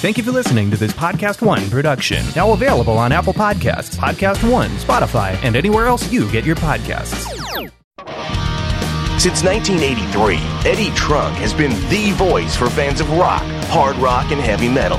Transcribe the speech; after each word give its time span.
Thank 0.00 0.16
you 0.16 0.24
for 0.24 0.30
listening 0.32 0.70
to 0.70 0.78
this 0.78 0.94
Podcast 0.94 1.42
One 1.42 1.68
production. 1.68 2.24
Now 2.34 2.52
available 2.52 2.96
on 2.96 3.12
Apple 3.12 3.34
Podcasts, 3.34 3.96
Podcast 3.96 4.50
One, 4.50 4.70
Spotify, 4.70 5.38
and 5.44 5.54
anywhere 5.54 5.88
else 5.88 6.10
you 6.10 6.30
get 6.32 6.42
your 6.46 6.56
podcasts. 6.56 7.28
Since 9.20 9.44
1983, 9.44 10.36
Eddie 10.64 10.90
Trunk 10.94 11.36
has 11.36 11.52
been 11.52 11.72
the 11.90 12.12
voice 12.12 12.56
for 12.56 12.70
fans 12.70 13.02
of 13.02 13.10
rock, 13.10 13.42
hard 13.66 13.96
rock, 13.96 14.32
and 14.32 14.40
heavy 14.40 14.70
metal. 14.70 14.98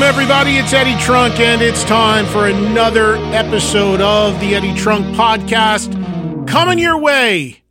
Welcome, 0.00 0.18
everybody. 0.18 0.56
It's 0.56 0.72
Eddie 0.72 0.98
Trunk, 0.98 1.38
and 1.40 1.60
it's 1.60 1.84
time 1.84 2.24
for 2.24 2.46
another 2.46 3.16
episode 3.16 4.00
of 4.00 4.40
the 4.40 4.54
Eddie 4.54 4.72
Trunk 4.72 5.04
Podcast 5.14 6.48
coming 6.48 6.78
your 6.78 6.96
way. 6.96 7.62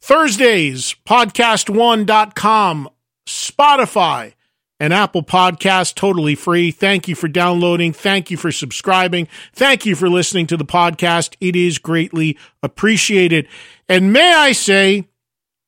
Thursdays, 0.00 0.94
podcast1.com, 1.04 2.88
Spotify, 3.26 4.34
and 4.78 4.94
Apple 4.94 5.24
Podcast, 5.24 5.96
totally 5.96 6.36
free. 6.36 6.70
Thank 6.70 7.08
you 7.08 7.16
for 7.16 7.26
downloading. 7.26 7.92
Thank 7.92 8.30
you 8.30 8.36
for 8.36 8.52
subscribing. 8.52 9.26
Thank 9.52 9.84
you 9.84 9.96
for 9.96 10.08
listening 10.08 10.46
to 10.46 10.56
the 10.56 10.64
podcast. 10.64 11.34
It 11.40 11.56
is 11.56 11.78
greatly 11.78 12.38
appreciated. 12.62 13.48
And 13.88 14.12
may 14.12 14.32
I 14.32 14.52
say, 14.52 15.08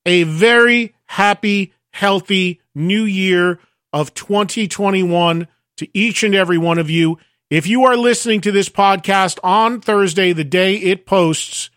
a 0.05 0.23
very 0.23 0.95
happy, 1.07 1.73
healthy 1.91 2.61
new 2.73 3.03
year 3.03 3.59
of 3.91 4.13
2021 4.13 5.49
to 5.77 5.87
each 5.97 6.23
and 6.23 6.35
every 6.35 6.57
one 6.57 6.77
of 6.77 6.89
you. 6.89 7.17
If 7.49 7.65
you 7.67 7.85
are 7.85 7.95
listening 7.95 8.41
to 8.41 8.51
this 8.51 8.69
podcast 8.69 9.39
on 9.43 9.79
Thursday, 9.79 10.33
the 10.33 10.43
day 10.43 10.75
it 10.75 11.05
posts, 11.05 11.69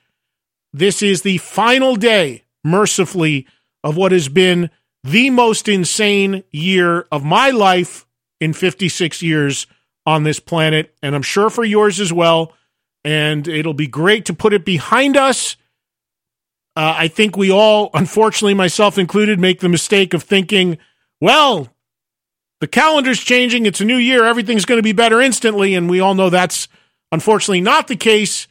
this 0.72 1.02
is 1.02 1.22
the 1.22 1.38
final 1.38 1.96
day, 1.96 2.44
mercifully, 2.64 3.46
of 3.84 3.96
what 3.96 4.12
has 4.12 4.28
been 4.28 4.70
the 5.04 5.30
most 5.30 5.68
insane 5.68 6.44
year 6.50 7.06
of 7.10 7.24
my 7.24 7.50
life 7.50 8.06
in 8.40 8.52
56 8.52 9.22
years 9.22 9.66
on 10.06 10.24
this 10.24 10.40
planet. 10.40 10.94
And 11.02 11.14
I'm 11.14 11.22
sure 11.22 11.50
for 11.50 11.64
yours 11.64 12.00
as 12.00 12.12
well. 12.12 12.54
And 13.04 13.46
it'll 13.48 13.74
be 13.74 13.86
great 13.86 14.26
to 14.26 14.34
put 14.34 14.52
it 14.52 14.64
behind 14.64 15.16
us. 15.16 15.56
Uh, 16.76 16.94
I 16.96 17.08
think 17.08 17.36
we 17.36 17.50
all, 17.50 17.90
unfortunately, 17.94 18.54
myself 18.54 18.98
included, 18.98 19.40
make 19.40 19.60
the 19.60 19.68
mistake 19.68 20.14
of 20.14 20.22
thinking, 20.22 20.78
well, 21.20 21.68
the 22.60 22.68
calendar's 22.68 23.20
changing. 23.20 23.66
It's 23.66 23.80
a 23.80 23.84
new 23.84 23.96
year. 23.96 24.24
Everything's 24.24 24.64
going 24.64 24.78
to 24.78 24.82
be 24.82 24.92
better 24.92 25.20
instantly. 25.20 25.74
And 25.74 25.88
we 25.88 26.00
all 26.00 26.14
know 26.14 26.30
that's 26.30 26.68
unfortunately 27.10 27.62
not 27.62 27.88
the 27.88 27.96
case. 27.96 28.46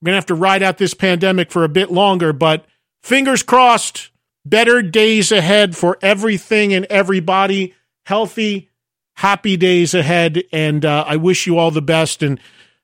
We're 0.00 0.06
going 0.06 0.14
to 0.14 0.18
have 0.18 0.26
to 0.26 0.34
ride 0.34 0.62
out 0.62 0.78
this 0.78 0.94
pandemic 0.94 1.50
for 1.50 1.64
a 1.64 1.68
bit 1.68 1.90
longer, 1.90 2.32
but 2.32 2.66
fingers 3.02 3.42
crossed, 3.42 4.10
better 4.44 4.82
days 4.82 5.30
ahead 5.30 5.76
for 5.76 5.96
everything 6.02 6.74
and 6.74 6.84
everybody. 6.86 7.74
Healthy, 8.04 8.68
happy 9.14 9.56
days 9.56 9.94
ahead. 9.94 10.42
And 10.52 10.84
uh, 10.84 11.04
I 11.06 11.16
wish 11.16 11.46
you 11.46 11.56
all 11.56 11.70
the 11.70 11.80
best 11.80 12.22
and 12.22 12.40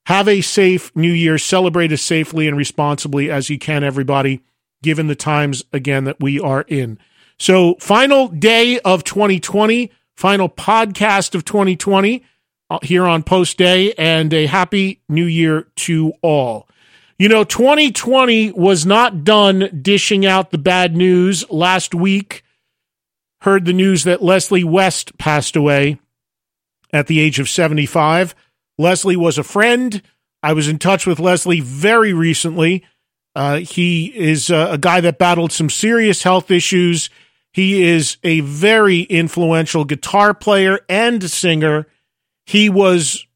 have 0.07 0.29
a 0.29 0.41
safe 0.43 0.95
new 0.95 1.11
year. 1.11 1.39
Celebrate 1.39 1.91
as 1.91 2.03
safely 2.03 2.47
and 2.47 2.57
responsibly 2.57 3.31
as 3.33 3.51
you 3.51 3.59
can, 3.59 3.83
everybody, 3.83 4.45
given 4.81 5.09
the 5.09 5.17
times 5.17 5.65
again 5.73 6.05
that 6.05 6.21
we 6.21 6.39
are 6.39 6.63
in. 6.69 7.01
So, 7.41 7.75
final 7.81 8.29
day 8.29 8.79
of 8.81 9.05
2020 9.05 9.93
final 10.19 10.49
podcast 10.49 11.37
of 11.37 11.45
2020 11.45 12.25
uh, 12.71 12.79
here 12.83 13.05
on 13.05 13.23
Post 13.23 13.57
Day, 13.57 13.95
and 13.97 14.35
a 14.35 14.47
happy 14.47 15.01
new 15.09 15.25
year 15.25 15.69
to 15.77 16.13
all. 16.23 16.69
You 17.21 17.29
know, 17.29 17.45
2020 17.45 18.51
was 18.51 18.85
not 18.85 19.23
done 19.23 19.81
dishing 19.81 20.27
out 20.27 20.51
the 20.51 20.59
bad 20.59 20.97
news. 20.97 21.49
Last 21.51 21.95
week, 21.95 22.43
heard 23.43 23.65
the 23.65 23.73
news 23.73 24.03
that 24.05 24.21
Leslie 24.21 24.65
West 24.65 25.17
passed 25.19 25.55
away 25.55 26.01
at 26.93 27.07
the 27.07 27.21
age 27.21 27.39
of 27.39 27.49
75. 27.49 28.35
Leslie 28.77 29.17
was 29.17 29.39
a 29.39 29.45
friend. 29.45 30.03
I 30.43 30.53
was 30.53 30.67
in 30.67 30.81
touch 30.81 31.07
with 31.07 31.21
Leslie 31.21 31.61
very 31.61 32.13
recently. 32.13 32.85
Uh, 33.37 33.59
he 33.59 34.07
is 34.07 34.51
uh, 34.51 34.69
a 34.73 34.79
guy 34.79 35.01
that 35.01 35.19
battled 35.19 35.53
some 35.53 35.71
serious 35.71 36.25
health 36.25 36.51
issues 36.51 37.09
he 37.59 37.83
is 37.83 38.19
a 38.23 38.39
very 38.39 39.01
influential 39.01 39.85
guitar 39.85 40.33
player 40.33 40.79
and 40.89 41.29
singer. 41.29 41.89
He 42.47 42.71
was 42.71 43.27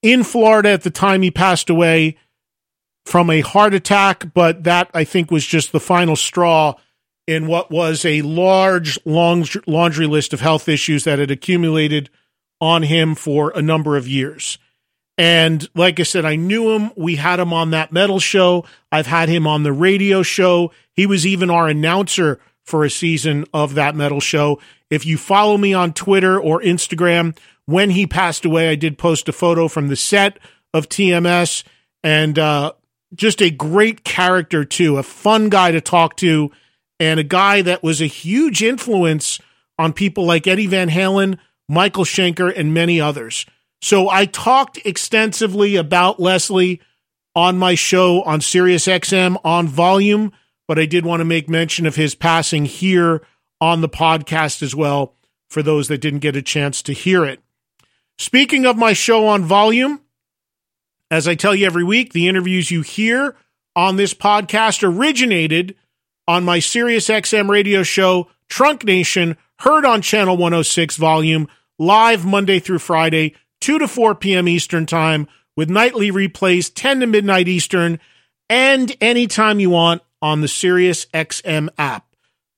in 0.00 0.24
Florida 0.24 0.70
at 0.70 0.82
the 0.82 0.90
time 0.90 1.20
he 1.20 1.30
passed 1.30 1.68
away 1.68 2.16
from 3.04 3.28
a 3.28 3.42
heart 3.42 3.74
attack, 3.74 4.32
but 4.32 4.64
that 4.64 4.90
I 4.94 5.04
think 5.04 5.30
was 5.30 5.44
just 5.44 5.72
the 5.72 5.78
final 5.78 6.16
straw 6.16 6.76
in 7.26 7.46
what 7.48 7.70
was 7.70 8.06
a 8.06 8.22
large 8.22 8.98
long 9.04 9.44
laundry 9.66 10.06
list 10.06 10.32
of 10.32 10.40
health 10.40 10.66
issues 10.66 11.04
that 11.04 11.18
had 11.18 11.30
accumulated 11.30 12.08
on 12.62 12.82
him 12.82 13.14
for 13.14 13.52
a 13.54 13.60
number 13.60 13.98
of 13.98 14.08
years. 14.08 14.56
And 15.18 15.68
like 15.74 16.00
I 16.00 16.04
said, 16.04 16.24
I 16.24 16.36
knew 16.36 16.70
him. 16.70 16.92
We 16.96 17.16
had 17.16 17.40
him 17.40 17.52
on 17.52 17.72
that 17.72 17.92
metal 17.92 18.20
show. 18.20 18.64
I've 18.90 19.06
had 19.06 19.28
him 19.28 19.46
on 19.46 19.64
the 19.64 19.72
radio 19.74 20.22
show. 20.22 20.72
He 20.94 21.04
was 21.04 21.26
even 21.26 21.50
our 21.50 21.68
announcer 21.68 22.40
for 22.64 22.84
a 22.84 22.90
season 22.90 23.44
of 23.52 23.74
that 23.74 23.94
metal 23.94 24.20
show. 24.20 24.60
If 24.90 25.06
you 25.06 25.18
follow 25.18 25.56
me 25.56 25.74
on 25.74 25.92
Twitter 25.92 26.40
or 26.40 26.60
Instagram, 26.60 27.36
when 27.66 27.90
he 27.90 28.06
passed 28.06 28.44
away, 28.44 28.68
I 28.68 28.74
did 28.74 28.98
post 28.98 29.28
a 29.28 29.32
photo 29.32 29.68
from 29.68 29.88
the 29.88 29.96
set 29.96 30.38
of 30.74 30.88
TMS 30.88 31.64
and 32.02 32.38
uh, 32.38 32.72
just 33.14 33.42
a 33.42 33.50
great 33.50 34.04
character, 34.04 34.64
too, 34.64 34.96
a 34.96 35.02
fun 35.02 35.48
guy 35.48 35.70
to 35.70 35.80
talk 35.80 36.16
to, 36.16 36.50
and 36.98 37.20
a 37.20 37.24
guy 37.24 37.62
that 37.62 37.82
was 37.82 38.00
a 38.00 38.06
huge 38.06 38.62
influence 38.62 39.40
on 39.78 39.92
people 39.92 40.24
like 40.24 40.46
Eddie 40.46 40.66
Van 40.66 40.88
Halen, 40.88 41.38
Michael 41.68 42.04
Schenker, 42.04 42.52
and 42.56 42.74
many 42.74 43.00
others. 43.00 43.46
So 43.80 44.08
I 44.08 44.26
talked 44.26 44.78
extensively 44.84 45.76
about 45.76 46.20
Leslie 46.20 46.80
on 47.34 47.58
my 47.58 47.74
show 47.74 48.22
on 48.22 48.40
Sirius 48.40 48.86
XM 48.86 49.36
on 49.44 49.66
volume 49.66 50.32
but 50.72 50.78
I 50.78 50.86
did 50.86 51.04
want 51.04 51.20
to 51.20 51.26
make 51.26 51.50
mention 51.50 51.84
of 51.84 51.96
his 51.96 52.14
passing 52.14 52.64
here 52.64 53.20
on 53.60 53.82
the 53.82 53.90
podcast 53.90 54.62
as 54.62 54.74
well 54.74 55.12
for 55.50 55.62
those 55.62 55.88
that 55.88 55.98
didn't 55.98 56.20
get 56.20 56.34
a 56.34 56.40
chance 56.40 56.80
to 56.84 56.94
hear 56.94 57.26
it. 57.26 57.40
Speaking 58.16 58.64
of 58.64 58.78
my 58.78 58.94
show 58.94 59.26
on 59.26 59.44
volume, 59.44 60.00
as 61.10 61.28
I 61.28 61.34
tell 61.34 61.54
you 61.54 61.66
every 61.66 61.84
week, 61.84 62.14
the 62.14 62.26
interviews 62.26 62.70
you 62.70 62.80
hear 62.80 63.36
on 63.76 63.96
this 63.96 64.14
podcast 64.14 64.82
originated 64.82 65.74
on 66.26 66.42
my 66.42 66.56
SiriusXM 66.56 67.50
radio 67.50 67.82
show, 67.82 68.30
Trunk 68.48 68.82
Nation, 68.82 69.36
heard 69.58 69.84
on 69.84 70.00
Channel 70.00 70.38
106 70.38 70.96
volume, 70.96 71.48
live 71.78 72.24
Monday 72.24 72.60
through 72.60 72.78
Friday, 72.78 73.34
2 73.60 73.78
to 73.78 73.86
4 73.86 74.14
p.m. 74.14 74.48
Eastern 74.48 74.86
Time, 74.86 75.28
with 75.54 75.68
nightly 75.68 76.10
replays 76.10 76.72
10 76.74 77.00
to 77.00 77.06
midnight 77.06 77.46
Eastern, 77.46 78.00
and 78.52 78.94
anytime 79.00 79.60
you 79.60 79.70
want 79.70 80.02
on 80.20 80.42
the 80.42 80.46
Sirius 80.46 81.06
XM 81.06 81.70
app. 81.78 82.04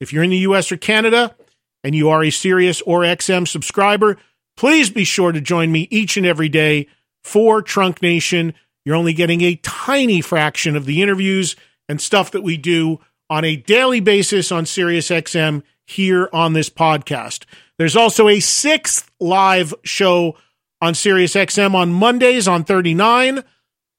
If 0.01 0.13
you're 0.13 0.25
in 0.25 0.31
the 0.31 0.39
US 0.39 0.73
or 0.73 0.77
Canada 0.77 1.37
and 1.85 1.95
you 1.95 2.09
are 2.09 2.25
a 2.25 2.31
Sirius 2.31 2.83
or 2.83 3.03
XM 3.03 3.47
subscriber, 3.47 4.17
please 4.57 4.91
be 4.91 5.05
sure 5.05 5.31
to 5.31 5.41
join 5.41 5.71
me 5.71 5.87
each 5.93 6.17
and 6.17 6.27
every 6.27 6.49
day 6.49 6.89
for 7.23 7.63
Trunk 7.63 8.03
Nation. 8.03 8.55
You're 8.85 8.97
only 8.97 9.13
getting 9.13 9.43
a 9.43 9.55
tiny 9.63 10.21
fraction 10.21 10.75
of 10.75 10.85
the 10.85 11.01
interviews 11.01 11.55
and 11.89 12.01
stuff 12.01 12.33
that 12.33 12.43
we 12.43 12.57
do 12.57 12.99
on 13.31 13.45
a 13.45 13.55
daily 13.55 14.01
basis 14.01 14.51
on 14.51 14.67
Sirius 14.67 15.11
XM 15.11 15.63
here 15.87 16.29
on 16.33 16.55
this 16.55 16.71
podcast. 16.71 17.45
There's 17.79 17.95
also 17.95 18.27
a 18.27 18.41
sixth 18.41 19.09
live 19.21 19.73
show 19.85 20.37
on 20.81 20.95
Sirius 20.95 21.35
XM 21.35 21.77
on 21.77 21.93
Mondays 21.93 22.49
on 22.49 22.65
39 22.65 23.45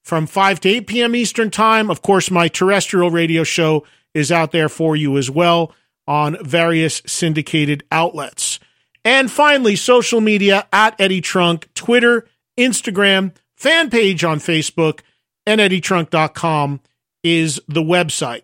from 0.06 0.28
5 0.28 0.60
to 0.62 0.70
8 0.70 0.88
p.m. 0.88 1.16
Eastern 1.16 1.50
Time. 1.50 1.90
Of 1.90 2.04
course, 2.04 2.30
my 2.30 2.48
terrestrial 2.48 3.10
radio 3.10 3.44
show 3.44 3.84
is 4.14 4.32
out 4.32 4.52
there 4.52 4.70
for 4.70 4.96
you 4.96 5.18
as 5.18 5.32
well 5.32 5.74
on 6.08 6.38
various 6.44 7.02
syndicated 7.08 7.84
outlets. 7.92 8.60
And 9.04 9.30
finally, 9.30 9.76
social 9.76 10.22
media 10.22 10.68
at 10.72 11.00
Eddie 11.02 11.22
Trunk, 11.22 11.68
Twitter, 11.74 12.28
Instagram, 12.58 13.34
fan 13.56 13.90
page 13.90 14.24
on 14.24 14.38
Facebook, 14.38 15.02
and 15.48 15.60
eddietrunk.com 15.60 16.82
is 17.24 17.60
the 17.68 17.82
website. 17.82 18.44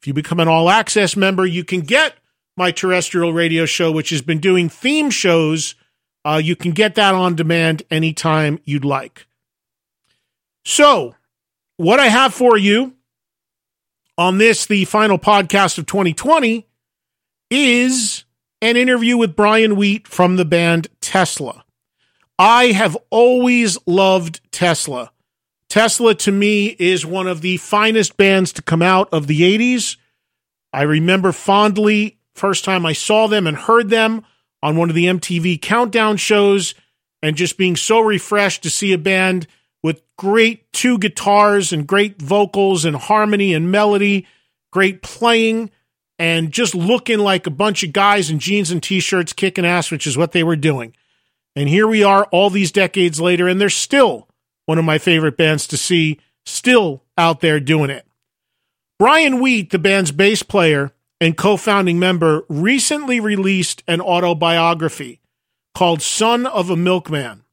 If 0.00 0.06
you 0.06 0.12
become 0.12 0.40
an 0.40 0.48
all 0.48 0.68
access 0.68 1.16
member, 1.16 1.46
you 1.46 1.64
can 1.64 1.80
get 1.80 2.14
my 2.56 2.70
terrestrial 2.70 3.32
radio 3.32 3.64
show, 3.64 3.90
which 3.90 4.10
has 4.10 4.20
been 4.20 4.40
doing 4.40 4.68
theme 4.68 5.10
shows. 5.10 5.74
Uh, 6.24 6.40
you 6.42 6.54
can 6.54 6.72
get 6.72 6.96
that 6.96 7.14
on 7.14 7.34
demand 7.34 7.82
anytime 7.90 8.58
you'd 8.64 8.84
like. 8.84 9.27
So, 10.70 11.14
what 11.78 11.98
I 11.98 12.08
have 12.08 12.34
for 12.34 12.58
you 12.58 12.92
on 14.18 14.36
this, 14.36 14.66
the 14.66 14.84
final 14.84 15.18
podcast 15.18 15.78
of 15.78 15.86
2020, 15.86 16.68
is 17.50 18.24
an 18.60 18.76
interview 18.76 19.16
with 19.16 19.34
Brian 19.34 19.76
Wheat 19.76 20.06
from 20.06 20.36
the 20.36 20.44
band 20.44 20.88
Tesla. 21.00 21.64
I 22.38 22.66
have 22.66 22.98
always 23.08 23.78
loved 23.86 24.42
Tesla. 24.52 25.10
Tesla 25.70 26.14
to 26.16 26.30
me 26.30 26.76
is 26.78 27.06
one 27.06 27.28
of 27.28 27.40
the 27.40 27.56
finest 27.56 28.18
bands 28.18 28.52
to 28.52 28.60
come 28.60 28.82
out 28.82 29.08
of 29.10 29.26
the 29.26 29.40
80s. 29.40 29.96
I 30.70 30.82
remember 30.82 31.32
fondly 31.32 32.18
first 32.34 32.66
time 32.66 32.84
I 32.84 32.92
saw 32.92 33.26
them 33.26 33.46
and 33.46 33.56
heard 33.56 33.88
them 33.88 34.22
on 34.62 34.76
one 34.76 34.90
of 34.90 34.94
the 34.94 35.06
MTV 35.06 35.62
countdown 35.62 36.18
shows 36.18 36.74
and 37.22 37.36
just 37.36 37.56
being 37.56 37.74
so 37.74 38.00
refreshed 38.00 38.64
to 38.64 38.70
see 38.70 38.92
a 38.92 38.98
band 38.98 39.46
with 39.82 40.02
great 40.16 40.72
two 40.72 40.98
guitars 40.98 41.72
and 41.72 41.86
great 41.86 42.20
vocals 42.20 42.84
and 42.84 42.96
harmony 42.96 43.54
and 43.54 43.70
melody, 43.70 44.26
great 44.72 45.02
playing 45.02 45.70
and 46.18 46.52
just 46.52 46.74
looking 46.74 47.18
like 47.20 47.46
a 47.46 47.50
bunch 47.50 47.84
of 47.84 47.92
guys 47.92 48.28
in 48.28 48.38
jeans 48.38 48.70
and 48.70 48.82
t-shirts 48.82 49.32
kicking 49.32 49.64
ass, 49.64 49.90
which 49.90 50.06
is 50.06 50.16
what 50.16 50.32
they 50.32 50.42
were 50.42 50.56
doing. 50.56 50.94
And 51.54 51.68
here 51.68 51.86
we 51.86 52.02
are 52.02 52.24
all 52.26 52.50
these 52.50 52.72
decades 52.72 53.20
later 53.20 53.48
and 53.48 53.60
they're 53.60 53.70
still 53.70 54.28
one 54.66 54.78
of 54.78 54.84
my 54.84 54.98
favorite 54.98 55.36
bands 55.36 55.66
to 55.68 55.76
see, 55.76 56.20
still 56.44 57.02
out 57.16 57.40
there 57.40 57.60
doing 57.60 57.90
it. 57.90 58.06
Brian 58.98 59.40
Wheat, 59.40 59.70
the 59.70 59.78
band's 59.78 60.12
bass 60.12 60.42
player 60.42 60.92
and 61.20 61.36
co 61.36 61.56
founding 61.56 61.98
member, 61.98 62.44
recently 62.48 63.20
released 63.20 63.82
an 63.86 64.00
autobiography 64.00 65.20
called 65.74 66.02
Son 66.02 66.44
of 66.46 66.68
a 66.68 66.76
Milkman, 66.76 67.44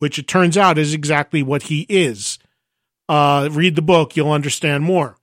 which 0.00 0.18
it 0.18 0.26
turns 0.26 0.58
out 0.58 0.76
is 0.76 0.92
exactly 0.92 1.42
what 1.42 1.64
he 1.64 1.86
is. 1.88 2.38
Uh, 3.08 3.48
read 3.50 3.76
the 3.76 3.82
book, 3.82 4.16
you'll 4.16 4.32
understand 4.32 4.82
more. 4.82 5.16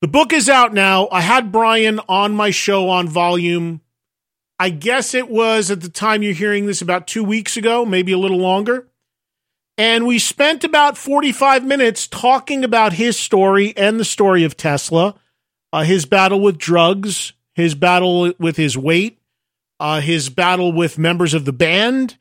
The 0.00 0.08
book 0.08 0.32
is 0.32 0.48
out 0.48 0.72
now. 0.72 1.08
I 1.10 1.20
had 1.20 1.52
Brian 1.52 2.00
on 2.08 2.34
my 2.34 2.50
show 2.50 2.88
on 2.88 3.08
volume. 3.08 3.80
I 4.58 4.70
guess 4.70 5.14
it 5.14 5.28
was 5.28 5.70
at 5.70 5.80
the 5.80 5.88
time 5.88 6.22
you're 6.22 6.32
hearing 6.32 6.66
this 6.66 6.80
about 6.80 7.06
two 7.06 7.24
weeks 7.24 7.56
ago, 7.56 7.84
maybe 7.84 8.12
a 8.12 8.18
little 8.18 8.38
longer. 8.38 8.88
And 9.78 10.06
we 10.06 10.18
spent 10.18 10.64
about 10.64 10.96
45 10.96 11.64
minutes 11.64 12.06
talking 12.06 12.64
about 12.64 12.94
his 12.94 13.18
story 13.18 13.76
and 13.76 14.00
the 14.00 14.04
story 14.04 14.44
of 14.44 14.56
Tesla, 14.56 15.14
uh, 15.72 15.82
his 15.82 16.06
battle 16.06 16.40
with 16.40 16.56
drugs, 16.56 17.34
his 17.54 17.74
battle 17.74 18.32
with 18.38 18.56
his 18.56 18.78
weight, 18.78 19.18
uh, 19.80 20.00
his 20.00 20.30
battle 20.30 20.72
with 20.72 20.98
members 20.98 21.34
of 21.34 21.44
the 21.44 21.52
band. 21.52 22.16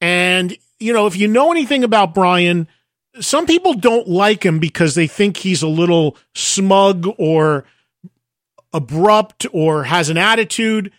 And, 0.00 0.56
you 0.78 0.92
know, 0.92 1.06
if 1.06 1.16
you 1.16 1.28
know 1.28 1.50
anything 1.50 1.84
about 1.84 2.14
Brian, 2.14 2.68
some 3.20 3.46
people 3.46 3.74
don't 3.74 4.08
like 4.08 4.44
him 4.44 4.58
because 4.58 4.94
they 4.94 5.06
think 5.06 5.36
he's 5.36 5.62
a 5.62 5.68
little 5.68 6.16
smug 6.34 7.06
or 7.18 7.64
abrupt 8.72 9.46
or 9.52 9.84
has 9.84 10.08
an 10.08 10.18
attitude. 10.18 10.92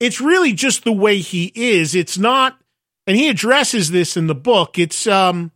It's 0.00 0.20
really 0.20 0.52
just 0.52 0.84
the 0.84 0.92
way 0.92 1.18
he 1.18 1.52
is. 1.54 1.94
It's 1.94 2.18
not 2.18 2.60
and 3.06 3.16
he 3.16 3.28
addresses 3.28 3.90
this 3.90 4.16
in 4.16 4.28
the 4.28 4.34
book. 4.36 4.78
It's 4.78 5.06
um, 5.06 5.50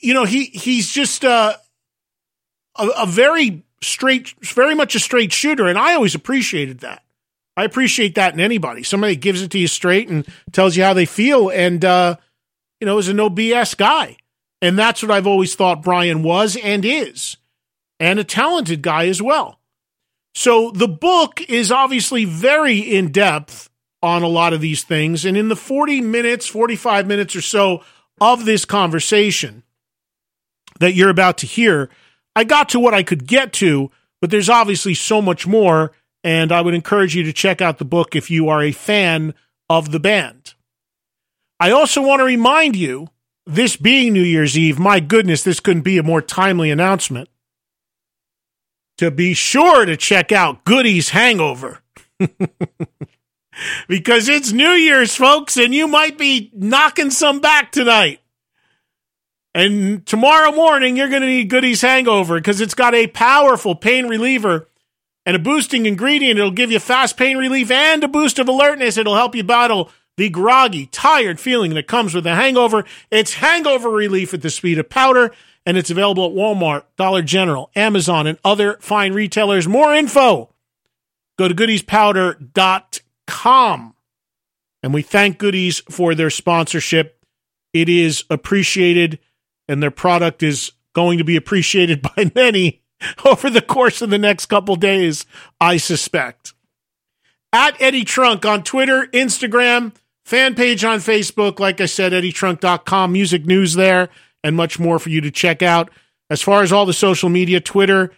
you 0.00 0.14
know, 0.14 0.24
he 0.24 0.44
he's 0.44 0.90
just 0.90 1.24
uh, 1.26 1.56
a, 2.76 2.88
a 2.96 3.06
very 3.06 3.64
straight, 3.82 4.34
very 4.40 4.74
much 4.74 4.94
a 4.94 4.98
straight 4.98 5.30
shooter, 5.30 5.66
and 5.66 5.78
I 5.78 5.94
always 5.94 6.14
appreciated 6.14 6.80
that. 6.80 7.04
I 7.60 7.64
appreciate 7.64 8.14
that 8.14 8.32
in 8.32 8.40
anybody. 8.40 8.82
Somebody 8.82 9.16
gives 9.16 9.42
it 9.42 9.50
to 9.50 9.58
you 9.58 9.66
straight 9.66 10.08
and 10.08 10.26
tells 10.50 10.76
you 10.76 10.82
how 10.82 10.94
they 10.94 11.04
feel, 11.04 11.50
and 11.50 11.84
uh, 11.84 12.16
you 12.80 12.86
know, 12.86 12.98
is 12.98 13.08
a 13.08 13.14
no 13.14 13.28
BS 13.28 13.76
guy, 13.76 14.16
and 14.62 14.78
that's 14.78 15.02
what 15.02 15.10
I've 15.10 15.26
always 15.26 15.54
thought 15.54 15.82
Brian 15.82 16.22
was 16.22 16.56
and 16.56 16.84
is, 16.84 17.36
and 17.98 18.18
a 18.18 18.24
talented 18.24 18.80
guy 18.80 19.08
as 19.08 19.20
well. 19.20 19.60
So 20.34 20.70
the 20.70 20.88
book 20.88 21.42
is 21.50 21.70
obviously 21.70 22.24
very 22.24 22.78
in 22.78 23.12
depth 23.12 23.68
on 24.02 24.22
a 24.22 24.28
lot 24.28 24.52
of 24.52 24.60
these 24.60 24.82
things. 24.82 25.24
And 25.24 25.36
in 25.36 25.48
the 25.48 25.56
40 25.56 26.00
minutes, 26.00 26.46
45 26.46 27.06
minutes 27.06 27.36
or 27.36 27.42
so 27.42 27.84
of 28.20 28.44
this 28.44 28.64
conversation 28.64 29.64
that 30.78 30.94
you're 30.94 31.10
about 31.10 31.38
to 31.38 31.46
hear, 31.46 31.90
I 32.34 32.44
got 32.44 32.70
to 32.70 32.80
what 32.80 32.94
I 32.94 33.02
could 33.02 33.26
get 33.26 33.52
to, 33.54 33.90
but 34.20 34.30
there's 34.30 34.48
obviously 34.48 34.94
so 34.94 35.20
much 35.20 35.46
more. 35.46 35.92
And 36.22 36.52
I 36.52 36.60
would 36.60 36.74
encourage 36.74 37.16
you 37.16 37.22
to 37.24 37.32
check 37.32 37.60
out 37.60 37.78
the 37.78 37.84
book 37.84 38.14
if 38.14 38.30
you 38.30 38.48
are 38.48 38.62
a 38.62 38.72
fan 38.72 39.34
of 39.68 39.90
the 39.90 40.00
band. 40.00 40.54
I 41.58 41.70
also 41.70 42.02
want 42.02 42.20
to 42.20 42.24
remind 42.24 42.76
you 42.76 43.08
this 43.46 43.76
being 43.76 44.12
New 44.12 44.22
Year's 44.22 44.56
Eve, 44.56 44.78
my 44.78 45.00
goodness, 45.00 45.42
this 45.42 45.60
couldn't 45.60 45.82
be 45.82 45.98
a 45.98 46.02
more 46.02 46.22
timely 46.22 46.70
announcement. 46.70 47.28
To 48.98 49.10
be 49.10 49.34
sure 49.34 49.86
to 49.86 49.96
check 49.96 50.30
out 50.30 50.64
Goody's 50.64 51.10
Hangover. 51.10 51.82
because 53.88 54.28
it's 54.28 54.52
New 54.52 54.70
Year's, 54.70 55.16
folks, 55.16 55.56
and 55.56 55.74
you 55.74 55.88
might 55.88 56.18
be 56.18 56.50
knocking 56.54 57.10
some 57.10 57.40
back 57.40 57.72
tonight. 57.72 58.20
And 59.54 60.06
tomorrow 60.06 60.52
morning, 60.52 60.96
you're 60.96 61.08
going 61.08 61.22
to 61.22 61.28
need 61.28 61.50
Goody's 61.50 61.82
Hangover 61.82 62.36
because 62.36 62.60
it's 62.60 62.74
got 62.74 62.94
a 62.94 63.08
powerful 63.08 63.74
pain 63.74 64.06
reliever 64.06 64.68
and 65.30 65.36
a 65.36 65.38
boosting 65.38 65.86
ingredient. 65.86 66.40
It'll 66.40 66.50
give 66.50 66.72
you 66.72 66.80
fast 66.80 67.16
pain 67.16 67.36
relief 67.36 67.70
and 67.70 68.02
a 68.02 68.08
boost 68.08 68.40
of 68.40 68.48
alertness. 68.48 68.96
It'll 68.96 69.14
help 69.14 69.36
you 69.36 69.44
battle 69.44 69.90
the 70.16 70.28
groggy, 70.28 70.86
tired 70.86 71.38
feeling 71.38 71.74
that 71.74 71.86
comes 71.86 72.14
with 72.14 72.26
a 72.26 72.34
hangover. 72.34 72.84
It's 73.10 73.34
hangover 73.34 73.90
relief 73.90 74.34
at 74.34 74.42
the 74.42 74.50
speed 74.50 74.78
of 74.80 74.90
powder, 74.90 75.30
and 75.64 75.76
it's 75.76 75.90
available 75.90 76.26
at 76.26 76.32
Walmart, 76.32 76.82
Dollar 76.96 77.22
General, 77.22 77.70
Amazon, 77.76 78.26
and 78.26 78.38
other 78.44 78.76
fine 78.80 79.12
retailers. 79.12 79.68
More 79.68 79.94
info. 79.94 80.50
Go 81.38 81.46
to 81.46 81.54
goodyspowder.com 81.54 83.00
com. 83.30 83.94
And 84.82 84.92
we 84.92 85.02
thank 85.02 85.38
Goody's 85.38 85.80
for 85.80 86.14
their 86.14 86.30
sponsorship. 86.30 87.24
It 87.72 87.88
is 87.88 88.24
appreciated, 88.28 89.20
and 89.68 89.82
their 89.82 89.90
product 89.90 90.42
is 90.42 90.72
going 90.94 91.18
to 91.18 91.24
be 91.24 91.36
appreciated 91.36 92.02
by 92.16 92.32
many 92.34 92.79
over 93.24 93.50
the 93.50 93.62
course 93.62 94.02
of 94.02 94.10
the 94.10 94.18
next 94.18 94.46
couple 94.46 94.76
days, 94.76 95.26
I 95.60 95.76
suspect. 95.76 96.54
At 97.52 97.80
Eddie 97.80 98.04
Trunk 98.04 98.44
on 98.46 98.62
Twitter, 98.62 99.06
Instagram, 99.12 99.92
fan 100.24 100.54
page 100.54 100.84
on 100.84 100.98
Facebook. 100.98 101.58
Like 101.58 101.80
I 101.80 101.86
said, 101.86 102.12
eddietrunk.com, 102.12 103.12
music 103.12 103.44
news 103.44 103.74
there, 103.74 104.08
and 104.44 104.56
much 104.56 104.78
more 104.78 104.98
for 104.98 105.08
you 105.08 105.20
to 105.20 105.30
check 105.30 105.62
out. 105.62 105.90
As 106.28 106.42
far 106.42 106.62
as 106.62 106.72
all 106.72 106.86
the 106.86 106.92
social 106.92 107.28
media, 107.28 107.60
Twitter 107.60 108.12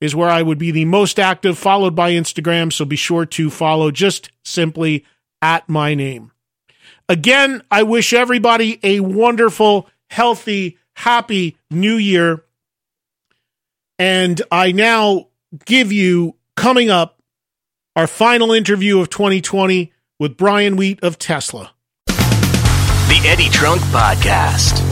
is 0.00 0.14
where 0.14 0.30
I 0.30 0.42
would 0.42 0.58
be 0.58 0.70
the 0.70 0.86
most 0.86 1.18
active, 1.18 1.58
followed 1.58 1.94
by 1.94 2.12
Instagram. 2.12 2.72
So 2.72 2.84
be 2.84 2.96
sure 2.96 3.26
to 3.26 3.50
follow 3.50 3.90
just 3.90 4.30
simply 4.44 5.04
at 5.42 5.68
my 5.68 5.94
name. 5.94 6.32
Again, 7.08 7.62
I 7.70 7.82
wish 7.82 8.12
everybody 8.12 8.78
a 8.82 9.00
wonderful, 9.00 9.88
healthy, 10.10 10.78
happy 10.94 11.56
new 11.70 11.96
year. 11.96 12.44
And 13.98 14.40
I 14.52 14.72
now 14.72 15.28
give 15.64 15.92
you 15.92 16.36
coming 16.56 16.88
up 16.88 17.20
our 17.96 18.06
final 18.06 18.52
interview 18.52 19.00
of 19.00 19.10
2020 19.10 19.92
with 20.20 20.36
Brian 20.36 20.76
Wheat 20.76 21.02
of 21.02 21.18
Tesla. 21.18 21.72
The 22.06 23.20
Eddie 23.24 23.48
Trunk 23.48 23.80
Podcast. 23.82 24.84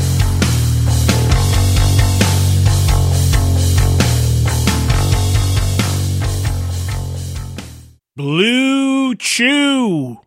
Blue 8.17 9.15
Chew. 9.15 10.19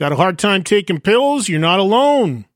Got 0.00 0.12
a 0.12 0.16
hard 0.16 0.38
time 0.38 0.64
taking 0.64 1.00
pills? 1.00 1.48
You're 1.48 1.60
not 1.60 1.78
alone. 1.78 2.46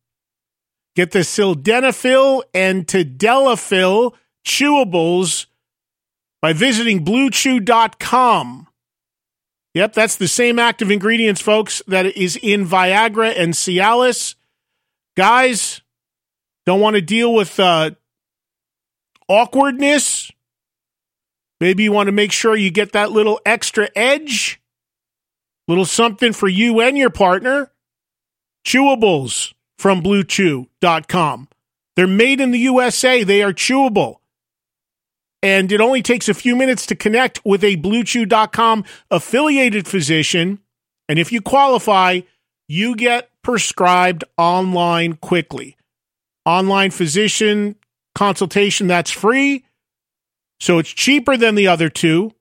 Get 0.96 1.12
the 1.12 1.20
sildenafil 1.20 2.42
and 2.52 2.86
tadalafil 2.86 4.14
chewables 4.48 5.46
by 6.42 6.52
visiting 6.52 7.04
bluechew.com. 7.04 8.66
Yep, 9.74 9.92
that's 9.92 10.16
the 10.16 10.26
same 10.26 10.58
active 10.58 10.90
ingredients, 10.90 11.40
folks, 11.40 11.82
that 11.86 12.06
is 12.06 12.36
in 12.42 12.66
Viagra 12.66 13.32
and 13.36 13.54
Cialis. 13.54 14.34
Guys, 15.16 15.82
don't 16.66 16.80
want 16.80 16.96
to 16.96 17.02
deal 17.02 17.32
with 17.34 17.60
uh, 17.60 17.90
awkwardness. 19.28 20.32
Maybe 21.60 21.84
you 21.84 21.92
want 21.92 22.06
to 22.06 22.12
make 22.12 22.32
sure 22.32 22.56
you 22.56 22.70
get 22.70 22.92
that 22.92 23.12
little 23.12 23.40
extra 23.44 23.88
edge, 23.94 24.60
little 25.66 25.84
something 25.84 26.32
for 26.32 26.48
you 26.48 26.80
and 26.80 26.96
your 26.96 27.10
partner. 27.10 27.70
Chewables 28.64 29.52
from 29.78 30.02
bluechew.com. 30.02 31.48
They're 31.96 32.06
made 32.06 32.40
in 32.40 32.52
the 32.52 32.58
USA. 32.60 33.24
They 33.24 33.42
are 33.42 33.52
chewable. 33.52 34.17
And 35.42 35.70
it 35.70 35.80
only 35.80 36.02
takes 36.02 36.28
a 36.28 36.34
few 36.34 36.56
minutes 36.56 36.86
to 36.86 36.96
connect 36.96 37.44
with 37.44 37.62
a 37.62 37.76
bluechew.com 37.76 38.84
affiliated 39.10 39.86
physician. 39.86 40.58
And 41.08 41.18
if 41.18 41.30
you 41.30 41.40
qualify, 41.40 42.20
you 42.66 42.96
get 42.96 43.30
prescribed 43.42 44.24
online 44.36 45.14
quickly. 45.14 45.76
Online 46.44 46.90
physician 46.90 47.76
consultation 48.14 48.88
that's 48.88 49.12
free. 49.12 49.64
So 50.60 50.78
it's 50.78 50.90
cheaper 50.90 51.36
than 51.36 51.54
the 51.54 51.68
other 51.68 51.88
two. 51.88 52.32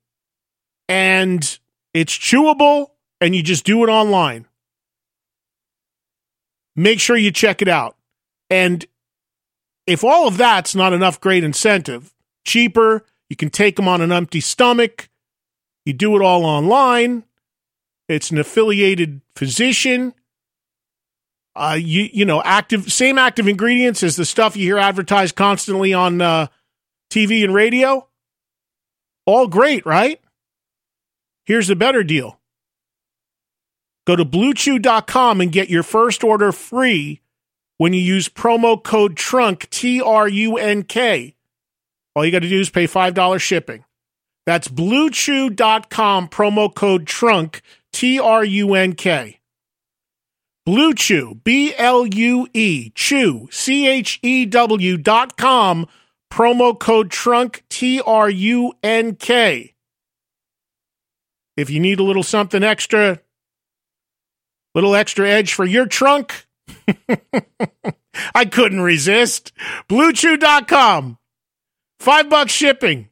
And 0.90 1.60
it's 1.94 2.18
chewable 2.18 2.92
and 3.22 3.36
you 3.36 3.44
just 3.44 3.64
do 3.64 3.84
it 3.84 3.90
online. 3.90 4.48
Make 6.76 7.00
sure 7.00 7.18
you 7.18 7.32
check 7.32 7.62
it 7.62 7.68
out. 7.68 7.96
And 8.50 8.86
if 9.86 10.04
all 10.04 10.28
of 10.28 10.38
that's 10.38 10.76
not 10.76 10.94
enough 10.94 11.20
great 11.20 11.44
incentive, 11.44 12.14
cheaper, 12.48 13.06
you 13.30 13.36
can 13.36 13.52
take 13.52 13.76
them 13.76 13.88
on 13.88 14.02
an 14.02 14.12
empty 14.12 14.40
stomach, 14.40 15.10
you 15.86 15.94
do 15.94 16.16
it 16.16 16.22
all 16.22 16.46
online. 16.46 17.24
It's 18.10 18.32
an 18.32 18.40
affiliated 18.40 19.22
physician. 19.36 20.14
Uh, 21.56 21.78
you 21.80 22.10
you 22.12 22.24
know 22.26 22.42
active 22.44 22.92
same 22.92 23.18
active 23.18 23.48
ingredients 23.48 24.04
as 24.04 24.16
the 24.16 24.26
stuff 24.26 24.56
you 24.56 24.64
hear 24.64 24.78
advertised 24.78 25.36
constantly 25.36 25.94
on 25.94 26.22
uh, 26.22 26.48
TV 27.10 27.44
and 27.44 27.54
radio. 27.54 28.08
All 29.26 29.48
great, 29.48 29.86
right? 29.86 30.22
Here's 31.46 31.70
a 31.70 31.76
better 31.76 32.04
deal. 32.04 32.40
Go 34.06 34.16
to 34.16 34.26
bluechew.com 34.26 35.42
and 35.42 35.52
get 35.52 35.70
your 35.70 35.84
first 35.84 36.24
order 36.24 36.52
free 36.52 37.22
when 37.78 37.94
you 37.94 38.02
use 38.02 38.30
promo 38.30 38.82
code 38.82 39.16
TRUNK, 39.16 39.70
T 39.70 40.02
R 40.02 40.28
U 40.28 40.58
N 40.58 40.84
K. 40.84 41.37
All 42.18 42.26
you 42.26 42.32
got 42.32 42.40
to 42.40 42.50
do 42.50 42.60
is 42.60 42.72
pay 42.72 42.88
$5 42.88 43.40
shipping. 43.40 43.86
That's 44.48 44.68
bluechew.com, 44.70 46.30
promo 46.30 46.74
code 46.74 47.06
TRUNK, 47.06 47.62
T 47.94 48.20
R 48.20 48.44
U 48.44 48.74
N 48.74 48.94
K. 48.94 49.40
Blue 50.66 50.96
Chew, 50.96 51.40
B 51.44 51.76
L 51.78 52.08
U 52.08 52.48
E, 52.56 52.90
Chew, 52.96 53.48
C 53.52 53.88
H 53.88 54.18
E 54.24 54.48
W 54.48 54.98
dot 54.98 55.38
com, 55.38 55.86
promo 56.32 56.80
code 56.80 57.12
TRUNK, 57.12 57.62
T 57.70 58.02
R 58.02 58.32
U 58.32 58.74
N 58.82 59.14
K. 59.14 59.76
If 61.56 61.70
you 61.70 61.80
need 61.80 62.00
a 62.00 62.04
little 62.04 62.24
something 62.24 62.64
extra, 62.64 63.20
little 64.74 64.96
extra 64.96 65.30
edge 65.30 65.54
for 65.54 65.66
your 65.66 65.86
trunk, 65.86 66.48
I 68.34 68.46
couldn't 68.46 68.82
resist. 68.82 69.52
BlueChew.com. 69.88 71.20
Five 72.00 72.30
bucks 72.30 72.52
shipping. 72.52 73.10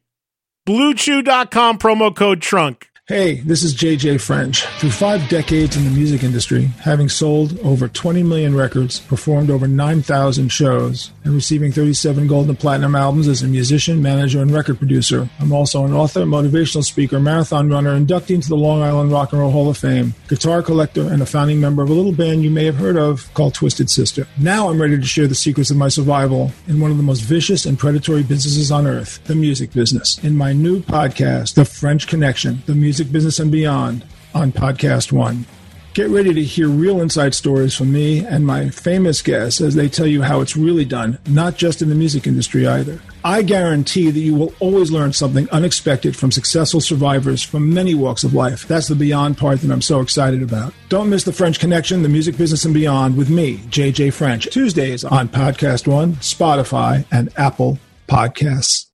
BlueChew.com 0.66 1.78
promo 1.78 2.14
code 2.14 2.40
trunk. 2.40 2.88
Hey, 3.08 3.34
this 3.34 3.62
is 3.62 3.72
Jay 3.72 3.94
Jay 3.94 4.18
French. 4.18 4.62
Through 4.80 4.90
five 4.90 5.28
decades 5.28 5.76
in 5.76 5.84
the 5.84 5.92
music 5.92 6.24
industry, 6.24 6.64
having 6.80 7.08
sold 7.08 7.56
over 7.60 7.86
20 7.86 8.24
million 8.24 8.52
records, 8.56 8.98
performed 8.98 9.48
over 9.48 9.68
9,000 9.68 10.48
shows, 10.48 11.12
and 11.22 11.32
receiving 11.32 11.70
37 11.70 12.26
gold 12.26 12.48
and 12.48 12.58
platinum 12.58 12.96
albums 12.96 13.28
as 13.28 13.42
a 13.42 13.46
musician, 13.46 14.02
manager, 14.02 14.42
and 14.42 14.50
record 14.50 14.78
producer, 14.78 15.30
I'm 15.38 15.52
also 15.52 15.84
an 15.84 15.92
author, 15.92 16.22
motivational 16.22 16.82
speaker, 16.82 17.20
marathon 17.20 17.70
runner, 17.70 17.96
inductee 17.96 18.34
into 18.34 18.48
the 18.48 18.56
Long 18.56 18.82
Island 18.82 19.12
Rock 19.12 19.32
and 19.32 19.40
Roll 19.40 19.52
Hall 19.52 19.70
of 19.70 19.78
Fame, 19.78 20.12
guitar 20.26 20.60
collector, 20.60 21.02
and 21.02 21.22
a 21.22 21.26
founding 21.26 21.60
member 21.60 21.84
of 21.84 21.90
a 21.90 21.94
little 21.94 22.10
band 22.10 22.42
you 22.42 22.50
may 22.50 22.64
have 22.64 22.74
heard 22.74 22.96
of 22.96 23.32
called 23.34 23.54
Twisted 23.54 23.88
Sister. 23.88 24.26
Now 24.36 24.68
I'm 24.68 24.82
ready 24.82 24.96
to 24.96 25.06
share 25.06 25.28
the 25.28 25.36
secrets 25.36 25.70
of 25.70 25.76
my 25.76 25.90
survival 25.90 26.50
in 26.66 26.80
one 26.80 26.90
of 26.90 26.96
the 26.96 27.04
most 27.04 27.20
vicious 27.20 27.66
and 27.66 27.78
predatory 27.78 28.24
businesses 28.24 28.72
on 28.72 28.84
earth, 28.84 29.22
the 29.26 29.36
music 29.36 29.72
business, 29.72 30.18
in 30.24 30.36
my 30.36 30.52
new 30.52 30.80
podcast, 30.80 31.54
The 31.54 31.64
French 31.64 32.08
Connection, 32.08 32.64
the 32.66 32.74
music 32.74 32.95
music 32.96 33.12
business 33.12 33.38
and 33.38 33.52
beyond 33.52 34.06
on 34.34 34.50
Podcast 34.50 35.12
One. 35.12 35.44
Get 35.92 36.08
ready 36.08 36.32
to 36.32 36.42
hear 36.42 36.66
real 36.66 37.02
inside 37.02 37.34
stories 37.34 37.74
from 37.74 37.92
me 37.92 38.24
and 38.24 38.46
my 38.46 38.70
famous 38.70 39.20
guests 39.20 39.60
as 39.60 39.74
they 39.74 39.86
tell 39.86 40.06
you 40.06 40.22
how 40.22 40.40
it's 40.40 40.56
really 40.56 40.86
done, 40.86 41.18
not 41.26 41.58
just 41.58 41.82
in 41.82 41.90
the 41.90 41.94
music 41.94 42.26
industry 42.26 42.66
either. 42.66 42.98
I 43.22 43.42
guarantee 43.42 44.10
that 44.10 44.18
you 44.18 44.34
will 44.34 44.54
always 44.60 44.90
learn 44.90 45.12
something 45.12 45.46
unexpected 45.50 46.16
from 46.16 46.32
successful 46.32 46.80
survivors 46.80 47.42
from 47.42 47.74
many 47.74 47.94
walks 47.94 48.24
of 48.24 48.32
life. 48.32 48.66
That's 48.66 48.88
the 48.88 48.94
beyond 48.94 49.36
part 49.36 49.60
that 49.60 49.70
I'm 49.70 49.82
so 49.82 50.00
excited 50.00 50.42
about. 50.42 50.72
Don't 50.88 51.10
miss 51.10 51.24
the 51.24 51.34
French 51.34 51.60
Connection, 51.60 52.00
the 52.00 52.08
music 52.08 52.38
business 52.38 52.64
and 52.64 52.72
beyond 52.72 53.18
with 53.18 53.28
me, 53.28 53.60
Jay 53.68 53.92
Jay 53.92 54.08
French, 54.08 54.48
Tuesdays 54.50 55.04
on 55.04 55.28
Podcast 55.28 55.86
One, 55.86 56.14
Spotify, 56.14 57.04
and 57.12 57.30
Apple 57.36 57.78
Podcasts. 58.08 58.86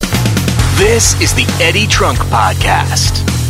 This 0.76 1.20
is 1.20 1.32
the 1.34 1.46
Eddie 1.62 1.86
Trunk 1.86 2.18
Podcast. 2.18 3.41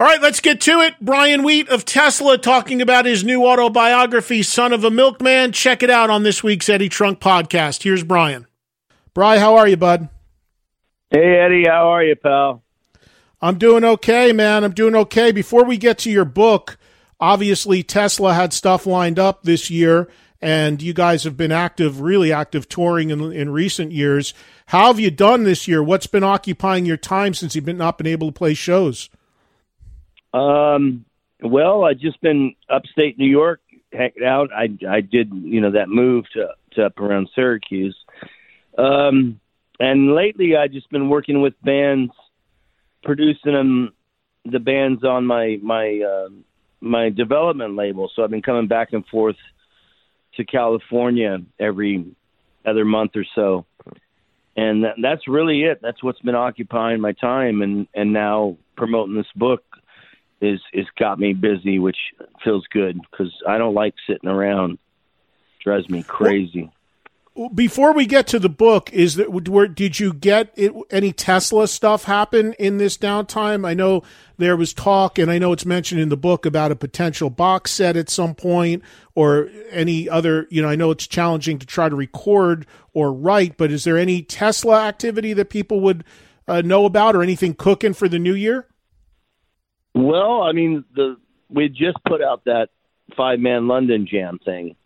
All 0.00 0.06
right, 0.06 0.22
let's 0.22 0.38
get 0.38 0.60
to 0.60 0.78
it. 0.78 0.94
Brian 1.00 1.42
Wheat 1.42 1.68
of 1.70 1.84
Tesla 1.84 2.38
talking 2.38 2.80
about 2.80 3.04
his 3.04 3.24
new 3.24 3.44
autobiography, 3.44 4.44
Son 4.44 4.72
of 4.72 4.84
a 4.84 4.92
Milkman. 4.92 5.50
Check 5.50 5.82
it 5.82 5.90
out 5.90 6.08
on 6.08 6.22
this 6.22 6.40
week's 6.40 6.68
Eddie 6.68 6.88
Trunk 6.88 7.18
podcast. 7.18 7.82
Here's 7.82 8.04
Brian. 8.04 8.46
Brian, 9.12 9.40
how 9.40 9.56
are 9.56 9.66
you, 9.66 9.76
bud? 9.76 10.08
Hey, 11.10 11.40
Eddie, 11.40 11.64
how 11.66 11.88
are 11.88 12.04
you, 12.04 12.14
pal? 12.14 12.62
I'm 13.42 13.58
doing 13.58 13.82
okay, 13.82 14.32
man. 14.32 14.62
I'm 14.62 14.70
doing 14.70 14.94
okay. 14.94 15.32
Before 15.32 15.64
we 15.64 15.76
get 15.76 15.98
to 15.98 16.12
your 16.12 16.24
book, 16.24 16.78
obviously 17.18 17.82
Tesla 17.82 18.34
had 18.34 18.52
stuff 18.52 18.86
lined 18.86 19.18
up 19.18 19.42
this 19.42 19.68
year, 19.68 20.08
and 20.40 20.80
you 20.80 20.94
guys 20.94 21.24
have 21.24 21.36
been 21.36 21.50
active, 21.50 22.00
really 22.00 22.32
active 22.32 22.68
touring 22.68 23.10
in, 23.10 23.32
in 23.32 23.50
recent 23.50 23.90
years. 23.90 24.32
How 24.66 24.86
have 24.86 25.00
you 25.00 25.10
done 25.10 25.42
this 25.42 25.66
year? 25.66 25.82
What's 25.82 26.06
been 26.06 26.22
occupying 26.22 26.86
your 26.86 26.96
time 26.96 27.34
since 27.34 27.56
you've 27.56 27.64
been 27.64 27.78
not 27.78 27.98
been 27.98 28.06
able 28.06 28.28
to 28.28 28.38
play 28.38 28.54
shows? 28.54 29.10
Um, 30.32 31.04
well, 31.42 31.84
I've 31.84 31.98
just 31.98 32.20
been 32.20 32.54
upstate 32.68 33.18
New 33.18 33.28
York, 33.28 33.60
hanging 33.92 34.24
out. 34.26 34.50
I 34.52 34.68
I 34.88 35.00
did 35.00 35.32
you 35.32 35.60
know 35.60 35.72
that 35.72 35.88
move 35.88 36.24
to 36.34 36.48
to 36.72 36.86
up 36.86 36.98
around 36.98 37.28
Syracuse, 37.34 37.96
um, 38.76 39.40
and 39.80 40.14
lately 40.14 40.56
I've 40.56 40.72
just 40.72 40.90
been 40.90 41.08
working 41.08 41.40
with 41.40 41.54
bands, 41.62 42.12
producing 43.04 43.52
them, 43.52 43.92
the 44.44 44.58
bands 44.58 45.04
on 45.04 45.24
my 45.26 45.58
my 45.62 46.00
uh, 46.00 46.28
my 46.80 47.10
development 47.10 47.76
label. 47.76 48.10
So 48.14 48.22
I've 48.22 48.30
been 48.30 48.42
coming 48.42 48.66
back 48.68 48.92
and 48.92 49.06
forth 49.06 49.36
to 50.36 50.44
California 50.44 51.38
every 51.58 52.04
other 52.66 52.84
month 52.84 53.12
or 53.16 53.24
so. 53.34 53.64
And 54.56 54.84
that, 54.84 54.94
that's 55.00 55.28
really 55.28 55.62
it. 55.62 55.80
That's 55.80 56.02
what's 56.02 56.20
been 56.20 56.34
occupying 56.34 57.00
my 57.00 57.12
time, 57.12 57.62
and 57.62 57.86
and 57.94 58.12
now 58.12 58.56
promoting 58.76 59.14
this 59.14 59.26
book 59.36 59.62
is 60.40 60.60
is 60.72 60.86
got 60.98 61.18
me 61.18 61.32
busy, 61.32 61.78
which 61.78 61.98
feels 62.44 62.66
good 62.68 63.00
because 63.10 63.32
I 63.46 63.58
don't 63.58 63.74
like 63.74 63.94
sitting 64.06 64.28
around. 64.28 64.78
Drives 65.62 65.88
me 65.88 66.02
crazy. 66.02 66.70
Before 67.54 67.92
we 67.92 68.06
get 68.06 68.26
to 68.28 68.40
the 68.40 68.48
book, 68.48 68.92
is 68.92 69.14
that 69.14 69.30
where 69.30 69.68
did 69.68 70.00
you 70.00 70.12
get 70.12 70.52
it, 70.56 70.72
any 70.90 71.12
Tesla 71.12 71.68
stuff 71.68 72.02
happen 72.02 72.52
in 72.54 72.78
this 72.78 72.98
downtime? 72.98 73.64
I 73.64 73.74
know 73.74 74.02
there 74.38 74.56
was 74.56 74.72
talk, 74.72 75.20
and 75.20 75.30
I 75.30 75.38
know 75.38 75.52
it's 75.52 75.64
mentioned 75.64 76.00
in 76.00 76.08
the 76.08 76.16
book 76.16 76.44
about 76.44 76.72
a 76.72 76.76
potential 76.76 77.30
box 77.30 77.70
set 77.70 77.96
at 77.96 78.08
some 78.08 78.34
point, 78.34 78.82
or 79.14 79.50
any 79.70 80.08
other. 80.08 80.48
You 80.50 80.62
know, 80.62 80.68
I 80.68 80.74
know 80.74 80.90
it's 80.90 81.06
challenging 81.06 81.60
to 81.60 81.66
try 81.66 81.88
to 81.88 81.94
record 81.94 82.66
or 82.92 83.12
write, 83.12 83.56
but 83.56 83.70
is 83.70 83.84
there 83.84 83.98
any 83.98 84.22
Tesla 84.22 84.84
activity 84.86 85.32
that 85.34 85.48
people 85.48 85.78
would 85.80 86.04
uh, 86.48 86.62
know 86.62 86.86
about, 86.86 87.14
or 87.14 87.22
anything 87.22 87.54
cooking 87.54 87.94
for 87.94 88.08
the 88.08 88.18
new 88.18 88.34
year? 88.34 88.66
Well, 89.94 90.42
I 90.42 90.52
mean, 90.52 90.84
the 90.94 91.16
we 91.48 91.68
just 91.68 91.98
put 92.06 92.22
out 92.22 92.44
that 92.44 92.68
five 93.16 93.40
man 93.40 93.68
London 93.68 94.06
Jam 94.10 94.38
thing, 94.44 94.76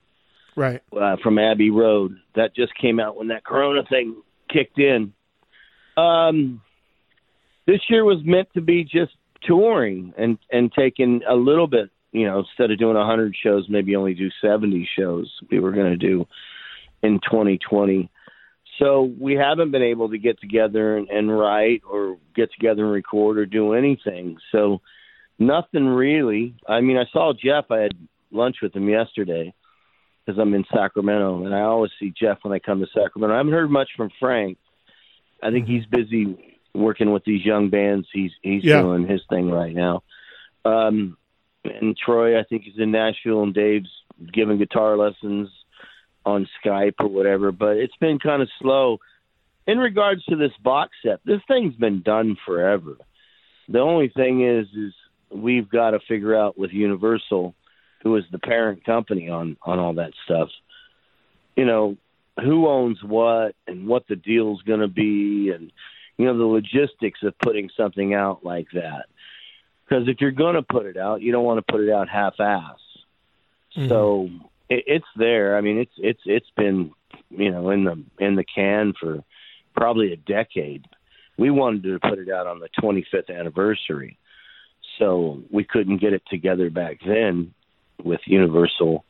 right, 0.57 0.81
uh, 0.99 1.17
from 1.23 1.39
Abbey 1.39 1.71
Road. 1.71 2.17
That 2.35 2.55
just 2.55 2.73
came 2.81 3.01
out 3.01 3.17
when 3.17 3.29
that 3.29 3.45
Corona 3.45 3.83
thing 3.89 4.23
kicked 4.51 4.79
in. 4.79 5.13
Um, 5.97 6.63
this 7.67 7.81
year 7.89 8.05
was 8.05 8.19
meant 8.25 8.49
to 8.55 8.61
be 8.61 8.85
just 8.85 9.13
touring 9.43 10.15
and 10.17 10.39
and 10.51 10.73
taking 10.73 11.23
a 11.29 11.35
little 11.35 11.67
bit, 11.67 11.91
you 12.13 12.27
know, 12.27 12.41
instead 12.41 12.71
of 12.71 12.79
doing 12.79 12.97
a 12.97 13.05
hundred 13.05 13.37
shows, 13.43 13.67
maybe 13.69 13.97
only 13.97 14.15
do 14.15 14.31
seventy 14.41 14.89
shows. 14.97 15.31
We 15.51 15.61
were 15.61 15.73
going 15.73 15.91
to 15.91 15.97
do 15.97 16.27
in 17.03 17.21
2020. 17.21 18.09
So 18.83 19.13
we 19.19 19.35
haven't 19.35 19.71
been 19.71 19.83
able 19.83 20.11
to 20.11 20.19
get 20.19 20.41
together 20.41 20.97
and, 20.97 21.09
and 21.09 21.39
write 21.39 21.83
or 21.89 22.19
get 22.35 22.51
together 22.53 22.85
and 22.85 22.93
record 22.93 23.39
or 23.39 23.47
do 23.47 23.75
anything. 23.75 24.39
So 24.51 24.81
nothing 25.39 25.87
really. 25.87 26.55
I 26.69 26.81
mean, 26.81 26.97
I 26.97 27.05
saw 27.13 27.33
Jeff. 27.33 27.71
I 27.71 27.79
had 27.79 27.93
lunch 28.33 28.57
with 28.63 28.75
him 28.75 28.89
yesterday 28.89 29.55
because 30.25 30.39
I'm 30.39 30.55
in 30.55 30.65
Sacramento, 30.73 31.45
and 31.45 31.55
I 31.55 31.61
always 31.61 31.93
see 32.01 32.13
Jeff 32.19 32.39
when 32.43 32.53
I 32.53 32.59
come 32.59 32.81
to 32.81 32.87
Sacramento. 32.95 33.35
I 33.35 33.39
haven't 33.39 33.53
heard 33.53 33.71
much 33.71 33.91
from 33.97 34.11
Frank. 34.19 34.59
I 35.43 35.51
think 35.51 35.67
he's 35.67 35.87
busy 35.87 36.55
working 36.75 37.13
with 37.13 37.25
these 37.25 37.45
young 37.45 37.71
bands. 37.71 38.09
He's 38.13 38.33
he's 38.43 38.65
Yeah. 38.65 38.83
doing 38.83 39.07
his 39.07 39.21
thing 39.29 39.51
right 39.51 39.75
now. 39.75 40.03
Um, 40.65 41.17
and 41.65 41.97
Troy, 41.97 42.39
I 42.39 42.45
think, 42.45 42.67
is 42.67 42.79
in 42.79 42.91
Nashville, 42.91 43.43
and 43.43 43.55
Dave's 43.55 43.91
giving 44.33 44.59
guitar 44.59 44.97
lessons 44.97 45.49
on 46.25 46.49
Skype 46.65 46.95
or 47.01 47.09
whatever. 47.09 47.53
But 47.53 47.77
it's 47.77 47.97
been 47.97 48.19
kind 48.19 48.43
of 48.43 48.49
slow. 48.61 48.99
In 49.67 49.79
regards 49.79 50.25
to 50.25 50.37
this 50.37 50.53
box 50.63 50.91
set, 51.05 51.21
this 51.25 51.41
thing's 51.47 51.77
been 51.77 52.03
done 52.03 52.37
forever. 52.45 52.97
The 53.69 53.79
only 53.79 54.09
thing 54.09 54.45
is, 54.45 54.67
is 54.77 54.93
we've 55.31 55.69
got 55.69 55.91
to 55.91 56.01
figure 56.09 56.37
out 56.37 56.59
with 56.59 56.73
Universal, 56.73 57.55
who 58.03 58.17
is 58.17 58.25
the 58.33 58.39
parent 58.39 58.85
company 58.85 59.29
on 59.29 59.57
on 59.63 59.79
all 59.79 59.95
that 59.95 60.13
stuff. 60.25 60.49
You 61.57 61.65
know, 61.65 61.97
who 62.41 62.67
owns 62.67 63.03
what 63.03 63.55
and 63.67 63.87
what 63.87 64.09
the 64.09 64.17
deal's 64.17 64.63
going 64.63 64.81
to 64.81 64.89
be, 64.89 65.51
and 65.55 65.71
you 66.17 66.27
know 66.27 66.37
the 66.37 66.45
logistics 66.45 67.23
of 67.23 67.39
putting 67.39 67.71
something 67.77 68.15
out 68.15 68.45
like 68.45 68.69
that. 68.75 69.07
Because 69.85 70.09
if 70.09 70.21
you're 70.21 70.31
going 70.31 70.55
to 70.55 70.63
put 70.63 70.87
it 70.87 70.97
out, 70.97 71.23
you 71.23 71.33
don't 71.33 71.45
want 71.45 71.65
to 71.65 71.73
put 71.73 71.83
it 71.83 71.91
out 71.91 72.09
half-ass. 72.09 72.79
Mm-hmm. 73.77 73.89
So 73.89 74.31
it, 74.73 74.85
it's 74.87 75.07
there. 75.17 75.57
I 75.57 75.61
mean, 75.61 75.79
it's 75.79 75.93
it's 75.99 76.21
it's 76.25 76.51
been 76.57 76.93
you 77.31 77.51
know 77.51 77.71
in 77.71 77.85
the 77.85 78.03
in 78.19 78.37
the 78.37 78.45
can 78.45 78.93
for 78.99 79.23
probably 79.77 80.13
a 80.13 80.17
decade. 80.17 80.87
We 81.39 81.51
wanted 81.51 81.85
to 81.85 81.99
put 81.99 82.19
it 82.19 82.29
out 82.31 82.47
on 82.47 82.61
the 82.61 82.69
25th 82.81 83.35
anniversary, 83.35 84.19
so 84.99 85.43
we 85.51 85.65
couldn't 85.65 86.01
get 86.01 86.13
it 86.13 86.23
together 86.29 86.71
back 86.71 86.99
then 87.07 87.55
with 88.03 88.21
Universal, 88.27 89.05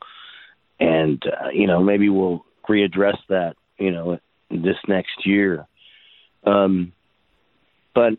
and 0.79 1.23
uh, 1.27 1.49
you 1.53 1.67
know 1.67 1.83
maybe 1.83 2.09
we'll 2.09 2.45
readdress 2.69 3.19
that 3.29 3.57
you 3.79 3.91
know 3.91 4.19
this 4.51 4.77
next 4.89 5.27
year. 5.27 5.67
Um, 6.45 6.93
but 7.95 8.15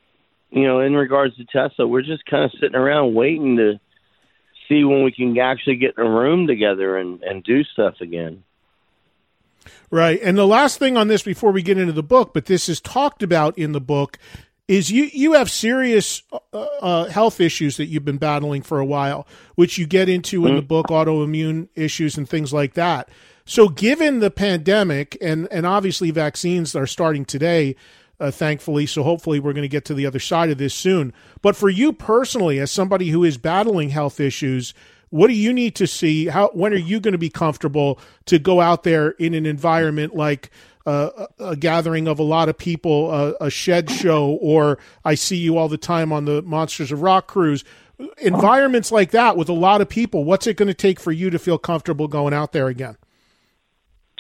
you 0.50 0.68
know, 0.68 0.82
in 0.82 0.94
regards 0.94 1.36
to 1.38 1.46
Tesla, 1.46 1.88
we're 1.88 2.04
just 2.04 2.26
kind 2.26 2.44
of 2.44 2.52
sitting 2.60 2.76
around 2.76 3.16
waiting 3.16 3.58
to 3.58 3.80
see 4.68 4.84
when 4.84 5.04
we 5.04 5.12
can 5.12 5.38
actually 5.38 5.78
get 5.78 5.96
in 5.98 6.06
a 6.06 6.10
room 6.10 6.48
together 6.48 6.98
and 6.98 7.22
and 7.24 7.44
do 7.44 7.64
stuff 7.64 7.96
again. 8.02 8.44
Right. 9.90 10.20
And 10.22 10.38
the 10.38 10.48
last 10.48 10.80
thing 10.80 10.98
on 10.98 11.08
this 11.08 11.22
before 11.22 11.52
we 11.52 11.62
get 11.62 11.78
into 11.78 11.94
the 11.94 12.04
book, 12.04 12.34
but 12.34 12.48
this 12.48 12.68
is 12.68 12.82
talked 12.82 13.24
about 13.24 13.58
in 13.58 13.74
the 13.74 13.82
book, 13.82 14.18
is 14.68 14.92
you 14.92 15.10
you 15.14 15.34
have 15.34 15.52
serious 15.52 16.24
uh, 16.32 16.58
uh, 16.58 17.06
health 17.06 17.40
issues 17.40 17.78
that 17.78 17.86
you've 17.86 18.06
been 18.06 18.18
battling 18.18 18.62
for 18.62 18.80
a 18.80 18.86
while, 18.86 19.28
which 19.56 19.78
you 19.78 19.86
get 19.86 20.10
into 20.10 20.48
in 20.48 20.56
the 20.56 20.62
book, 20.62 20.88
autoimmune 20.88 21.68
issues 21.76 22.18
and 22.18 22.28
things 22.28 22.54
like 22.54 22.74
that. 22.74 23.10
So, 23.46 23.68
given 23.68 24.20
the 24.20 24.32
pandemic 24.32 25.18
and 25.22 25.48
and 25.52 25.66
obviously 25.66 26.12
vaccines 26.12 26.76
are 26.76 26.88
starting 26.88 27.26
today, 27.26 27.76
uh, 28.20 28.32
thankfully. 28.32 28.86
So 28.86 29.04
hopefully 29.04 29.40
we're 29.40 29.54
going 29.54 29.64
to 29.64 29.70
get 29.70 29.86
to 29.86 29.94
the 29.94 30.06
other 30.06 30.20
side 30.20 30.50
of 30.50 30.58
this 30.58 30.74
soon. 30.74 31.14
But 31.42 31.56
for 31.56 31.70
you 31.70 31.94
personally, 31.94 32.60
as 32.60 32.72
somebody 32.72 33.10
who 33.10 33.24
is 33.24 33.38
battling 33.38 33.90
health 33.90 34.20
issues, 34.20 34.74
what 35.10 35.28
do 35.28 35.34
you 35.34 35.54
need 35.54 35.76
to 35.76 35.86
see? 35.86 36.28
How 36.28 36.50
when 36.54 36.74
are 36.74 36.78
you 36.78 37.00
going 37.00 37.12
to 37.12 37.20
be 37.20 37.30
comfortable 37.30 38.00
to 38.26 38.40
go 38.40 38.62
out 38.62 38.84
there 38.84 39.10
in 39.12 39.34
an 39.34 39.46
environment 39.46 40.16
like 40.16 40.50
uh, 40.86 41.28
a, 41.40 41.56
gathering 41.56 42.08
of 42.08 42.20
a 42.20 42.24
lot 42.24 42.50
of 42.50 42.58
people, 42.58 43.12
uh, 43.12 43.34
a 43.40 43.50
shed 43.50 43.90
show, 43.90 44.32
or 44.42 44.80
I 45.06 45.16
see 45.16 45.38
you 45.38 45.58
all 45.58 45.70
the 45.70 45.78
time 45.78 46.12
on 46.12 46.26
the 46.26 46.42
Monsters 46.42 46.92
of 46.92 47.02
Rock 47.02 47.28
cruise? 47.28 47.64
Environments 48.18 48.92
like 48.92 49.12
that 49.12 49.38
with 49.38 49.50
a 49.50 49.54
lot 49.54 49.82
of 49.82 49.88
people. 49.88 50.24
What's 50.24 50.48
it 50.48 50.58
going 50.58 50.68
to 50.68 50.74
take 50.74 51.00
for 51.00 51.12
you 51.12 51.30
to 51.30 51.38
feel 51.38 51.58
comfortable 51.58 52.08
going 52.08 52.34
out 52.34 52.52
there 52.52 52.68
again? 52.68 52.98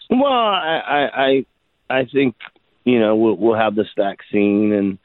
Well, 0.10 0.32
I 0.32 1.46
I, 1.89 2.00
I 2.00 2.06
think 2.06 2.36
you 2.84 3.00
know 3.00 3.15
we'll, 3.15 3.36
we'll 3.36 3.56
have 3.58 3.76
this 3.76 3.89
vaccine, 3.98 4.74
and 4.74 4.98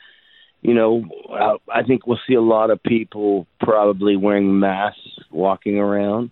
you 0.63 0.75
know 0.75 1.05
I, 1.31 1.81
I 1.81 1.83
think 1.83 2.07
we'll 2.07 2.21
see 2.27 2.35
a 2.35 2.41
lot 2.41 2.71
of 2.71 2.83
people 2.83 3.47
probably 3.61 4.17
wearing 4.17 4.59
masks 4.59 5.01
walking 5.31 5.79
around, 5.79 6.31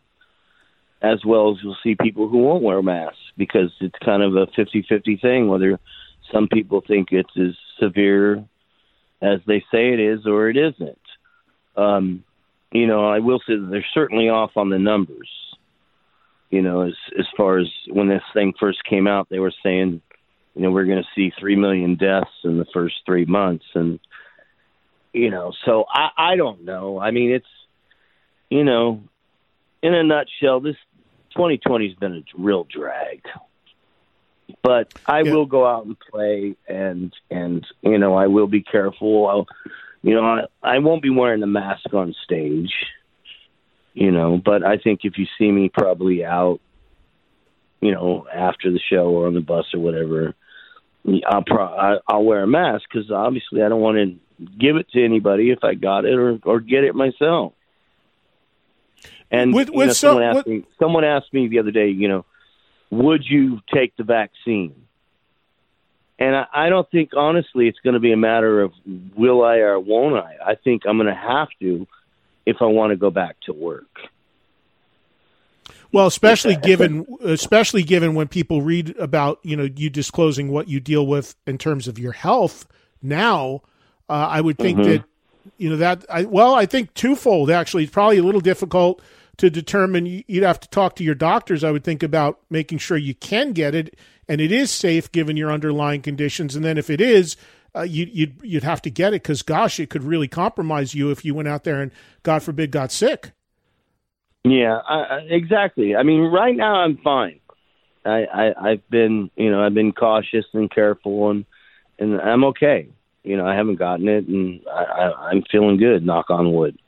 as 1.02 1.24
well 1.24 1.52
as 1.52 1.58
you'll 1.62 1.76
see 1.82 1.96
people 2.00 2.28
who 2.28 2.38
won't 2.38 2.62
wear 2.62 2.82
masks 2.82 3.18
because 3.36 3.72
it's 3.80 3.98
kind 4.04 4.22
of 4.22 4.36
a 4.36 4.46
fifty-fifty 4.54 5.16
thing. 5.16 5.48
Whether 5.48 5.78
some 6.32 6.48
people 6.48 6.82
think 6.86 7.08
it's 7.12 7.36
as 7.36 7.54
severe 7.80 8.44
as 9.22 9.40
they 9.46 9.60
say 9.72 9.92
it 9.92 10.00
is, 10.00 10.26
or 10.26 10.50
it 10.50 10.56
isn't. 10.56 10.98
Um, 11.76 12.24
you 12.72 12.86
know, 12.86 13.08
I 13.08 13.20
will 13.20 13.38
say 13.38 13.56
that 13.56 13.68
they're 13.70 13.86
certainly 13.94 14.28
off 14.28 14.56
on 14.56 14.70
the 14.70 14.78
numbers 14.78 15.28
you 16.50 16.62
know, 16.62 16.82
as 16.82 16.94
as 17.18 17.26
far 17.36 17.58
as 17.58 17.66
when 17.88 18.08
this 18.08 18.22
thing 18.32 18.52
first 18.58 18.78
came 18.88 19.06
out, 19.06 19.28
they 19.28 19.38
were 19.38 19.52
saying, 19.62 20.00
you 20.56 20.62
know, 20.62 20.70
we're 20.70 20.86
going 20.86 21.02
to 21.02 21.08
see 21.14 21.32
three 21.38 21.56
million 21.56 21.96
deaths 21.96 22.30
in 22.44 22.58
the 22.58 22.66
first 22.72 22.96
three 23.06 23.26
months, 23.26 23.66
and 23.74 24.00
you 25.12 25.30
know, 25.30 25.52
so 25.64 25.84
I 25.88 26.08
I 26.16 26.36
don't 26.36 26.64
know. 26.64 26.98
I 26.98 27.10
mean, 27.10 27.30
it's 27.30 27.46
you 28.50 28.64
know, 28.64 29.02
in 29.82 29.94
a 29.94 30.02
nutshell, 30.02 30.60
this 30.60 30.76
2020 31.36 31.88
has 31.88 31.96
been 31.98 32.14
a 32.14 32.22
real 32.42 32.64
drag. 32.64 33.20
But 34.62 34.92
I 35.06 35.22
Yeah. 35.22 35.32
will 35.32 35.46
go 35.46 35.66
out 35.66 35.86
and 35.86 35.96
play, 35.98 36.56
and 36.68 37.12
and 37.30 37.66
you 37.82 37.98
know, 37.98 38.14
I 38.14 38.26
will 38.26 38.46
be 38.48 38.62
careful. 38.62 39.26
I'll, 39.26 39.46
you 40.02 40.14
know, 40.14 40.24
I 40.24 40.44
I 40.62 40.78
won't 40.78 41.02
be 41.02 41.10
wearing 41.10 41.42
a 41.42 41.46
mask 41.46 41.92
on 41.92 42.14
stage 42.24 42.72
you 43.96 44.12
know. 44.12 44.40
But 44.42 44.64
I 44.64 44.76
think 44.76 45.00
if 45.02 45.18
you 45.18 45.26
see 45.38 45.50
me 45.50 45.70
probably 45.72 46.24
out, 46.24 46.60
you 47.80 47.92
know, 47.92 48.26
after 48.32 48.70
the 48.70 48.80
show 48.90 49.06
or 49.08 49.26
on 49.26 49.34
the 49.34 49.40
bus 49.40 49.66
or 49.74 49.80
whatever, 49.80 50.34
I'll 51.26 51.42
pro- 51.42 51.64
I- 51.64 51.98
I'll 52.08 52.24
wear 52.24 52.42
a 52.42 52.46
mask 52.46 52.84
because 52.90 53.10
obviously 53.10 53.62
I 53.62 53.68
don't 53.68 53.80
want 53.80 53.96
to 53.96 54.46
give 54.58 54.76
it 54.76 54.88
to 54.90 55.04
anybody 55.04 55.50
if 55.50 55.62
I 55.64 55.74
got 55.74 56.04
it 56.04 56.14
or 56.18 56.38
or 56.44 56.60
get 56.60 56.84
it 56.84 56.94
myself. 56.94 57.52
And 59.30 59.54
With- 59.54 59.70
with 59.70 59.88
know, 59.88 59.92
so- 59.92 60.08
someone 60.08 60.22
asked 60.24 60.36
with- 60.36 60.46
me 60.46 60.64
someone 60.78 61.04
asked 61.04 61.32
me 61.32 61.48
the 61.48 61.58
other 61.58 61.70
day, 61.70 61.88
you 61.88 62.08
know, 62.08 62.24
would 62.90 63.24
you 63.28 63.60
take 63.72 63.96
the 63.96 64.04
vaccine? 64.04 64.74
And 66.18 66.34
I, 66.34 66.46
I 66.54 66.68
don't 66.70 66.90
think 66.90 67.10
honestly 67.16 67.68
it's 67.68 67.78
going 67.80 67.94
to 67.94 68.00
be 68.00 68.12
a 68.12 68.16
matter 68.16 68.62
of 68.62 68.72
will 69.14 69.44
I 69.44 69.56
or 69.58 69.78
won't 69.78 70.16
I. 70.16 70.36
I 70.44 70.54
think 70.54 70.82
I'm 70.86 70.96
going 70.96 71.08
to 71.08 71.14
have 71.14 71.48
to 71.60 71.86
if 72.46 72.56
I 72.60 72.66
want 72.66 72.90
to 72.92 72.96
go 72.96 73.10
back 73.10 73.36
to 73.46 73.52
work. 73.52 73.84
Well, 75.92 76.06
especially 76.06 76.56
given, 76.56 77.06
especially 77.24 77.82
given 77.82 78.14
when 78.14 78.28
people 78.28 78.62
read 78.62 78.96
about 78.98 79.38
you 79.42 79.56
know 79.56 79.68
you 79.76 79.88
disclosing 79.90 80.50
what 80.50 80.68
you 80.68 80.80
deal 80.80 81.06
with 81.06 81.34
in 81.46 81.58
terms 81.58 81.88
of 81.88 81.98
your 81.98 82.12
health 82.12 82.66
now, 83.02 83.62
uh, 84.08 84.12
I 84.30 84.40
would 84.40 84.58
think 84.58 84.78
that 84.84 85.04
you 85.58 85.70
know 85.70 85.76
that. 85.76 86.04
I, 86.10 86.24
well, 86.24 86.54
I 86.54 86.66
think 86.66 86.92
twofold 86.94 87.50
actually. 87.50 87.84
It's 87.84 87.92
probably 87.92 88.18
a 88.18 88.22
little 88.22 88.40
difficult 88.40 89.00
to 89.38 89.48
determine. 89.50 90.06
You- 90.06 90.24
You'd 90.26 90.42
have 90.44 90.60
to 90.60 90.68
talk 90.68 90.96
to 90.96 91.04
your 91.04 91.14
doctors. 91.14 91.62
I 91.64 91.70
would 91.70 91.84
think 91.84 92.02
about 92.02 92.40
making 92.50 92.78
sure 92.78 92.96
you 92.96 93.14
can 93.14 93.52
get 93.52 93.74
it 93.74 93.96
and 94.28 94.40
it 94.40 94.50
is 94.50 94.70
safe 94.72 95.10
given 95.12 95.36
your 95.36 95.52
underlying 95.52 96.02
conditions. 96.02 96.56
And 96.56 96.64
then 96.64 96.78
if 96.78 96.90
it 96.90 97.00
is, 97.00 97.36
uh, 97.76 97.82
you, 97.82 98.08
you'd 98.12 98.40
you'd 98.42 98.64
have 98.64 98.82
to 98.82 98.90
get 98.90 99.12
it 99.14 99.22
because 99.22 99.42
gosh, 99.42 99.78
it 99.78 99.88
could 99.90 100.02
really 100.02 100.28
compromise 100.28 100.94
you 100.94 101.10
if 101.10 101.24
you 101.24 101.34
went 101.34 101.48
out 101.48 101.64
there 101.64 101.80
and 101.80 101.92
God 102.22 102.42
forbid 102.42 102.70
got 102.72 102.90
sick. 102.90 103.32
Yeah, 104.48 104.78
I, 104.78 105.26
exactly. 105.28 105.96
I 105.96 106.04
mean, 106.04 106.20
right 106.20 106.54
now 106.56 106.76
I'm 106.76 106.98
fine. 106.98 107.40
I, 108.04 108.24
I 108.32 108.70
I've 108.70 108.88
been, 108.88 109.28
you 109.34 109.50
know, 109.50 109.60
I've 109.60 109.74
been 109.74 109.92
cautious 109.92 110.44
and 110.52 110.70
careful, 110.70 111.30
and 111.30 111.44
and 111.98 112.20
I'm 112.20 112.44
okay. 112.44 112.88
You 113.24 113.36
know, 113.36 113.44
I 113.44 113.56
haven't 113.56 113.80
gotten 113.80 114.06
it, 114.06 114.28
and 114.28 114.60
I, 114.72 114.84
I, 114.84 115.28
I'm 115.30 115.42
feeling 115.50 115.78
good. 115.78 116.06
Knock 116.06 116.30
on 116.30 116.52
wood. 116.52 116.78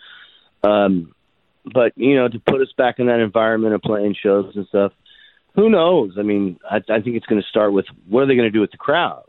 Um, 0.62 1.14
but 1.74 1.92
you 1.96 2.14
know, 2.14 2.28
to 2.28 2.38
put 2.38 2.60
us 2.60 2.72
back 2.78 3.00
in 3.00 3.06
that 3.06 3.18
environment 3.18 3.74
of 3.74 3.82
playing 3.82 4.14
shows 4.22 4.52
and 4.54 4.68
stuff, 4.68 4.92
who 5.56 5.68
knows? 5.68 6.12
I 6.16 6.22
mean, 6.22 6.60
I, 6.70 6.76
I 6.76 7.00
think 7.00 7.16
it's 7.16 7.26
going 7.26 7.42
to 7.42 7.48
start 7.48 7.72
with 7.72 7.86
what 8.08 8.20
are 8.20 8.26
they 8.26 8.36
going 8.36 8.46
to 8.46 8.56
do 8.56 8.60
with 8.60 8.70
the 8.70 8.76
crowd? 8.76 9.24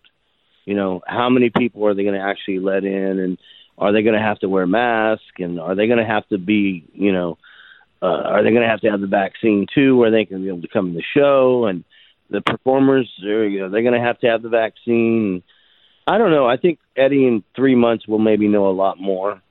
You 0.66 0.76
know, 0.76 1.02
how 1.08 1.30
many 1.30 1.50
people 1.50 1.88
are 1.88 1.96
they 1.96 2.04
going 2.04 2.14
to 2.14 2.22
actually 2.22 2.60
let 2.60 2.84
in, 2.84 3.18
and 3.18 3.40
are 3.80 3.92
they 3.92 4.04
going 4.04 4.14
to 4.14 4.22
have 4.22 4.38
to 4.40 4.50
wear 4.50 4.68
masks, 4.68 5.26
and 5.40 5.60
are 5.60 5.74
they 5.74 5.88
going 5.88 5.98
to 5.98 6.06
have 6.06 6.28
to 6.28 6.38
be, 6.38 6.86
you 6.94 7.12
know, 7.12 7.40
uh, 8.02 8.06
are 8.06 8.44
they 8.44 8.52
going 8.52 8.62
to 8.64 8.68
have 8.70 8.82
to 8.82 8.92
have 8.92 9.02
the 9.02 9.08
vaccine 9.08 9.68
too, 9.74 9.98
where 9.98 10.12
they 10.12 10.26
can 10.26 10.42
be 10.42 10.48
able 10.48 10.62
to 10.62 10.68
come 10.68 10.92
to 10.92 10.98
the 10.98 11.04
show, 11.16 11.66
and 11.66 11.84
the 12.30 12.42
performers 12.42 13.12
are, 13.24 13.46
you 13.46 13.60
know, 13.60 13.70
they're 13.70 13.82
going 13.82 13.94
to 14.00 14.00
have 14.00 14.20
to 14.20 14.28
have 14.28 14.42
the 14.42 14.50
vaccine. 14.50 15.44
I 16.08 16.18
don't 16.18 16.32
know. 16.32 16.48
I 16.48 16.58
think 16.58 16.80
Eddie 16.96 17.26
in 17.28 17.44
three 17.56 17.76
months 17.76 18.08
will 18.08 18.20
maybe 18.20 18.48
know 18.48 18.68
a 18.68 18.72
lot 18.72 19.00
more 19.00 19.42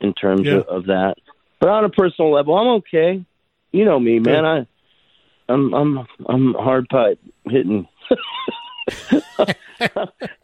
in 0.00 0.12
terms 0.14 0.42
Yeah. 0.44 0.56
of, 0.58 0.66
of 0.68 0.86
that. 0.86 1.14
But 1.60 1.70
on 1.70 1.84
a 1.84 1.88
personal 1.88 2.30
level, 2.32 2.56
I'm 2.56 2.66
okay. 2.78 3.24
You 3.72 3.84
know 3.84 3.98
me, 3.98 4.18
man. 4.18 4.44
I, 4.44 4.66
I'm 5.48 5.72
I'm 5.74 6.06
I'm 6.26 6.54
hard 6.54 6.88
pipe 6.88 7.18
hitting. 7.44 7.88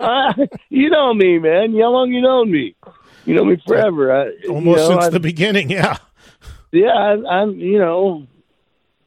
uh, 0.00 0.32
you 0.68 0.90
know 0.90 1.14
me, 1.14 1.38
man. 1.38 1.72
How 1.72 1.90
long 1.90 2.12
you 2.12 2.20
known 2.20 2.50
me? 2.50 2.74
You 3.24 3.34
know 3.34 3.44
me 3.44 3.56
forever. 3.66 4.12
I, 4.12 4.30
Almost 4.48 4.66
you 4.66 4.76
know, 4.76 4.88
since 4.88 5.04
I, 5.04 5.10
the 5.10 5.20
beginning, 5.20 5.70
yeah. 5.70 5.98
Yeah, 6.72 6.88
I, 6.92 7.40
I'm. 7.42 7.58
You 7.58 7.78
know, 7.78 8.26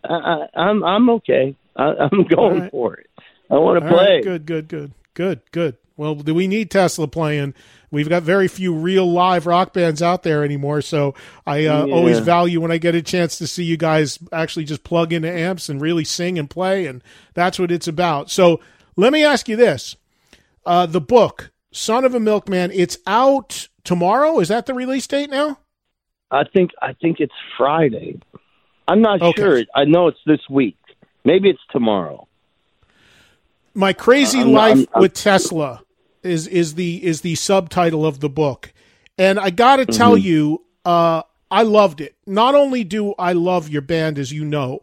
I, 0.04 0.14
I, 0.14 0.48
I'm. 0.56 0.84
I'm 0.84 1.10
okay. 1.12 1.56
I, 1.76 1.94
I'm 2.12 2.24
going 2.30 2.62
right. 2.62 2.72
for 2.72 2.96
it. 2.96 3.10
I 3.50 3.56
want 3.56 3.82
to 3.84 3.90
play. 3.90 4.16
right, 4.16 4.24
good, 4.24 4.46
good, 4.46 4.68
good, 4.68 4.92
good, 5.14 5.42
good. 5.52 5.78
Well, 5.98 6.16
do 6.16 6.34
we 6.34 6.48
need 6.48 6.72
Tesla 6.72 7.08
playing? 7.08 7.54
We've 7.92 8.10
got 8.10 8.24
very 8.24 8.48
few 8.50 8.74
real 8.74 9.10
live 9.10 9.46
rock 9.46 9.72
bands 9.72 10.02
out 10.02 10.24
there 10.24 10.44
anymore, 10.44 10.82
so 10.82 11.16
I 11.48 11.66
uh, 11.66 11.86
Yeah. 11.86 11.94
always 11.94 12.20
value 12.20 12.60
when 12.60 12.72
I 12.72 12.78
get 12.78 12.96
a 12.96 13.02
chance 13.02 13.38
to 13.38 13.48
see 13.48 13.64
you 13.64 13.78
guys 13.78 14.20
actually 14.34 14.66
just 14.66 14.84
plug 14.84 15.14
into 15.14 15.32
amps 15.32 15.70
and 15.70 15.80
really 15.80 16.04
sing 16.04 16.38
and 16.38 16.50
play, 16.50 16.86
and 16.88 17.02
that's 17.34 17.58
what 17.58 17.72
it's 17.72 17.88
about. 17.88 18.30
So 18.30 18.60
let 18.98 19.14
me 19.14 19.24
ask 19.24 19.48
you 19.48 19.56
this: 19.56 19.96
uh, 20.66 20.86
the 20.88 21.00
book 21.00 21.52
"Son 21.72 22.04
of 22.04 22.14
a 22.14 22.20
Milkman" 22.20 22.72
it's 22.74 22.98
out 23.08 23.70
tomorrow. 23.86 24.40
Is 24.40 24.50
that 24.50 24.66
the 24.66 24.74
release 24.74 25.08
date 25.08 25.30
now? 25.30 25.60
I 26.32 26.44
think. 26.46 26.72
I 26.82 26.94
think 26.94 27.20
it's 27.20 27.34
Friday. 27.58 28.20
I'm 28.88 29.02
not 29.02 29.22
Okay. 29.22 29.42
sure. 29.42 29.64
I 29.76 29.86
know 29.86 30.08
it's 30.08 30.20
this 30.26 30.42
week. 30.50 30.78
Maybe 31.24 31.50
it's 31.50 31.62
tomorrow. 31.72 32.28
My 33.74 33.94
crazy 33.94 34.40
I'm- 34.40 34.52
life 34.52 34.78
I'm- 34.78 34.88
I'm- 34.94 35.02
with 35.02 35.14
Tesla 35.14 35.82
is 36.24 36.48
is 36.48 36.76
the 36.76 37.04
is 37.04 37.22
the 37.22 37.36
subtitle 37.36 38.06
of 38.06 38.20
the 38.20 38.30
book, 38.30 38.74
and 39.18 39.40
I 39.40 39.50
got 39.50 39.78
to 39.78 39.86
tell 39.86 40.16
Mm-hmm. 40.16 40.28
you, 40.28 40.62
uh, 40.86 41.22
I 41.52 41.64
loved 41.64 42.02
it. 42.02 42.16
Not 42.26 42.56
only 42.56 42.84
do 42.84 43.14
I 43.20 43.34
love 43.34 43.70
your 43.70 43.82
band, 43.82 44.18
as 44.18 44.32
you 44.32 44.44
know, 44.46 44.82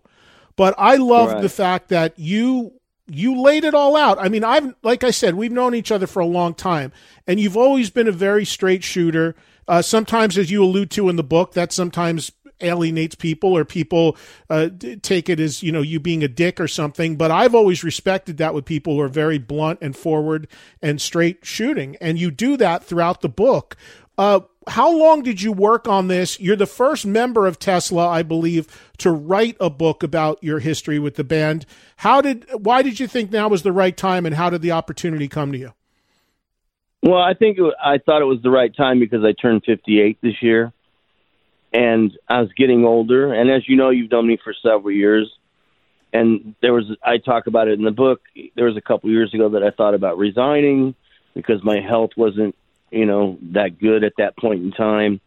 but 0.57 0.75
I 0.79 0.97
love 0.97 1.33
Right. 1.33 1.43
the 1.43 1.49
fact 1.49 1.89
that 1.89 2.15
you 2.19 2.73
you 3.11 3.39
laid 3.39 3.65
it 3.65 3.75
all 3.75 3.97
out. 3.97 4.17
I 4.21 4.29
mean, 4.29 4.45
I've 4.45 4.75
like 4.83 5.03
I 5.05 5.11
said, 5.11 5.35
we've 5.35 5.53
known 5.53 5.75
each 5.75 5.91
other 5.91 6.07
for 6.07 6.21
a 6.21 6.27
long 6.27 6.55
time, 6.55 6.93
and 7.27 7.41
you've 7.41 7.57
always 7.57 7.91
been 7.91 8.09
a 8.09 8.13
very 8.13 8.45
straight 8.45 8.85
shooter. 8.85 9.35
Uh, 9.73 9.81
sometimes, 9.81 10.37
as 10.37 10.51
you 10.51 10.63
allude 10.63 10.91
to 10.91 11.09
in 11.09 11.17
the 11.17 11.23
book, 11.23 11.55
that 11.55 11.73
sometimes 11.73 12.31
alienates 12.61 13.15
people 13.15 13.57
or 13.57 13.65
people 13.65 14.19
uh, 14.51 14.69
take 15.01 15.31
it 15.31 15.41
as 15.41 15.63
you 15.63 15.73
know 15.73 15.81
you 15.81 15.99
being 15.99 16.23
a 16.23 16.29
dick 16.29 16.61
or 16.61 16.69
something 16.69 17.17
but 17.17 17.29
i've 17.33 17.57
always 17.57 17.83
respected 17.83 18.37
that 18.37 18.55
with 18.55 18.65
people 18.65 18.95
who 18.95 19.01
are 19.01 19.09
very 19.09 19.37
blunt 19.37 19.81
and 19.83 19.97
forward 19.97 20.47
and 20.81 21.01
straight 21.01 21.45
shooting 21.45 21.97
and 22.01 22.21
you 22.21 22.31
do 22.31 22.57
that 22.57 22.85
throughout 22.85 23.21
the 23.21 23.29
book. 23.29 23.77
Uh, 24.17 24.39
how 24.69 24.97
long 24.97 25.23
did 25.23 25.43
you 25.43 25.51
work 25.51 25.89
on 25.89 26.07
this? 26.07 26.39
You're 26.39 26.55
the 26.55 26.67
first 26.67 27.05
member 27.05 27.47
of 27.47 27.59
tesla 27.59 28.07
i 28.07 28.23
believe 28.23 28.69
to 28.99 29.11
write 29.11 29.57
a 29.59 29.71
book 29.71 30.05
about 30.05 30.39
your 30.41 30.61
history 30.61 31.01
with 31.01 31.17
the 31.17 31.25
band. 31.25 31.67
How 31.97 32.21
did 32.21 32.47
why 32.53 32.83
did 32.83 33.01
you 33.01 33.09
think 33.09 33.33
now 33.33 33.49
was 33.49 33.63
the 33.63 33.73
right 33.73 33.97
time 33.97 34.27
and 34.27 34.37
how 34.37 34.51
did 34.51 34.63
the 34.63 34.71
opportunity 34.71 35.27
come 35.27 35.51
to 35.51 35.59
you 35.59 35.73
Well, 37.03 37.21
I 37.21 37.35
think 37.35 37.59
I 37.83 37.99
thought 37.99 38.23
it 38.23 38.27
was 38.27 38.43
the 38.43 38.51
right 38.51 38.75
time 38.75 39.01
because 39.01 39.25
I 39.25 39.33
turned 39.33 39.65
58 39.65 40.19
this 40.23 40.41
year, 40.41 40.73
and 41.73 42.17
I 42.29 42.41
was 42.41 42.51
getting 42.57 42.85
older. 42.85 43.35
And 43.35 43.51
as 43.51 43.69
you 43.69 43.77
know, 43.77 43.91
you've 43.91 44.11
known 44.11 44.29
me 44.29 44.38
for 44.43 44.55
several 44.62 44.93
years. 44.93 45.31
And 46.12 46.55
there 46.61 46.73
was, 46.73 46.85
I 47.03 47.19
talk 47.19 47.47
about 47.47 47.69
it 47.69 47.79
in 47.79 47.85
the 47.85 47.91
book. 47.91 48.21
There 48.55 48.67
was 48.67 48.77
a 48.77 48.83
couple 48.83 49.11
years 49.11 49.33
ago 49.35 49.49
that 49.51 49.62
I 49.62 49.71
thought 49.71 49.95
about 49.95 50.19
resigning 50.19 50.95
because 51.35 51.65
my 51.65 51.81
health 51.81 52.11
wasn't, 52.17 52.55
you 52.91 53.07
know, 53.07 53.38
that 53.53 53.81
good 53.81 54.05
at 54.05 54.12
that 54.19 54.37
point 54.37 54.62
in 54.62 54.71
time. 54.73 55.21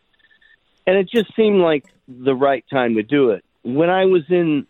And 0.85 0.95
it 0.95 1.09
just 1.09 1.35
seemed 1.35 1.59
like 1.59 1.85
the 2.07 2.35
right 2.35 2.63
time 2.71 2.95
to 2.95 3.03
do 3.03 3.31
it. 3.31 3.43
When 3.63 3.89
I 3.89 4.05
was 4.05 4.21
in 4.29 4.67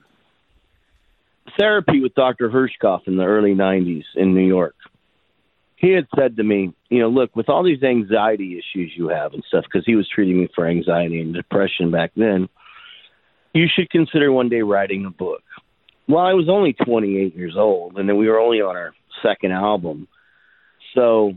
therapy 1.60 2.00
with 2.00 2.16
Dr. 2.16 2.50
Hirschkoff 2.50 3.08
in 3.08 3.18
the 3.18 3.26
early 3.26 3.54
90s 3.54 4.06
in 4.16 4.34
New 4.34 4.48
York, 4.48 4.76
he 5.76 5.92
had 5.92 6.08
said 6.18 6.38
to 6.38 6.44
me, 6.44 6.74
you 6.90 7.00
know, 7.00 7.10
look, 7.10 7.36
with 7.36 7.50
all 7.50 7.64
these 7.64 7.84
anxiety 7.84 8.58
issues 8.58 8.94
you 8.96 9.10
have 9.10 9.34
and 9.34 9.44
stuff, 9.48 9.66
because 9.66 9.86
he 9.86 9.96
was 9.96 10.08
treating 10.08 10.40
me 10.40 10.50
for 10.56 10.66
anxiety 10.68 11.20
and 11.20 11.34
depression 11.34 11.92
back 11.92 12.12
then, 12.16 12.48
you 13.54 13.68
should 13.74 13.90
consider 13.90 14.32
one 14.32 14.50
day 14.50 14.62
writing 14.62 15.06
a 15.06 15.10
book. 15.10 15.44
Well, 16.08 16.24
I 16.24 16.34
was 16.34 16.50
only 16.50 16.74
28 16.74 17.36
years 17.36 17.56
old, 17.58 17.98
and 17.98 18.08
then 18.08 18.18
we 18.18 18.28
were 18.28 18.40
only 18.40 18.62
on 18.62 18.76
our 18.76 18.94
second 19.24 19.52
album. 19.52 20.08
So 20.94 21.34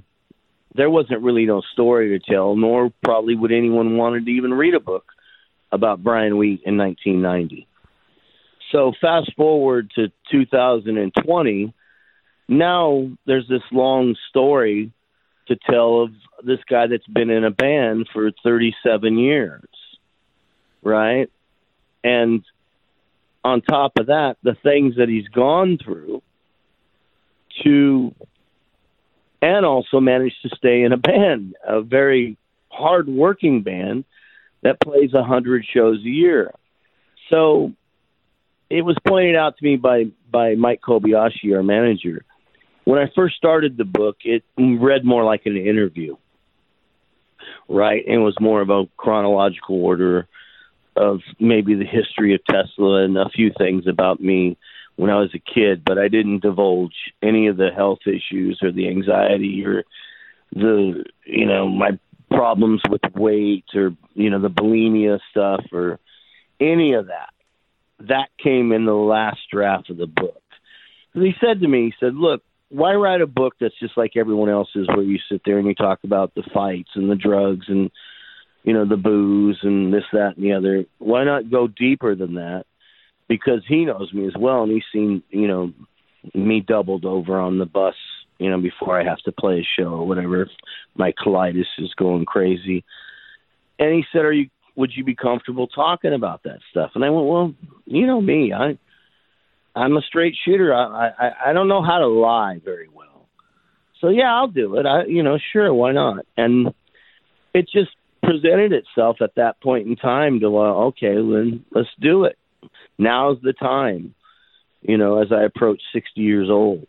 there 0.74 0.90
wasn't 0.90 1.22
really 1.22 1.46
no 1.46 1.62
story 1.72 2.18
to 2.18 2.32
tell, 2.32 2.54
nor 2.54 2.92
probably 3.02 3.34
would 3.34 3.52
anyone 3.52 3.96
wanted 3.96 4.26
to 4.26 4.32
even 4.32 4.52
read 4.52 4.74
a 4.74 4.80
book 4.80 5.04
about 5.72 6.02
Brian 6.02 6.36
Wheat 6.36 6.62
in 6.64 6.76
1990. 6.76 7.66
So 8.72 8.92
fast 9.00 9.34
forward 9.34 9.90
to 9.94 10.12
2020, 10.30 11.72
now 12.48 13.10
there's 13.26 13.48
this 13.48 13.62
long 13.70 14.16
story 14.30 14.92
to 15.48 15.56
tell 15.56 16.02
of 16.02 16.10
this 16.44 16.60
guy 16.68 16.86
that's 16.86 17.06
been 17.06 17.30
in 17.30 17.44
a 17.44 17.50
band 17.50 18.08
for 18.12 18.30
37 18.42 19.18
years, 19.18 19.68
right? 20.82 21.30
And 22.04 22.44
on 23.44 23.62
top 23.62 23.92
of 23.98 24.06
that, 24.06 24.36
the 24.42 24.56
things 24.62 24.96
that 24.96 25.08
he's 25.08 25.28
gone 25.28 25.78
through 25.82 26.22
to, 27.64 28.14
and 29.42 29.66
also 29.66 30.00
managed 30.00 30.42
to 30.42 30.50
stay 30.56 30.82
in 30.82 30.92
a 30.92 30.96
band, 30.96 31.54
a 31.66 31.82
very 31.82 32.36
hard-working 32.70 33.62
band 33.62 34.04
that 34.62 34.80
plays 34.80 35.12
a 35.14 35.22
hundred 35.22 35.64
shows 35.72 35.98
a 35.98 36.08
year. 36.08 36.52
So 37.30 37.72
it 38.70 38.82
was 38.82 38.96
pointed 39.06 39.36
out 39.36 39.56
to 39.56 39.64
me 39.64 39.76
by 39.76 40.06
by 40.30 40.54
Mike 40.54 40.80
Kobayashi, 40.80 41.54
our 41.54 41.62
manager. 41.62 42.24
When 42.88 42.98
I 42.98 43.12
first 43.14 43.36
started 43.36 43.76
the 43.76 43.84
book, 43.84 44.16
it 44.24 44.42
read 44.56 45.04
more 45.04 45.22
like 45.22 45.44
an 45.44 45.58
interview, 45.58 46.16
right? 47.68 48.02
And 48.06 48.14
It 48.14 48.24
was 48.24 48.40
more 48.40 48.62
of 48.62 48.70
a 48.70 48.86
chronological 48.96 49.84
order 49.84 50.26
of 50.96 51.20
maybe 51.38 51.74
the 51.74 51.84
history 51.84 52.34
of 52.34 52.40
Tesla 52.46 53.04
and 53.04 53.18
a 53.18 53.28
few 53.28 53.52
things 53.58 53.86
about 53.86 54.20
me 54.20 54.56
when 54.96 55.10
I 55.10 55.16
was 55.16 55.34
a 55.34 55.38
kid, 55.38 55.84
but 55.84 55.98
I 55.98 56.08
didn't 56.08 56.40
divulge 56.40 56.94
any 57.22 57.48
of 57.48 57.58
the 57.58 57.68
health 57.68 58.06
issues 58.06 58.58
or 58.62 58.72
the 58.72 58.88
anxiety 58.88 59.62
or 59.66 59.84
the 60.54 61.04
you 61.26 61.44
know 61.44 61.68
my 61.68 61.90
problems 62.30 62.80
with 62.88 63.02
weight 63.14 63.66
or 63.74 63.94
you 64.14 64.30
know 64.30 64.40
the 64.40 64.48
bulimia 64.48 65.18
stuff 65.30 65.62
or 65.72 66.00
any 66.58 66.94
of 66.94 67.08
that. 67.08 67.34
That 68.00 68.30
came 68.42 68.72
in 68.72 68.86
the 68.86 68.94
last 68.94 69.40
draft 69.52 69.90
of 69.90 69.98
the 69.98 70.06
book. 70.06 70.40
And 71.12 71.22
he 71.22 71.34
said 71.38 71.60
to 71.60 71.68
me, 71.68 71.84
he 71.84 71.94
said, 72.00 72.14
"Look, 72.14 72.42
why 72.70 72.94
write 72.94 73.20
a 73.20 73.26
book 73.26 73.54
that's 73.60 73.78
just 73.80 73.96
like 73.96 74.12
everyone 74.16 74.48
else's, 74.48 74.86
where 74.88 75.02
you 75.02 75.18
sit 75.30 75.42
there 75.44 75.58
and 75.58 75.66
you 75.66 75.74
talk 75.74 76.00
about 76.04 76.34
the 76.34 76.42
fights 76.52 76.90
and 76.94 77.10
the 77.10 77.16
drugs 77.16 77.66
and 77.68 77.90
you 78.62 78.72
know 78.72 78.86
the 78.86 78.96
booze 78.96 79.58
and 79.62 79.92
this, 79.92 80.04
that, 80.12 80.36
and 80.36 80.44
the 80.44 80.52
other? 80.52 80.84
Why 80.98 81.24
not 81.24 81.50
go 81.50 81.66
deeper 81.68 82.14
than 82.14 82.34
that? 82.34 82.64
Because 83.28 83.62
he 83.66 83.84
knows 83.84 84.12
me 84.12 84.26
as 84.26 84.34
well, 84.38 84.62
and 84.62 84.72
he's 84.72 84.82
seen 84.92 85.22
you 85.30 85.48
know 85.48 85.72
me 86.34 86.60
doubled 86.60 87.04
over 87.04 87.38
on 87.38 87.58
the 87.58 87.66
bus, 87.66 87.94
you 88.38 88.50
know, 88.50 88.60
before 88.60 89.00
I 89.00 89.04
have 89.04 89.20
to 89.20 89.32
play 89.32 89.60
a 89.60 89.80
show 89.80 89.90
or 89.90 90.06
whatever. 90.06 90.48
My 90.94 91.12
colitis 91.12 91.66
is 91.78 91.94
going 91.96 92.26
crazy, 92.26 92.84
and 93.78 93.94
he 93.94 94.04
said, 94.12 94.24
"Are 94.24 94.32
you? 94.32 94.50
Would 94.76 94.92
you 94.94 95.04
be 95.04 95.14
comfortable 95.14 95.68
talking 95.68 96.12
about 96.12 96.42
that 96.42 96.58
stuff?" 96.70 96.92
And 96.94 97.04
I 97.04 97.10
went, 97.10 97.26
"Well, 97.26 97.54
you 97.86 98.06
know 98.06 98.20
me, 98.20 98.52
I." 98.52 98.78
I'm 99.74 99.96
a 99.96 100.02
straight 100.02 100.34
shooter. 100.44 100.74
I, 100.74 101.08
I 101.08 101.30
I 101.46 101.52
don't 101.52 101.68
know 101.68 101.82
how 101.82 101.98
to 101.98 102.06
lie 102.06 102.60
very 102.64 102.88
well. 102.92 103.28
So 104.00 104.08
yeah, 104.08 104.34
I'll 104.34 104.48
do 104.48 104.76
it. 104.76 104.86
I 104.86 105.04
you 105.04 105.22
know, 105.22 105.38
sure, 105.52 105.72
why 105.72 105.92
not? 105.92 106.26
And 106.36 106.74
it 107.54 107.68
just 107.72 107.90
presented 108.22 108.72
itself 108.72 109.18
at 109.20 109.34
that 109.36 109.60
point 109.60 109.86
in 109.86 109.96
time 109.96 110.40
to 110.40 110.50
well, 110.50 110.82
okay, 110.88 111.14
then 111.14 111.64
let's 111.70 111.88
do 112.00 112.24
it. 112.24 112.38
Now's 112.98 113.38
the 113.42 113.52
time. 113.52 114.14
You 114.82 114.96
know, 114.96 115.20
as 115.20 115.32
I 115.32 115.42
approach 115.42 115.82
60 115.92 116.20
years 116.20 116.48
old. 116.48 116.86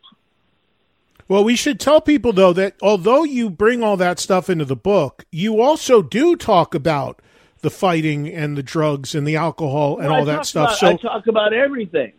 Well, 1.28 1.44
we 1.44 1.56
should 1.56 1.80
tell 1.80 2.02
people 2.02 2.34
though 2.34 2.54
that 2.54 2.76
although 2.82 3.24
you 3.24 3.50
bring 3.50 3.84
all 3.84 3.98
that 3.98 4.20
stuff 4.20 4.50
into 4.50 4.66
the 4.66 4.76
book, 4.76 5.26
you 5.32 5.62
also 5.62 6.02
do 6.02 6.36
talk 6.36 6.74
about 6.74 7.22
the 7.62 7.70
fighting 7.70 8.28
and 8.28 8.58
the 8.58 8.64
drugs 8.64 9.14
and 9.14 9.28
the 9.28 9.36
alcohol 9.36 10.00
and 10.00 10.10
Well, 10.10 10.20
all 10.20 10.26
that 10.26 10.46
stuff. 10.46 10.70
About, 10.70 10.80
so 10.80 10.88
I 10.88 10.96
talk 10.96 11.28
about 11.28 11.54
everything. 11.54 12.14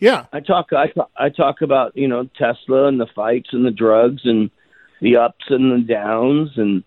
Yeah, 0.00 0.26
I 0.32 0.40
talk 0.40 0.72
I 0.72 0.88
talk, 0.88 1.10
I 1.16 1.28
talk 1.28 1.62
about 1.62 1.96
you 1.96 2.08
know 2.08 2.28
Tesla 2.36 2.88
and 2.88 2.98
the 2.98 3.06
fights 3.14 3.50
and 3.52 3.64
the 3.64 3.70
drugs 3.70 4.22
and 4.24 4.50
the 5.00 5.16
ups 5.16 5.44
and 5.48 5.70
the 5.70 5.86
downs 5.86 6.50
and 6.56 6.82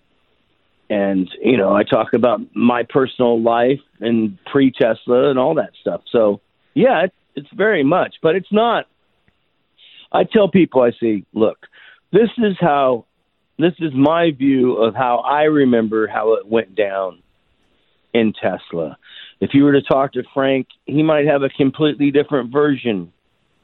and 0.90 1.30
you 1.42 1.58
know 1.58 1.74
I 1.74 1.84
talk 1.84 2.14
about 2.14 2.42
my 2.56 2.84
personal 2.84 3.42
life 3.42 3.82
and 4.00 4.38
pre 4.46 4.72
Tesla 4.72 5.30
and 5.30 5.40
all 5.40 5.56
that 5.56 5.72
stuff. 5.80 6.02
So 6.12 6.42
yeah, 6.74 7.06
it's 7.06 7.16
it's 7.36 7.54
very 7.54 7.84
much, 7.84 8.16
but 8.22 8.36
it's 8.36 8.52
not. 8.52 8.86
I 10.12 10.24
tell 10.24 10.48
people 10.48 10.82
I 10.82 10.92
say, 11.00 11.24
look, 11.34 11.58
this 12.12 12.30
is 12.38 12.56
how 12.60 13.06
this 13.58 13.74
is 13.80 13.94
my 13.94 14.32
view 14.32 14.76
of 14.78 14.96
how 14.96 15.18
I 15.18 15.44
remember 15.44 16.08
how 16.08 16.34
it 16.34 16.48
went 16.48 16.76
down 16.76 17.22
in 18.14 18.34
Tesla. 18.34 18.98
If 19.44 19.50
you 19.54 19.66
were 19.66 19.74
to 19.74 19.82
talk 19.82 20.14
to 20.14 20.24
Frank, 20.34 20.68
he 20.86 21.04
might 21.04 21.26
have 21.26 21.44
a 21.44 21.50
completely 21.50 22.12
different 22.12 22.54
version 22.54 23.12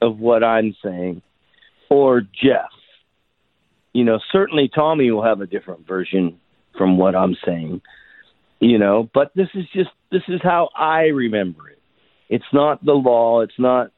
of 0.01 0.19
what 0.19 0.43
I'm 0.43 0.75
saying, 0.83 1.21
or 1.89 2.19
Jeff, 2.19 2.67
you 3.93 4.03
know, 4.03 4.19
certainly 4.29 4.69
Tommy 4.75 5.09
will 5.09 5.23
have 5.23 5.39
a 5.39 5.47
different 5.47 5.87
version 5.87 6.37
from 6.77 6.97
what 6.97 7.15
I'm 7.15 7.33
saying, 7.45 7.81
you 8.59 8.77
know, 8.77 9.09
but 9.13 9.31
this 9.35 9.47
is 9.55 9.63
just, 9.73 9.91
this 10.11 10.23
is 10.27 10.41
how 10.43 10.67
I 10.75 11.03
remember 11.03 11.69
it. 11.69 11.79
It's 12.27 12.51
not 12.51 12.83
the 12.83 12.91
law. 12.91 13.39
It's 13.39 13.57
not, 13.57 13.91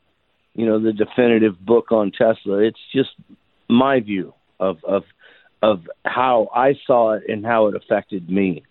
you 0.54 0.68
know, 0.68 0.80
the 0.80 0.94
definitive 0.94 1.60
book 1.60 1.92
on 1.92 2.12
Tesla. 2.12 2.60
It's 2.60 2.78
just 2.94 3.10
my 3.68 4.02
view 4.02 4.36
of, 4.60 4.78
of, 4.84 5.02
of 5.64 5.80
how 6.06 6.50
I 6.56 6.74
saw 6.86 7.14
it 7.14 7.24
and 7.28 7.44
how 7.44 7.70
it 7.70 7.76
affected 7.76 8.30
me. 8.30 8.66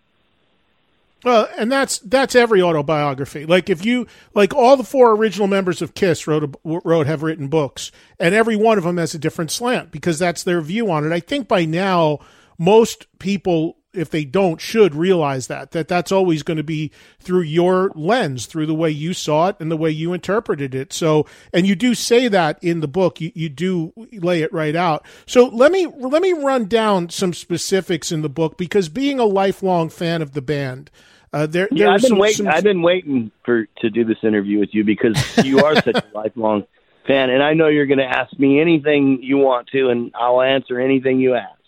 Well, 1.25 1.49
and 1.59 1.71
that's 1.71 1.99
that's 1.99 2.35
every 2.35 2.63
autobiography. 2.63 3.45
Like 3.45 3.69
if 3.69 3.85
you 3.85 4.07
like 4.35 4.55
all 4.55 4.77
the 4.77 4.85
four 4.85 5.13
original 5.13 5.47
members 5.47 5.83
of 5.83 5.95
Kiss 5.95 6.27
wrote 6.27 6.45
a, 6.45 6.81
wrote 6.85 7.07
have 7.07 7.23
written 7.23 7.49
books, 7.49 7.93
and 8.19 8.35
every 8.35 8.57
one 8.57 8.79
of 8.79 8.85
them 8.85 8.97
has 8.97 9.15
a 9.15 9.19
different 9.19 9.51
slant 9.51 9.91
because 9.91 10.19
that's 10.19 10.43
their 10.43 10.61
view 10.61 10.91
on 10.91 11.05
it. 11.05 11.13
I 11.13 11.21
think 11.21 11.47
by 11.47 11.67
now 11.67 12.21
most 12.59 13.07
people 13.19 13.77
if 13.93 14.11
they 14.11 14.25
don't 14.25 14.61
should 14.61 14.95
realize 14.95 15.47
that 15.49 15.73
that 15.73 15.89
that's 15.89 16.13
always 16.13 16.43
going 16.43 16.57
to 16.57 16.63
be 16.63 16.91
through 17.19 17.43
your 17.43 17.91
lens 17.95 18.47
through 18.47 18.67
the 18.67 18.75
way 18.75 18.91
you 18.91 19.13
saw 19.13 19.49
it 19.49 19.57
and 19.59 19.71
the 19.71 19.77
way 19.77 19.91
you 19.91 20.13
interpreted 20.13 20.75
it 20.75 20.93
so 20.93 21.27
and 21.53 21.67
you 21.67 21.75
do 21.75 21.95
say 21.95 22.29
that 22.29 22.63
in 22.63 22.81
the 22.81 22.89
book 22.89 23.21
you, 23.21 23.33
you 23.35 23.49
do 23.49 23.93
lay 24.13 24.43
it 24.43 24.53
right 24.53 24.77
out 24.77 25.05
so 25.27 25.47
let 25.47 25.73
me 25.73 25.87
let 25.87 26.23
me 26.23 26.33
run 26.33 26.67
down 26.67 27.09
some 27.09 27.33
specifics 27.33 28.13
in 28.13 28.23
the 28.23 28.29
book 28.29 28.57
because 28.57 28.89
being 28.89 29.19
a 29.19 29.25
lifelong 29.25 29.89
fan 29.89 30.23
of 30.23 30.33
the 30.33 30.43
band 30.43 30.91
uh, 31.33 31.47
there, 31.47 31.69
yeah, 31.71 31.91
I've 31.91 32.01
been 32.01 32.11
some, 32.11 32.19
waiting. 32.19 32.37
some... 32.39 32.49
I've 32.49 32.65
been 32.65 32.83
waiting 32.83 33.31
for 33.45 33.67
to 33.83 33.91
do 33.91 34.05
this 34.05 34.17
interview 34.25 34.59
with 34.59 34.71
you 34.73 34.83
because 34.83 35.17
you 35.45 35.65
are 35.65 35.77
such 35.77 35.95
a 35.95 36.05
lifelong 36.15 36.65
fan, 37.07 37.31
and 37.31 37.41
I 37.41 37.55
know 37.55 37.69
you're 37.69 37.87
going 37.87 37.99
to 37.99 38.05
ask 38.05 38.37
me 38.37 38.61
anything 38.61 39.21
you 39.23 39.39
want 39.39 39.69
to, 39.69 39.91
and 39.91 40.13
I'll 40.15 40.43
answer 40.43 40.81
anything 40.81 41.21
you 41.21 41.35
ask. 41.35 41.60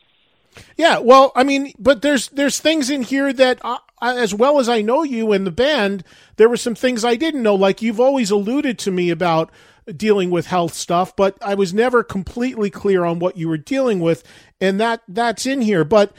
Yeah, 0.76 0.98
well, 0.98 1.32
I 1.34 1.44
mean, 1.44 1.72
but 1.78 2.02
there's 2.02 2.28
there's 2.28 2.60
things 2.60 2.90
in 2.90 3.02
here 3.02 3.32
that, 3.32 3.58
uh, 3.62 3.78
as 4.00 4.34
well 4.34 4.58
as 4.58 4.68
I 4.68 4.82
know 4.82 5.02
you 5.02 5.32
and 5.32 5.46
the 5.46 5.50
band, 5.50 6.04
there 6.36 6.48
were 6.48 6.56
some 6.56 6.74
things 6.74 7.04
I 7.04 7.16
didn't 7.16 7.42
know. 7.42 7.54
Like 7.54 7.82
you've 7.82 8.00
always 8.00 8.30
alluded 8.30 8.78
to 8.80 8.90
me 8.90 9.10
about 9.10 9.50
dealing 9.96 10.30
with 10.30 10.46
health 10.46 10.74
stuff, 10.74 11.16
but 11.16 11.36
I 11.42 11.54
was 11.54 11.74
never 11.74 12.04
completely 12.04 12.70
clear 12.70 13.04
on 13.04 13.18
what 13.18 13.36
you 13.36 13.48
were 13.48 13.58
dealing 13.58 14.00
with, 14.00 14.24
and 14.60 14.80
that 14.80 15.02
that's 15.08 15.46
in 15.46 15.60
here. 15.60 15.84
But 15.84 16.12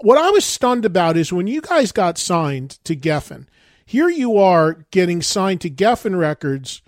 what 0.00 0.18
I 0.18 0.30
was 0.30 0.44
stunned 0.44 0.84
about 0.84 1.16
is 1.16 1.32
when 1.32 1.46
you 1.46 1.60
guys 1.60 1.92
got 1.92 2.18
signed 2.18 2.78
to 2.84 2.96
Geffen, 2.96 3.46
here 3.84 4.08
you 4.08 4.36
are 4.36 4.84
getting 4.90 5.22
signed 5.22 5.60
to 5.62 5.70
Geffen 5.70 6.18
Records. 6.18 6.82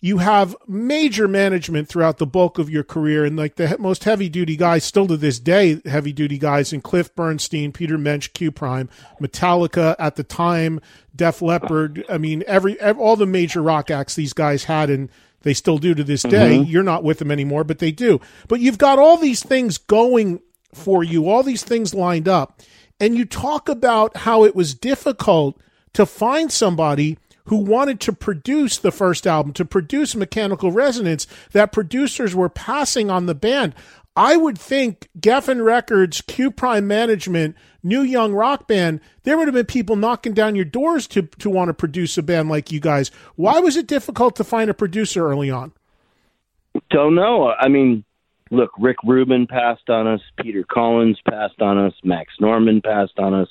You 0.00 0.18
have 0.18 0.54
major 0.68 1.26
management 1.26 1.88
throughout 1.88 2.18
the 2.18 2.26
bulk 2.26 2.58
of 2.58 2.70
your 2.70 2.84
career, 2.84 3.24
and 3.24 3.36
like 3.36 3.56
the 3.56 3.76
most 3.78 4.04
heavy 4.04 4.28
duty 4.28 4.56
guys, 4.56 4.84
still 4.84 5.08
to 5.08 5.16
this 5.16 5.40
day, 5.40 5.80
heavy 5.84 6.12
duty 6.12 6.38
guys 6.38 6.72
in 6.72 6.80
Cliff 6.80 7.12
Bernstein, 7.16 7.72
Peter 7.72 7.98
Mensch, 7.98 8.28
Q 8.32 8.52
Prime, 8.52 8.88
Metallica 9.20 9.96
at 9.98 10.14
the 10.14 10.22
time, 10.22 10.80
Def 11.16 11.42
Leppard. 11.42 12.04
I 12.08 12.16
mean, 12.16 12.44
every, 12.46 12.80
all 12.80 13.16
the 13.16 13.26
major 13.26 13.60
rock 13.60 13.90
acts 13.90 14.14
these 14.14 14.32
guys 14.32 14.64
had, 14.64 14.88
and 14.88 15.08
they 15.42 15.54
still 15.54 15.78
do 15.78 15.94
to 15.94 16.04
this 16.04 16.22
day. 16.22 16.58
Mm-hmm. 16.58 16.70
You're 16.70 16.82
not 16.84 17.02
with 17.02 17.18
them 17.18 17.32
anymore, 17.32 17.64
but 17.64 17.80
they 17.80 17.90
do. 17.90 18.20
But 18.46 18.60
you've 18.60 18.78
got 18.78 19.00
all 19.00 19.16
these 19.16 19.42
things 19.42 19.78
going 19.78 20.40
for 20.72 21.02
you, 21.02 21.28
all 21.28 21.42
these 21.42 21.64
things 21.64 21.94
lined 21.94 22.28
up. 22.28 22.60
And 23.00 23.16
you 23.16 23.24
talk 23.24 23.68
about 23.68 24.18
how 24.18 24.44
it 24.44 24.54
was 24.54 24.74
difficult 24.74 25.60
to 25.94 26.06
find 26.06 26.52
somebody 26.52 27.18
who 27.48 27.56
wanted 27.56 28.00
to 28.00 28.12
produce 28.12 28.78
the 28.78 28.92
first 28.92 29.26
album, 29.26 29.52
to 29.54 29.64
produce 29.64 30.14
Mechanical 30.14 30.70
Resonance, 30.70 31.26
that 31.52 31.72
producers 31.72 32.34
were 32.34 32.48
passing 32.48 33.10
on 33.10 33.26
the 33.26 33.34
band. 33.34 33.74
I 34.16 34.36
would 34.36 34.58
think 34.58 35.08
Geffen 35.18 35.64
Records, 35.64 36.20
Q 36.22 36.50
Prime 36.50 36.86
Management, 36.86 37.54
New 37.82 38.02
Young 38.02 38.34
Rock 38.34 38.66
Band, 38.66 39.00
there 39.22 39.38
would 39.38 39.46
have 39.46 39.54
been 39.54 39.66
people 39.66 39.96
knocking 39.96 40.34
down 40.34 40.56
your 40.56 40.64
doors 40.64 41.06
to, 41.08 41.22
to 41.22 41.48
want 41.48 41.68
to 41.68 41.74
produce 41.74 42.18
a 42.18 42.22
band 42.22 42.48
like 42.48 42.72
you 42.72 42.80
guys. 42.80 43.10
Why 43.36 43.60
was 43.60 43.76
it 43.76 43.86
difficult 43.86 44.34
to 44.36 44.44
find 44.44 44.68
a 44.68 44.74
producer 44.74 45.28
early 45.28 45.50
on? 45.50 45.72
Don't 46.90 47.14
know. 47.14 47.52
I 47.52 47.68
mean, 47.68 48.04
look, 48.50 48.70
Rick 48.78 48.98
Rubin 49.04 49.46
passed 49.46 49.88
on 49.88 50.06
us, 50.06 50.20
Peter 50.40 50.64
Collins 50.64 51.18
passed 51.28 51.60
on 51.60 51.78
us, 51.78 51.94
Max 52.04 52.32
Norman 52.40 52.80
passed 52.80 53.18
on 53.18 53.34
us, 53.34 53.48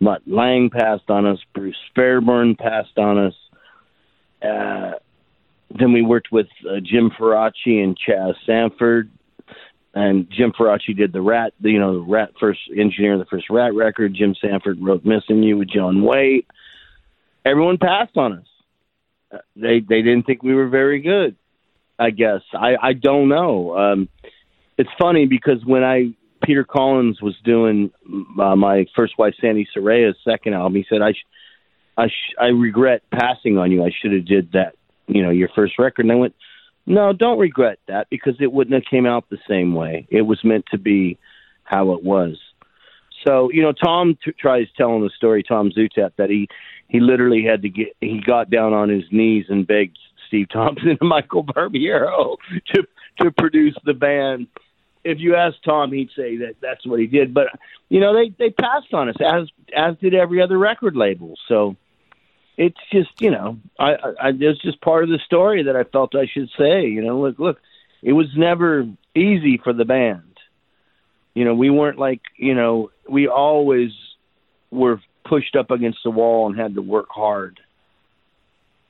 Mutt 0.00 0.22
Lange 0.26 0.70
passed 0.70 1.08
on 1.08 1.26
us, 1.26 1.38
Bruce 1.54 1.76
Fairbairn 1.94 2.56
passed 2.56 2.98
on 2.98 3.18
us. 3.18 3.34
Uh, 4.42 4.92
then 5.78 5.92
we 5.92 6.02
worked 6.02 6.28
with 6.30 6.46
uh, 6.68 6.80
Jim 6.82 7.10
Faraci 7.18 7.82
and 7.82 7.96
Chas 7.96 8.36
Sandford, 8.46 9.10
and 9.94 10.28
Jim 10.30 10.52
Faraci 10.52 10.96
did 10.96 11.12
the 11.12 11.22
Ratt, 11.22 11.52
you 11.60 11.80
know, 11.80 11.94
the 11.94 12.10
Ratt 12.12 12.30
first 12.38 12.60
engineer 12.70 13.18
the 13.18 13.24
first 13.24 13.48
Ratt 13.50 13.74
record. 13.74 14.14
Jim 14.14 14.34
Sandford 14.40 14.78
wrote 14.80 15.04
"Missing 15.04 15.42
You" 15.42 15.58
with 15.58 15.70
John 15.70 16.02
Waite. 16.02 16.46
Everyone 17.44 17.78
passed 17.78 18.16
on 18.16 18.34
us. 18.34 18.46
Uh, 19.32 19.38
they 19.56 19.80
they 19.80 20.02
didn't 20.02 20.24
think 20.24 20.42
we 20.42 20.54
were 20.54 20.68
very 20.68 21.00
good. 21.00 21.36
I 21.98 22.10
guess 22.10 22.42
I 22.52 22.76
I 22.80 22.92
don't 22.92 23.28
know. 23.28 23.76
Um, 23.76 24.08
it's 24.78 24.90
funny 24.98 25.26
because 25.26 25.64
when 25.64 25.82
I 25.82 26.14
Peter 26.42 26.64
Collins 26.64 27.20
was 27.20 27.34
doing 27.44 27.90
uh, 28.40 28.56
my 28.56 28.86
first 28.94 29.14
wife 29.18 29.34
Sandi 29.40 29.66
Saraya's 29.76 30.16
second 30.24 30.54
album, 30.54 30.76
he 30.76 30.86
said 30.88 31.02
I 31.02 31.12
sh- 31.12 31.26
I 31.96 32.08
sh- 32.08 32.34
I 32.40 32.46
regret 32.46 33.02
passing 33.10 33.58
on 33.58 33.72
you. 33.72 33.84
I 33.84 33.90
should 33.90 34.12
have 34.12 34.26
did 34.26 34.52
that, 34.52 34.74
you 35.06 35.22
know, 35.22 35.30
your 35.30 35.48
first 35.54 35.78
record. 35.78 36.04
And 36.04 36.12
I 36.12 36.16
went, 36.16 36.34
no, 36.84 37.12
don't 37.12 37.38
regret 37.38 37.78
that 37.88 38.08
because 38.10 38.34
it 38.38 38.52
wouldn't 38.52 38.74
have 38.74 38.84
came 38.88 39.06
out 39.06 39.28
the 39.30 39.38
same 39.48 39.74
way. 39.74 40.06
It 40.10 40.22
was 40.22 40.38
meant 40.44 40.66
to 40.70 40.78
be 40.78 41.18
how 41.64 41.92
it 41.92 42.04
was. 42.04 42.38
So 43.26 43.50
you 43.50 43.62
know, 43.62 43.72
Tom 43.72 44.16
t- 44.24 44.32
tries 44.38 44.68
telling 44.76 45.02
the 45.02 45.10
story. 45.16 45.42
Tom 45.42 45.70
Zutaut 45.76 46.12
that 46.16 46.30
he 46.30 46.48
he 46.88 47.00
literally 47.00 47.44
had 47.44 47.62
to 47.62 47.68
get 47.68 47.96
he 48.00 48.20
got 48.24 48.50
down 48.50 48.72
on 48.72 48.88
his 48.88 49.04
knees 49.10 49.46
and 49.48 49.66
begged 49.66 49.98
Steve 50.28 50.48
Thompson 50.52 50.90
and 51.00 51.08
Michael 51.08 51.44
Barbiero 51.44 52.36
to 52.74 52.82
to 53.20 53.30
produce 53.30 53.76
the 53.84 53.94
band 53.94 54.46
if 55.04 55.18
you 55.20 55.36
ask 55.36 55.56
Tom, 55.64 55.92
he'd 55.92 56.10
say 56.16 56.38
that 56.38 56.56
that's 56.60 56.86
what 56.86 57.00
he 57.00 57.06
did. 57.06 57.32
But 57.32 57.48
you 57.88 58.00
know, 58.00 58.14
they 58.14 58.30
they 58.30 58.50
passed 58.50 58.92
on 58.92 59.08
us 59.08 59.16
as 59.20 59.48
as 59.74 59.96
did 59.98 60.14
every 60.14 60.42
other 60.42 60.58
record 60.58 60.96
label. 60.96 61.34
So 61.48 61.76
it's 62.56 62.78
just 62.92 63.10
you 63.20 63.30
know, 63.30 63.58
I, 63.78 63.94
I 63.94 64.32
it's 64.38 64.60
just 64.62 64.80
part 64.80 65.04
of 65.04 65.10
the 65.10 65.20
story 65.24 65.64
that 65.64 65.76
I 65.76 65.84
felt 65.84 66.14
I 66.14 66.26
should 66.26 66.50
say. 66.58 66.86
You 66.86 67.02
know, 67.02 67.20
look, 67.20 67.38
look, 67.38 67.60
it 68.02 68.12
was 68.12 68.26
never 68.36 68.88
easy 69.14 69.58
for 69.62 69.72
the 69.72 69.84
band. 69.84 70.22
You 71.34 71.44
know, 71.44 71.54
we 71.54 71.70
weren't 71.70 71.98
like 71.98 72.22
you 72.36 72.54
know, 72.54 72.90
we 73.08 73.28
always 73.28 73.90
were 74.70 75.00
pushed 75.24 75.56
up 75.56 75.70
against 75.70 75.98
the 76.04 76.10
wall 76.10 76.48
and 76.48 76.58
had 76.58 76.74
to 76.74 76.82
work 76.82 77.08
hard. 77.10 77.60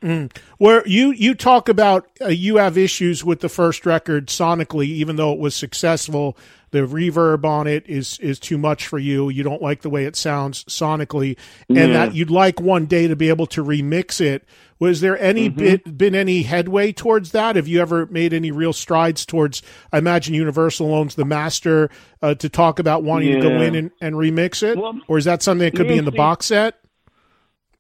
Mm. 0.06 0.34
Where 0.58 0.86
you 0.86 1.10
you 1.10 1.34
talk 1.34 1.68
about 1.68 2.08
uh, 2.20 2.28
you 2.28 2.58
have 2.58 2.78
issues 2.78 3.24
with 3.24 3.40
the 3.40 3.48
first 3.48 3.84
record 3.84 4.28
sonically, 4.28 4.86
even 4.86 5.16
though 5.16 5.32
it 5.32 5.40
was 5.40 5.56
successful. 5.56 6.38
The 6.70 6.78
reverb 6.78 7.44
on 7.44 7.66
it 7.66 7.88
is 7.88 8.18
is 8.20 8.38
too 8.38 8.56
much 8.56 8.86
for 8.86 9.00
you. 9.00 9.30
You 9.30 9.42
don't 9.42 9.62
like 9.62 9.82
the 9.82 9.90
way 9.90 10.04
it 10.04 10.14
sounds 10.14 10.62
sonically, 10.64 11.36
and 11.68 11.92
that 11.94 12.14
you'd 12.14 12.30
like 12.30 12.60
one 12.60 12.86
day 12.86 13.08
to 13.08 13.16
be 13.16 13.28
able 13.30 13.46
to 13.48 13.64
remix 13.64 14.20
it. 14.20 14.44
Was 14.78 15.00
there 15.00 15.18
any 15.18 15.48
mm-hmm. 15.48 15.58
bit, 15.58 15.98
been 15.98 16.14
any 16.14 16.42
headway 16.42 16.92
towards 16.92 17.32
that? 17.32 17.56
Have 17.56 17.66
you 17.66 17.80
ever 17.80 18.06
made 18.06 18.32
any 18.32 18.50
real 18.50 18.74
strides 18.74 19.24
towards? 19.24 19.62
I 19.92 19.98
imagine 19.98 20.34
Universal 20.34 20.94
owns 20.94 21.14
the 21.14 21.24
master 21.24 21.90
uh, 22.20 22.34
to 22.34 22.48
talk 22.48 22.78
about 22.78 23.02
wanting 23.02 23.30
yeah. 23.30 23.36
to 23.36 23.40
go 23.40 23.60
in 23.62 23.74
and, 23.74 23.90
and 24.00 24.14
remix 24.14 24.62
it, 24.62 24.76
well, 24.76 25.00
or 25.08 25.18
is 25.18 25.24
that 25.24 25.42
something 25.42 25.64
that 25.64 25.76
could 25.76 25.88
be 25.88 25.96
in 25.96 26.04
the 26.04 26.12
box 26.12 26.46
set? 26.46 26.78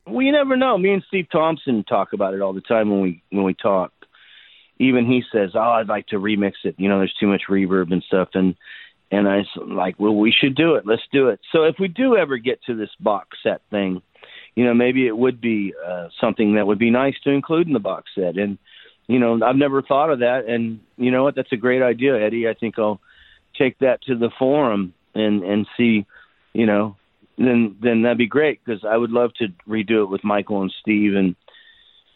Well, 0.06 0.22
you 0.22 0.32
never 0.32 0.56
know. 0.56 0.78
Me 0.78 0.92
and 0.92 1.02
Steve 1.08 1.26
Thompson 1.30 1.84
talk 1.84 2.12
about 2.12 2.34
it 2.34 2.40
all 2.40 2.52
the 2.52 2.60
time 2.60 2.90
when 2.90 3.00
we 3.00 3.22
when 3.30 3.44
we 3.44 3.54
talk. 3.54 3.92
Even 4.78 5.06
he 5.06 5.22
says, 5.32 5.50
"Oh, 5.54 5.60
I'd 5.60 5.88
like 5.88 6.06
to 6.08 6.16
remix 6.16 6.52
it." 6.64 6.76
You 6.78 6.88
know, 6.88 6.98
there's 6.98 7.14
too 7.18 7.26
much 7.26 7.42
reverb 7.50 7.92
and 7.92 8.02
stuff, 8.04 8.28
and 8.34 8.54
and 9.10 9.28
I 9.28 9.38
was 9.38 9.48
like, 9.56 9.96
"Well, 9.98 10.14
we 10.14 10.32
should 10.32 10.54
do 10.54 10.74
it. 10.76 10.86
Let's 10.86 11.02
do 11.12 11.28
it." 11.28 11.40
So 11.50 11.64
if 11.64 11.76
we 11.80 11.88
do 11.88 12.16
ever 12.16 12.38
get 12.38 12.62
to 12.64 12.76
this 12.76 12.90
box 13.00 13.38
set 13.42 13.62
thing, 13.70 14.02
you 14.54 14.64
know, 14.64 14.74
maybe 14.74 15.06
it 15.06 15.16
would 15.16 15.40
be 15.40 15.74
uh, 15.84 16.08
something 16.20 16.54
that 16.54 16.66
would 16.66 16.78
be 16.78 16.90
nice 16.90 17.14
to 17.24 17.30
include 17.30 17.66
in 17.66 17.72
the 17.72 17.80
box 17.80 18.10
set. 18.14 18.36
And 18.36 18.58
you 19.08 19.18
know, 19.18 19.40
I've 19.44 19.56
never 19.56 19.82
thought 19.82 20.10
of 20.10 20.20
that, 20.20 20.46
and 20.46 20.80
you 20.96 21.10
know 21.10 21.24
what? 21.24 21.34
That's 21.34 21.52
a 21.52 21.56
great 21.56 21.82
idea, 21.82 22.24
Eddie. 22.24 22.48
I 22.48 22.54
think 22.54 22.78
I'll 22.78 23.00
take 23.58 23.78
that 23.78 24.02
to 24.02 24.16
the 24.16 24.30
forum 24.38 24.94
and 25.14 25.42
and 25.42 25.66
see, 25.76 26.06
you 26.52 26.66
know, 26.66 26.96
then 27.38 27.76
then 27.82 28.02
that'd 28.02 28.18
be 28.18 28.26
great 28.26 28.60
because 28.64 28.84
I 28.84 28.96
would 28.96 29.10
love 29.10 29.32
to 29.34 29.48
redo 29.68 30.02
it 30.02 30.10
with 30.10 30.24
Michael 30.24 30.62
and 30.62 30.72
Steve 30.80 31.14
and 31.14 31.36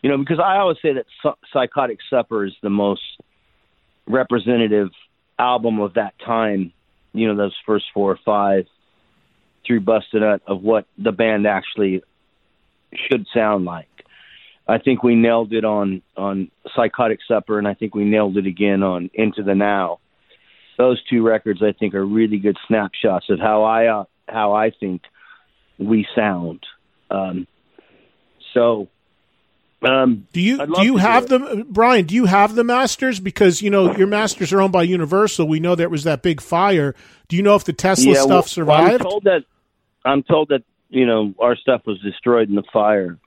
you 0.03 0.11
know 0.11 0.19
because 0.19 0.39
I 0.39 0.57
always 0.57 0.79
say 0.81 0.95
that 0.95 1.07
Psychotic 1.53 1.99
Supper 2.09 2.45
is 2.45 2.55
the 2.63 2.71
most 2.71 3.03
representative 4.07 4.89
album 5.39 5.81
of 5.81 5.95
that 5.95 6.15
time. 6.25 6.73
You 7.13 7.29
know 7.29 7.37
those 7.37 7.57
first 7.67 7.87
four 7.93 8.13
or 8.13 8.19
five 8.25 8.67
through 9.67 9.81
Bust 9.81 10.07
a 10.15 10.21
Nut 10.21 10.43
of 10.47 10.63
what 10.63 10.87
the 10.97 11.13
band 11.13 11.47
actually 11.47 12.03
should 12.95 13.27
sound 13.35 13.65
like. 13.65 13.87
I 14.67 14.79
think 14.79 15.03
we 15.03 15.17
nailed 15.17 15.53
it 15.53 15.65
on 15.65 16.03
on 16.17 16.51
Psychotic 16.75 17.19
Supper, 17.27 17.59
and 17.59 17.69
I 17.69 17.75
think 17.75 17.95
we 17.95 18.05
nailed 18.05 18.37
it 18.37 18.47
again 18.47 18.83
on 18.83 19.11
Into 19.13 19.43
the 19.43 19.55
Now. 19.55 19.99
those 20.79 21.03
two 21.05 21.23
records 21.23 21.63
I 21.63 21.73
think 21.73 21.95
are 21.95 22.07
really 22.07 22.39
good 22.39 22.57
snapshots 22.67 23.29
of 23.29 23.39
how 23.39 23.65
I 23.65 23.87
uh, 23.89 24.05
how 24.31 24.53
I 24.53 24.71
think 24.71 25.03
we 25.79 26.07
sound. 26.15 26.65
Um, 27.11 27.47
so, 28.55 28.89
um, 29.83 30.27
do 30.33 30.41
you 30.41 30.59
do 30.67 30.83
you 30.83 30.97
have 30.99 31.29
do 31.29 31.39
the 31.39 31.65
Brian? 31.69 32.05
Do 32.05 32.15
you 32.15 32.27
have 32.27 32.55
the 32.55 32.65
masters? 32.65 33.19
Because 33.19 33.63
you 33.63 33.71
know 33.71 33.97
your 33.97 34.07
masters 34.07 34.53
are 34.53 34.61
owned 34.61 34.73
by 34.73 34.83
Universal. 34.83 35.49
We 35.49 35.61
know 35.61 35.75
there 35.75 35.89
was 35.89 36.05
that 36.05 36.23
big 36.23 36.41
fire. 36.41 36.95
Do 37.29 37.37
you 37.37 37.43
know 37.43 37.55
if 37.55 37.65
the 37.65 37.73
Tesla 37.73 38.13
yeah, 38.13 38.21
stuff 38.21 38.29
well, 38.29 38.43
survived? 38.43 39.05
I'm 39.05 39.11
told 39.11 39.25
that 39.25 39.45
I'm 40.05 40.23
told 40.23 40.49
that 40.51 40.63
you 40.91 41.07
know 41.07 41.35
our 41.39 41.57
stuff 41.57 41.83
was 41.87 41.99
destroyed 42.01 42.49
in 42.51 42.57
the 42.57 42.65
fire, 42.73 43.19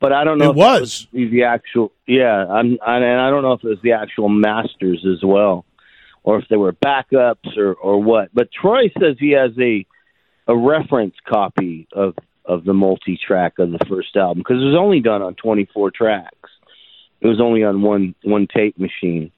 but 0.00 0.12
I 0.12 0.24
don't 0.24 0.38
know. 0.38 0.46
It 0.46 0.50
if 0.50 0.56
that 0.56 0.80
was. 0.80 1.06
the 1.12 1.44
actual. 1.44 1.92
Yeah, 2.06 2.46
I'm, 2.46 2.78
I, 2.84 2.96
and 2.96 3.20
I 3.20 3.28
don't 3.28 3.42
know 3.42 3.52
if 3.52 3.64
it 3.64 3.68
was 3.68 3.78
the 3.82 3.92
actual 3.92 4.30
masters 4.30 5.04
as 5.06 5.22
well, 5.22 5.66
or 6.22 6.38
if 6.38 6.48
they 6.48 6.56
were 6.56 6.72
backups 6.72 7.58
or 7.58 7.74
or 7.74 8.02
what. 8.02 8.30
But 8.32 8.48
Troy 8.50 8.88
says 8.98 9.16
he 9.18 9.32
has 9.32 9.50
a 9.58 9.86
a 10.46 10.56
reference 10.56 11.14
copy 11.26 11.88
of 11.92 12.14
of 12.44 12.64
the 12.64 12.74
multi 12.74 13.18
track 13.26 13.58
of 13.58 13.72
the 13.72 13.84
first 13.88 14.14
album 14.16 14.38
because 14.38 14.62
it 14.62 14.66
was 14.66 14.78
only 14.78 15.00
done 15.00 15.20
on 15.20 15.34
24 15.34 15.90
tracks. 15.90 16.50
It 17.20 17.26
was 17.26 17.40
only 17.40 17.64
on 17.64 17.82
one 17.82 18.14
one 18.22 18.46
tape 18.46 18.78
machine. 18.78 19.32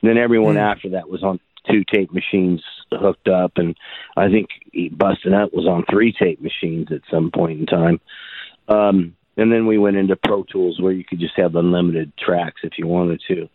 And 0.00 0.10
then 0.10 0.18
everyone 0.18 0.54
Hmm. 0.54 0.60
after 0.60 0.88
that 0.90 1.08
was 1.08 1.22
on 1.22 1.40
two 1.70 1.84
tape 1.92 2.12
machines 2.12 2.62
hooked 2.92 3.28
up, 3.28 3.52
and 3.56 3.76
I 4.16 4.28
think 4.28 4.48
Bustin' 4.92 5.32
Up 5.34 5.52
was 5.54 5.66
on 5.66 5.84
three 5.90 6.12
tape 6.12 6.40
machines 6.40 6.88
at 6.90 7.02
some 7.10 7.30
point 7.30 7.60
in 7.60 7.66
time. 7.66 8.00
Um, 8.68 9.16
and 9.36 9.50
then 9.50 9.66
we 9.66 9.78
went 9.78 9.96
into 9.96 10.16
Pro 10.16 10.42
Tools 10.42 10.80
where 10.80 10.92
you 10.92 11.04
could 11.04 11.20
just 11.20 11.34
have 11.36 11.56
unlimited 11.56 12.12
tracks 12.18 12.60
if 12.64 12.78
you 12.78 12.86
wanted 12.86 13.22
to. 13.28 13.48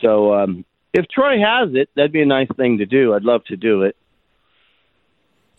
So 0.00 0.34
um, 0.34 0.64
if 0.92 1.06
Troy 1.08 1.38
has 1.40 1.70
it, 1.74 1.88
that'd 1.96 2.12
be 2.12 2.22
a 2.22 2.26
nice 2.26 2.48
thing 2.56 2.78
to 2.78 2.86
do. 2.86 3.14
I'd 3.14 3.24
love 3.24 3.44
to 3.46 3.56
do 3.56 3.82
it. 3.82 3.96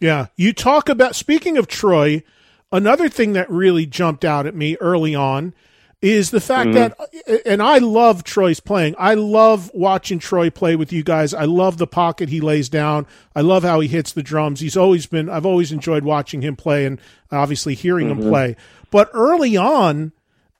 Yeah. 0.04 0.28
You 0.36 0.54
talk 0.54 0.90
about, 0.90 1.16
speaking 1.16 1.58
of 1.58 1.68
Troy, 1.68 2.24
another 2.72 3.08
thing 3.10 3.34
that 3.34 3.50
really 3.50 3.86
jumped 3.86 4.26
out 4.26 4.46
at 4.46 4.54
me 4.56 4.76
early 4.82 5.16
on 5.16 5.54
is 6.02 6.32
the 6.32 6.42
fact 6.42 6.72
Mm-hmm. 6.72 7.30
that, 7.30 7.42
and 7.46 7.64
I 7.64 7.78
love 7.78 8.26
Troy's 8.26 8.60
playing. 8.60 8.96
I 9.00 9.14
love 9.14 9.72
watching 9.74 10.20
Troy 10.20 10.50
play 10.50 10.76
with 10.76 10.92
you 10.92 11.02
guys. 11.02 11.34
I 11.34 11.46
love 11.46 11.78
the 11.78 11.88
pocket 11.88 12.28
he 12.28 12.42
lays 12.42 12.68
down. 12.68 13.08
I 13.34 13.40
love 13.42 13.64
how 13.64 13.80
he 13.80 13.88
hits 13.88 14.12
the 14.12 14.22
drums. 14.24 14.60
He's 14.60 14.76
always 14.76 15.06
been, 15.06 15.30
I've 15.30 15.46
always 15.46 15.72
enjoyed 15.72 16.04
watching 16.04 16.42
him 16.42 16.58
play 16.58 16.86
and 16.86 17.00
obviously 17.32 17.74
hearing 17.74 18.10
Mm-hmm. 18.10 18.24
him 18.24 18.30
play. 18.30 18.56
But 18.92 19.10
early 19.14 19.56
on, 19.56 20.12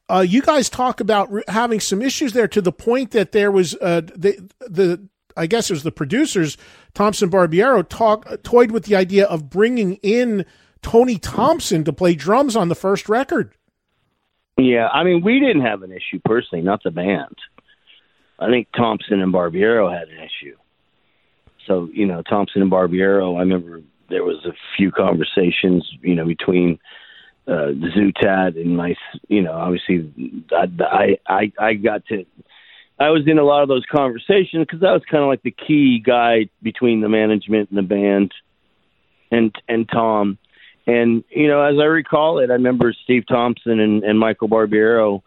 uh, 0.10 0.22
you 0.22 0.42
guys 0.42 0.70
talk 0.70 1.02
about 1.02 1.30
re- 1.32 1.44
having 1.50 1.82
some 1.82 2.02
issues 2.02 2.32
there 2.32 2.48
to 2.48 2.62
the 2.62 2.72
point 2.72 3.12
that 3.12 3.34
there 3.34 3.52
was 3.52 3.76
uh, 3.76 4.02
the 4.16 4.50
the 4.62 5.08
I 5.36 5.48
guess 5.48 5.70
it 5.70 5.74
was 5.74 5.84
the 5.84 5.92
producers 5.92 6.58
Thompson 6.94 7.30
Barbiero 7.30 7.88
talk 7.88 8.44
toyed 8.44 8.72
with 8.72 8.86
the 8.86 8.96
idea 8.96 9.26
of 9.26 9.50
bringing 9.50 9.96
in 9.96 10.46
Tony 10.82 11.18
Thompson 11.18 11.84
to 11.84 11.94
play 11.94 12.16
drums 12.16 12.56
on 12.56 12.70
the 12.70 12.76
first 12.76 13.10
record. 13.10 13.54
Yeah, 14.58 14.88
I 14.88 15.04
mean, 15.04 15.24
we 15.24 15.40
didn't 15.40 15.64
have 15.64 15.82
an 15.82 15.92
issue 15.92 16.20
personally, 16.24 16.64
not 16.64 16.84
the 16.84 16.92
band. 16.92 17.36
I 18.40 18.50
think 18.50 18.68
Thompson 18.76 19.22
and 19.22 19.34
Barbiero 19.34 19.92
had 19.92 20.10
an 20.10 20.20
issue. 20.20 20.56
So, 21.66 21.90
you 21.92 22.06
know, 22.06 22.22
Thompson 22.22 22.62
and 22.62 22.72
Barbiero, 22.72 23.38
I 23.38 23.40
remember 23.40 23.82
there 24.10 24.24
was 24.24 24.46
a 24.46 24.54
few 24.78 24.92
conversations, 24.92 25.90
you 26.02 26.14
know, 26.14 26.26
between 26.26 26.78
uh, 27.48 27.68
and 27.68 28.78
my, 28.78 28.96
you 29.28 29.42
know, 29.42 29.54
obviously 29.54 30.12
I, 30.52 31.18
I, 31.28 31.52
I 31.60 31.74
got 31.74 32.06
to, 32.08 32.26
I 33.00 33.10
was 33.10 33.24
in 33.28 33.40
a 33.40 33.44
lot 33.44 33.64
of 33.64 33.70
those 33.70 33.86
conversations 33.92 34.66
because 34.66 34.84
I 34.84 34.94
was 34.94 35.02
kind 35.10 35.24
of 35.24 35.28
like 35.28 35.42
the 35.42 35.52
key 35.52 36.00
guy 36.06 36.50
between 36.62 37.02
the 37.02 37.10
management 37.10 37.70
and 37.70 37.78
the 37.78 37.82
band 37.84 38.32
and, 39.32 39.54
and 39.68 39.90
Tom. 39.90 40.38
And 40.86 41.24
you 41.30 41.48
know, 41.48 41.62
as 41.62 41.76
I 41.80 41.86
recall 41.86 42.40
it, 42.40 42.50
I 42.50 42.54
remember 42.54 42.94
Steve 43.04 43.24
Thompson 43.28 43.80
and, 43.80 44.04
and 44.04 44.20
Michael 44.20 44.50
Barbiero 44.50 45.22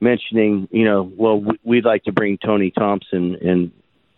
mentioning, 0.00 0.68
you 0.70 0.84
know, 0.84 1.02
well, 1.02 1.40
we- 1.40 1.58
we'd 1.62 1.84
like 1.84 2.04
to 2.04 2.12
bring 2.12 2.38
Tony 2.38 2.70
Thompson, 2.70 3.36
and 3.42 3.72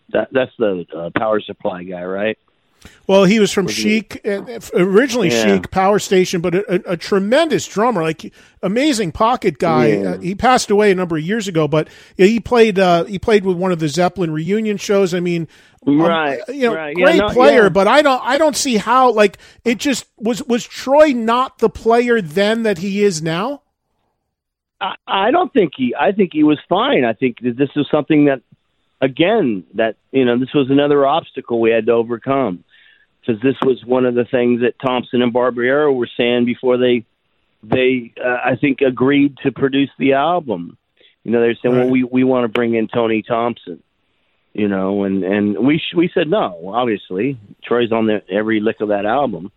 that 0.09 0.29
that's 0.31 0.51
the 0.57 0.85
uh, 0.95 1.09
power 1.17 1.41
supply 1.41 1.83
guy, 1.83 2.03
right? 2.03 2.37
Well, 3.07 3.25
he 3.25 3.39
was 3.39 3.51
from 3.51 3.67
Chic, 3.67 4.21
uh, 4.25 4.59
originally 4.73 5.29
Yeah. 5.29 5.43
Chic 5.43 5.71
Power 5.71 5.99
Station, 5.99 6.41
but 6.41 6.55
a, 6.55 6.73
a, 6.73 6.93
a 6.93 6.97
tremendous 6.97 7.67
drummer, 7.67 8.01
like 8.01 8.33
amazing 8.61 9.11
pocket 9.11 9.59
guy. 9.59 9.87
Yeah. 9.87 10.09
Uh, 10.11 10.17
he 10.19 10.35
passed 10.35 10.71
away 10.71 10.91
a 10.91 10.95
number 10.95 11.17
of 11.17 11.23
years 11.23 11.47
ago, 11.47 11.67
but 11.67 11.89
he 12.17 12.39
played 12.39 12.79
uh, 12.79 13.03
he 13.05 13.19
played 13.19 13.45
with 13.45 13.57
one 13.57 13.71
of 13.71 13.79
the 13.79 13.89
Zeppelin 13.89 14.31
reunion 14.31 14.77
shows. 14.77 15.13
I 15.13 15.19
mean, 15.19 15.47
um, 15.85 16.01
Right, 16.01 16.39
you 16.47 16.69
know, 16.69 16.75
right. 16.75 16.95
Yeah, 16.97 17.05
great 17.05 17.17
no, 17.17 17.29
player, 17.29 17.63
yeah. 17.63 17.69
but 17.69 17.87
I 17.87 18.01
don't 18.01 18.21
I 18.23 18.37
don't 18.37 18.55
see 18.55 18.77
how 18.77 19.11
like 19.11 19.37
it 19.65 19.79
just 19.79 20.05
was 20.17 20.41
was 20.43 20.65
Troy 20.65 21.11
not 21.11 21.59
the 21.59 21.69
player 21.69 22.21
then 22.21 22.63
that 22.63 22.77
he 22.77 23.03
is 23.03 23.21
now. 23.21 23.61
I, 24.79 24.95
I 25.07 25.31
don't 25.31 25.51
think 25.51 25.73
he. 25.75 25.95
I 25.99 26.11
think 26.11 26.31
he 26.33 26.43
was 26.43 26.59
fine. 26.69 27.05
I 27.05 27.13
think 27.13 27.39
that 27.41 27.57
this 27.57 27.69
is 27.75 27.85
something 27.89 28.25
that, 28.25 28.41
again, 29.01 29.63
that 29.75 29.95
you 30.11 30.25
know, 30.25 30.37
this 30.37 30.53
was 30.53 30.69
another 30.69 31.05
obstacle 31.05 31.59
we 31.59 31.71
had 31.71 31.85
to 31.87 31.93
overcome 31.93 32.63
because 33.25 33.41
this 33.41 33.55
was 33.63 33.83
one 33.85 34.05
of 34.05 34.15
the 34.15 34.25
things 34.25 34.61
that 34.61 34.73
Thompson 34.85 35.21
and 35.21 35.33
Barbiero 35.33 35.95
were 35.95 36.09
saying 36.17 36.45
before 36.45 36.77
they, 36.77 37.05
they, 37.63 38.13
uh, 38.23 38.37
I 38.43 38.55
think, 38.57 38.81
agreed 38.81 39.37
to 39.43 39.51
produce 39.51 39.89
the 39.97 40.13
album. 40.13 40.77
You 41.23 41.31
know, 41.31 41.39
they're 41.39 41.55
saying, 41.61 41.75
Right. 41.75 41.83
well, 41.83 41.89
we 41.91 42.03
we 42.03 42.23
want 42.25 42.43
to 42.43 42.49
bring 42.49 42.73
in 42.75 42.87
Tony 42.87 43.21
Thompson. 43.21 43.81
You 44.53 44.67
know, 44.67 45.03
and 45.03 45.23
and 45.23 45.65
we 45.65 45.79
sh- 45.79 45.95
we 45.95 46.11
said 46.13 46.29
no. 46.29 46.71
Obviously, 46.73 47.39
Troy's 47.63 47.91
on 47.91 48.05
the, 48.07 48.21
every 48.29 48.59
lick 48.59 48.81
of 48.81 48.89
that 48.89 49.05
album. 49.05 49.51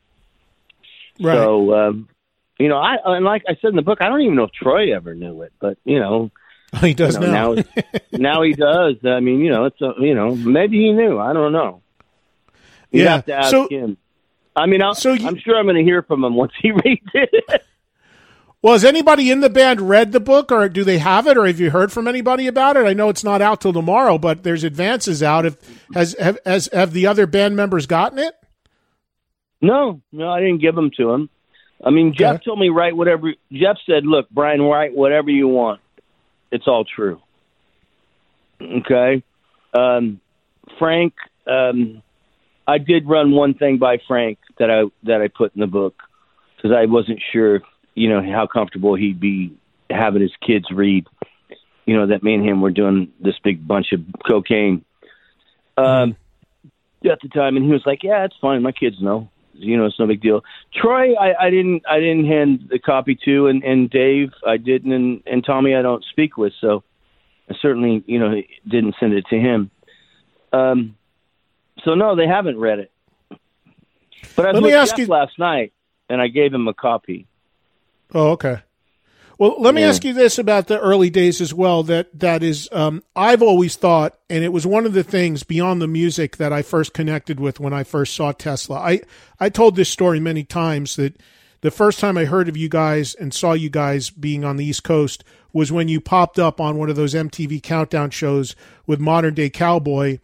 Right. 1.20 1.34
So, 1.34 1.74
um, 1.74 2.08
you 2.58 2.68
know, 2.68 2.78
I 2.78 2.96
and 3.04 3.24
like 3.24 3.42
I 3.48 3.56
said 3.60 3.70
in 3.70 3.76
the 3.76 3.82
book, 3.82 3.98
I 4.00 4.08
don't 4.08 4.22
even 4.22 4.36
know 4.36 4.44
if 4.44 4.52
Troy 4.52 4.94
ever 4.94 5.14
knew 5.14 5.42
it, 5.42 5.52
but 5.60 5.76
you 5.84 5.98
know, 5.98 6.30
he 6.80 6.94
does 6.94 7.14
you 7.16 7.20
know, 7.20 7.54
now. 7.54 7.54
now 7.54 7.62
now 8.12 8.42
he 8.42 8.52
does. 8.54 8.96
I 9.04 9.20
mean, 9.20 9.40
you 9.40 9.50
know, 9.50 9.66
it's 9.66 9.80
a, 9.82 9.92
you 9.98 10.14
know, 10.14 10.34
maybe 10.34 10.78
he 10.78 10.92
knew. 10.92 11.18
I 11.18 11.32
don't 11.32 11.52
know. 11.52 11.82
You 12.96 13.04
Yeah. 13.04 13.10
have 13.16 13.26
to 13.26 13.34
ask 13.34 13.50
So- 13.50 13.68
him. 13.68 13.96
I 14.54 14.64
mean, 14.66 14.80
I'll, 14.82 14.94
So 14.94 15.12
you- 15.12 15.26
I'm 15.26 15.36
sure 15.38 15.56
I'm 15.58 15.66
going 15.66 15.76
to 15.76 15.82
hear 15.84 16.02
from 16.02 16.24
him 16.24 16.34
once 16.34 16.52
he 16.62 16.70
reads 16.84 17.06
it. 17.14 17.62
Well, 18.62 18.72
has 18.72 18.84
anybody 18.86 19.30
in 19.30 19.40
the 19.40 19.50
band 19.50 19.82
read 19.82 20.12
the 20.12 20.18
book, 20.18 20.50
or 20.50 20.68
do 20.68 20.82
they 20.82 20.98
have 20.98 21.26
it, 21.26 21.36
or 21.36 21.46
have 21.46 21.60
you 21.60 21.70
heard 21.70 21.92
from 21.92 22.08
anybody 22.08 22.46
about 22.46 22.76
it? 22.76 22.86
I 22.86 22.94
know 22.94 23.10
it's 23.10 23.22
not 23.22 23.42
out 23.42 23.60
till 23.60 23.72
tomorrow, 23.74 24.16
but 24.18 24.42
there's 24.44 24.64
advances 24.64 25.22
out. 25.22 25.44
If 25.46 25.56
has 25.94 26.16
have 26.18 26.38
has 26.46 26.68
have 26.72 26.92
the 26.92 27.06
other 27.06 27.26
band 27.26 27.54
members 27.54 27.86
gotten 27.86 28.18
it? 28.18 28.34
no, 29.60 30.00
no, 30.10 30.30
I 30.30 30.40
didn't 30.40 30.58
give 30.62 30.74
them 30.74 30.90
to 30.96 31.10
him. 31.12 31.28
I 31.84 31.90
mean, 31.90 32.14
Jeff 32.14 32.36
Okay. 32.36 32.44
told 32.44 32.58
me 32.58 32.70
write 32.70 32.96
whatever. 32.96 33.34
Jeff 33.52 33.76
said, 33.86 34.06
"Look, 34.06 34.28
Brian, 34.30 34.62
write 34.62 34.94
whatever 34.96 35.30
you 35.30 35.48
want. 35.48 35.80
It's 36.50 36.66
all 36.66 36.84
true." 36.84 37.20
Okay, 38.60 39.22
um, 39.74 40.20
Frank. 40.78 41.12
Um, 41.46 42.02
I 42.66 42.78
did 42.78 43.08
run 43.08 43.32
one 43.32 43.54
thing 43.54 43.78
by 43.78 43.98
Frank 44.08 44.38
that 44.58 44.70
I 44.70 44.84
that 45.04 45.20
I 45.22 45.28
put 45.28 45.54
in 45.54 45.60
the 45.60 45.66
book 45.66 45.94
because 46.56 46.72
I 46.76 46.86
wasn't 46.86 47.20
sure, 47.32 47.60
you 47.94 48.08
know, 48.08 48.22
how 48.22 48.46
comfortable 48.46 48.94
he'd 48.94 49.20
be 49.20 49.56
having 49.90 50.22
his 50.22 50.32
kids 50.44 50.66
read. 50.72 51.06
You 51.84 51.96
know 51.96 52.08
that 52.08 52.22
me 52.22 52.34
and 52.34 52.44
him 52.44 52.60
were 52.60 52.72
doing 52.72 53.12
this 53.20 53.36
big 53.44 53.66
bunch 53.66 53.92
of 53.92 54.00
cocaine 54.28 54.84
um, 55.76 56.16
at 57.08 57.20
the 57.22 57.28
time, 57.28 57.56
and 57.56 57.64
he 57.64 57.70
was 57.70 57.82
like, 57.86 58.02
"Yeah, 58.02 58.24
it's 58.24 58.36
fine. 58.40 58.62
My 58.62 58.72
kids 58.72 58.96
know. 59.00 59.30
You 59.52 59.76
know, 59.76 59.86
it's 59.86 59.98
no 59.98 60.06
big 60.06 60.20
deal." 60.20 60.42
Troy, 60.74 61.14
I, 61.14 61.46
I 61.46 61.50
didn't, 61.50 61.84
I 61.88 62.00
didn't 62.00 62.26
hand 62.26 62.68
the 62.70 62.78
copy 62.78 63.16
to, 63.24 63.46
and, 63.46 63.62
and 63.62 63.88
Dave, 63.88 64.32
I 64.46 64.56
didn't, 64.56 64.92
and, 64.92 65.22
and 65.26 65.44
Tommy, 65.44 65.74
I 65.74 65.82
don't 65.82 66.04
speak 66.10 66.36
with, 66.36 66.52
so 66.60 66.82
I 67.48 67.54
certainly, 67.62 68.02
you 68.06 68.18
know, 68.18 68.34
didn't 68.68 68.96
send 68.98 69.14
it 69.14 69.24
to 69.30 69.36
him. 69.36 69.70
Um, 70.52 70.96
so 71.86 71.94
no, 71.94 72.14
they 72.14 72.26
haven't 72.26 72.58
read 72.58 72.80
it. 72.80 72.92
But 74.36 74.46
I 74.46 74.50
Let 74.50 74.62
me 74.62 74.72
ask 74.72 74.98
you- 74.98 75.06
last 75.06 75.38
night, 75.38 75.72
and 76.10 76.20
I 76.20 76.28
gave 76.28 76.52
him 76.52 76.68
a 76.68 76.74
copy. 76.74 77.26
Oh, 78.14 78.32
okay. 78.32 78.58
Well, 79.38 79.56
let 79.58 79.74
me 79.74 79.82
Yeah. 79.82 79.88
ask 79.88 80.04
you 80.04 80.12
this 80.14 80.38
about 80.38 80.66
the 80.66 80.78
early 80.80 81.10
days 81.10 81.40
as 81.42 81.52
well. 81.52 81.82
That 81.82 82.08
that 82.18 82.42
is, 82.42 82.68
um, 82.72 83.02
I've 83.14 83.42
always 83.42 83.76
thought, 83.76 84.14
and 84.30 84.42
it 84.44 84.52
was 84.52 84.66
one 84.66 84.86
of 84.86 84.92
the 84.94 85.02
things 85.04 85.42
beyond 85.42 85.80
the 85.82 85.86
music 85.86 86.36
that 86.38 86.52
I 86.52 86.62
first 86.62 86.92
connected 86.94 87.38
with 87.38 87.60
when 87.60 87.72
I 87.74 87.82
first 87.84 88.14
saw 88.14 88.32
Tesla. 88.32 88.76
I 88.76 89.00
I 89.38 89.48
told 89.50 89.76
this 89.76 89.88
story 89.90 90.20
many 90.20 90.42
times 90.44 90.96
that 90.96 91.16
the 91.60 91.70
first 91.70 92.00
time 92.00 92.16
I 92.16 92.24
heard 92.24 92.48
of 92.48 92.56
you 92.56 92.68
guys 92.70 93.14
and 93.14 93.32
saw 93.34 93.52
you 93.52 93.68
guys 93.70 94.08
being 94.10 94.42
on 94.44 94.56
the 94.56 94.64
East 94.64 94.84
Coast 94.84 95.22
was 95.52 95.70
when 95.72 95.88
you 95.88 96.00
popped 96.00 96.38
up 96.38 96.60
on 96.60 96.78
one 96.78 96.88
of 96.90 96.96
those 96.96 97.14
MTV 97.14 97.60
countdown 97.62 98.10
shows 98.10 98.54
with 98.86 99.00
Modern 99.00 99.34
Day 99.34 99.50
Cowboy, 99.50 100.18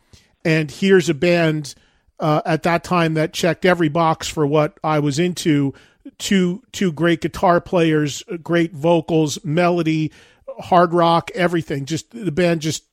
and 0.45 0.71
here's 0.71 1.09
a 1.09 1.15
band 1.15 1.75
uh, 2.19 2.43
at 2.45 2.63
that 2.63 2.85
time 2.85 3.15
that 3.15 3.33
checked 3.33 3.65
every 3.65 3.89
box 3.89 4.29
for 4.29 4.47
what 4.47 4.79
I 4.83 5.01
was 5.01 5.19
into. 5.19 5.75
Two 6.19 6.63
two 6.73 6.93
great 6.93 7.21
guitar 7.21 7.61
players, 7.61 8.25
great 8.43 8.73
vocals, 8.73 9.45
melody, 9.45 10.11
hard 10.59 10.93
rock, 10.93 11.31
everything. 11.35 11.85
Just 11.85 12.11
the 12.11 12.33
band 12.33 12.61
just 12.61 12.85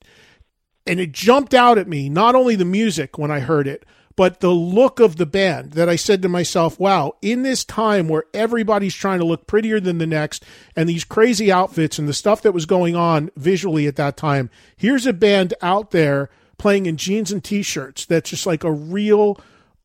and 0.86 1.00
it 1.00 1.12
jumped 1.12 1.54
out 1.54 1.78
at 1.78 1.88
me, 1.88 2.08
not 2.08 2.34
only 2.34 2.54
the 2.54 2.64
music 2.64 3.18
when 3.18 3.30
I 3.30 3.40
heard 3.40 3.66
it, 3.66 3.84
but 4.16 4.40
the 4.40 4.50
look 4.50 5.00
of 5.00 5.16
the 5.16 5.26
band 5.26 5.72
that 5.72 5.88
I 5.88 5.96
said 5.96 6.22
to 6.22 6.28
myself, 6.28 6.78
wow, 6.78 7.16
in 7.22 7.42
this 7.42 7.64
time 7.64 8.08
where 8.08 8.24
everybody's 8.34 8.94
trying 8.94 9.18
to 9.18 9.24
look 9.24 9.46
prettier 9.46 9.80
than 9.80 9.98
the 9.98 10.06
next 10.06 10.44
and 10.76 10.88
these 10.88 11.04
crazy 11.04 11.50
outfits 11.50 11.98
and 11.98 12.08
the 12.08 12.12
stuff 12.12 12.42
that 12.42 12.52
was 12.52 12.66
going 12.66 12.96
on 12.96 13.30
visually 13.36 13.86
at 13.86 13.96
that 13.96 14.16
time, 14.16 14.50
here's 14.76 15.06
a 15.06 15.12
band 15.12 15.54
out 15.62 15.90
there 15.90 16.28
playing 16.60 16.86
in 16.86 16.96
jeans 16.96 17.32
and 17.32 17.42
t 17.42 17.62
shirts 17.62 18.06
that's 18.06 18.30
just 18.30 18.46
like 18.46 18.62
a 18.62 18.70
real, 18.70 19.40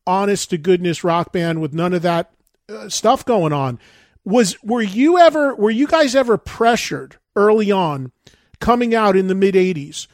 honest 0.06 0.50
to 0.50 0.58
goodness 0.58 1.02
rock 1.02 1.32
band 1.32 1.60
with 1.60 1.72
none 1.72 1.92
of 1.92 2.02
that 2.02 2.30
uh, 2.68 2.88
stuff 2.88 3.24
going 3.24 3.52
on. 3.52 3.80
Was 4.24 4.62
were 4.62 4.82
you 4.82 5.18
ever 5.18 5.54
were 5.56 5.70
you 5.70 5.86
guys 5.88 6.14
ever 6.14 6.36
pressured 6.38 7.16
early 7.34 7.72
on 7.72 8.12
coming 8.60 8.94
out 8.94 9.16
in 9.16 9.26
the 9.26 9.34
mid 9.34 9.54
80s 9.54 10.06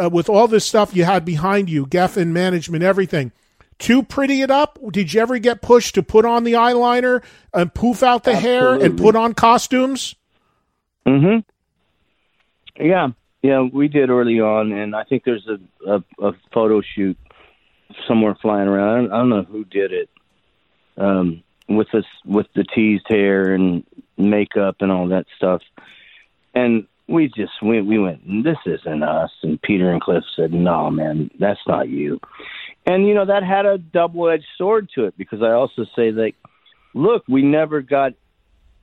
uh, 0.00 0.08
with 0.12 0.28
all 0.28 0.46
this 0.46 0.64
stuff 0.64 0.94
you 0.94 1.04
had 1.04 1.24
behind 1.24 1.68
you, 1.68 1.86
Geffen 1.86 2.28
management, 2.28 2.84
everything? 2.84 3.32
to 3.80 4.02
pretty 4.02 4.42
it 4.42 4.50
up? 4.50 4.78
Did 4.90 5.14
you 5.14 5.22
ever 5.22 5.38
get 5.38 5.62
pushed 5.62 5.94
to 5.94 6.02
put 6.02 6.26
on 6.26 6.44
the 6.44 6.52
eyeliner 6.52 7.22
and 7.54 7.72
poof 7.72 8.02
out 8.02 8.24
the 8.24 8.32
Absolutely. 8.32 8.50
hair 8.50 8.74
and 8.74 8.98
put 8.98 9.16
on 9.16 9.32
costumes? 9.32 10.14
Mm 11.06 11.20
Mhm. 11.22 11.44
Yeah, 12.78 13.08
yeah, 13.42 13.62
we 13.62 13.88
did 13.88 14.10
early 14.10 14.40
on, 14.40 14.72
and 14.72 14.94
I 14.94 15.04
think 15.04 15.24
there's 15.24 15.46
a 15.48 15.90
a, 15.90 16.04
a 16.28 16.32
photo 16.52 16.80
shoot 16.82 17.18
somewhere 18.06 18.36
flying 18.40 18.68
around. 18.68 18.88
I 18.88 18.96
don't, 18.96 19.12
I 19.12 19.16
don't 19.18 19.28
know 19.30 19.42
who 19.42 19.64
did 19.64 19.92
it. 19.92 20.10
Um, 20.96 21.42
with 21.68 21.88
this 21.92 22.04
with 22.24 22.46
the 22.54 22.64
teased 22.64 23.06
hair 23.08 23.54
and 23.54 23.84
makeup 24.18 24.76
and 24.80 24.90
all 24.92 25.08
that 25.08 25.26
stuff, 25.36 25.62
and 26.54 26.86
we 27.08 27.28
just 27.28 27.52
we 27.62 27.80
we 27.80 27.98
went. 27.98 28.20
This 28.44 28.58
isn't 28.66 29.02
us. 29.02 29.30
And 29.42 29.60
Peter 29.62 29.90
and 29.90 30.00
Cliff 30.00 30.24
said, 30.36 30.52
"No, 30.52 30.90
man, 30.90 31.30
that's 31.38 31.60
not 31.66 31.88
you." 31.88 32.20
and 32.86 33.06
you 33.06 33.14
know 33.14 33.24
that 33.24 33.42
had 33.42 33.66
a 33.66 33.78
double-edged 33.78 34.46
sword 34.56 34.88
to 34.94 35.04
it 35.04 35.16
because 35.16 35.42
I 35.42 35.52
also 35.52 35.84
say 35.96 36.10
that, 36.10 36.32
look, 36.94 37.24
we 37.28 37.42
never 37.42 37.82
got 37.82 38.12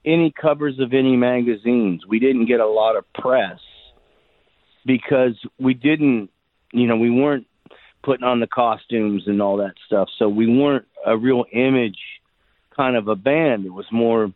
any 0.06 0.32
covers 0.32 0.80
of 0.80 0.94
any 0.94 1.16
magazines. 1.16 2.06
We 2.08 2.20
didn't 2.20 2.46
get 2.46 2.60
a 2.60 2.68
lot 2.68 2.96
of 2.96 3.06
press 3.14 3.60
because 4.88 5.36
we 5.60 5.76
didn't, 5.76 6.32
you 6.74 6.88
know, 6.88 6.98
we 6.98 7.12
weren't 7.12 7.46
putting 8.04 8.24
on 8.24 8.40
the 8.40 8.48
costumes 8.48 9.24
and 9.28 9.42
all 9.42 9.58
that 9.58 9.74
stuff. 9.86 10.10
So 10.18 10.28
we 10.28 10.48
weren't 10.48 10.88
a 11.06 11.16
real 11.16 11.46
image 11.54 12.00
kind 12.76 12.96
of 12.96 13.08
a 13.08 13.16
band. 13.16 13.66
It 13.66 13.74
was 13.74 13.86
more, 13.92 14.32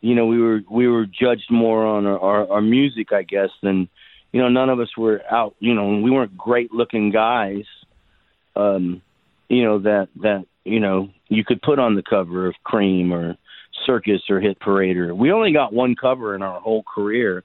you 0.00 0.14
know, 0.14 0.26
we 0.26 0.40
were 0.40 0.60
we 0.70 0.86
were 0.86 1.06
judged 1.06 1.50
more 1.50 1.84
on 1.84 2.06
our, 2.06 2.18
our, 2.20 2.52
our 2.52 2.60
music, 2.60 3.12
I 3.12 3.24
guess, 3.24 3.50
than 3.62 3.88
you 4.30 4.40
know. 4.40 4.48
None 4.48 4.68
of 4.68 4.78
us 4.78 4.96
were 4.96 5.22
out. 5.28 5.56
You 5.58 5.74
know, 5.74 5.98
we 5.98 6.12
weren't 6.12 6.36
great 6.36 6.72
looking 6.72 7.10
guys 7.10 7.64
um, 8.58 9.00
you 9.48 9.64
know 9.64 9.78
that 9.78 10.08
that 10.20 10.44
you 10.64 10.80
know 10.80 11.08
you 11.28 11.44
could 11.44 11.62
put 11.62 11.78
on 11.78 11.94
the 11.94 12.02
cover 12.02 12.48
of 12.48 12.54
Creem 12.66 13.12
or 13.12 13.36
Circus 13.86 14.22
or 14.28 14.40
Hit 14.40 14.60
Parade. 14.60 14.96
Or 14.96 15.14
we 15.14 15.32
only 15.32 15.52
got 15.52 15.72
one 15.72 15.94
cover 15.94 16.34
in 16.34 16.42
our 16.42 16.60
whole 16.60 16.82
career, 16.82 17.44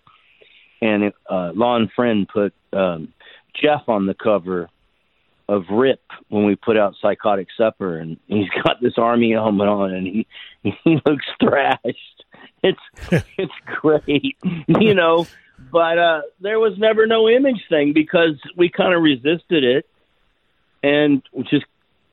and 0.83 1.03
it, 1.03 1.15
uh, 1.29 1.51
Lonn 1.55 1.89
Friend 1.95 2.27
put 2.27 2.53
um, 2.73 3.13
Jeff 3.55 3.87
on 3.87 4.05
the 4.05 4.13
cover 4.13 4.69
of 5.47 5.63
Rip 5.71 6.01
when 6.27 6.45
we 6.45 6.55
put 6.55 6.77
out 6.77 6.95
Psychotic 7.01 7.47
Supper, 7.57 7.97
and 7.97 8.17
he's 8.27 8.49
got 8.63 8.81
this 8.81 8.93
army 8.97 9.31
helmet 9.31 9.67
on, 9.67 9.93
and 9.93 10.05
he 10.07 10.27
he 10.61 10.99
looks 11.05 11.25
thrashed. 11.41 12.25
It's 12.61 12.79
it's 13.37 13.53
great, 13.65 14.37
you 14.67 14.93
know. 14.93 15.25
But 15.71 15.97
uh 15.97 16.21
there 16.41 16.59
was 16.59 16.77
never 16.77 17.07
no 17.07 17.29
image 17.29 17.63
thing 17.69 17.93
because 17.93 18.41
we 18.57 18.69
kind 18.69 18.93
of 18.93 19.01
resisted 19.01 19.63
it 19.63 19.85
and 20.81 21.21
just 21.49 21.65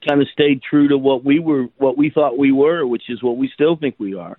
kind 0.08 0.22
of 0.22 0.28
stayed 0.32 0.62
true 0.62 0.88
to 0.88 0.96
what 0.96 1.24
we 1.24 1.40
were, 1.40 1.66
what 1.76 1.98
we 1.98 2.10
thought 2.10 2.38
we 2.38 2.52
were, 2.52 2.86
which 2.86 3.10
is 3.10 3.20
what 3.22 3.36
we 3.36 3.50
still 3.52 3.76
think 3.76 3.96
we 3.98 4.14
are. 4.14 4.38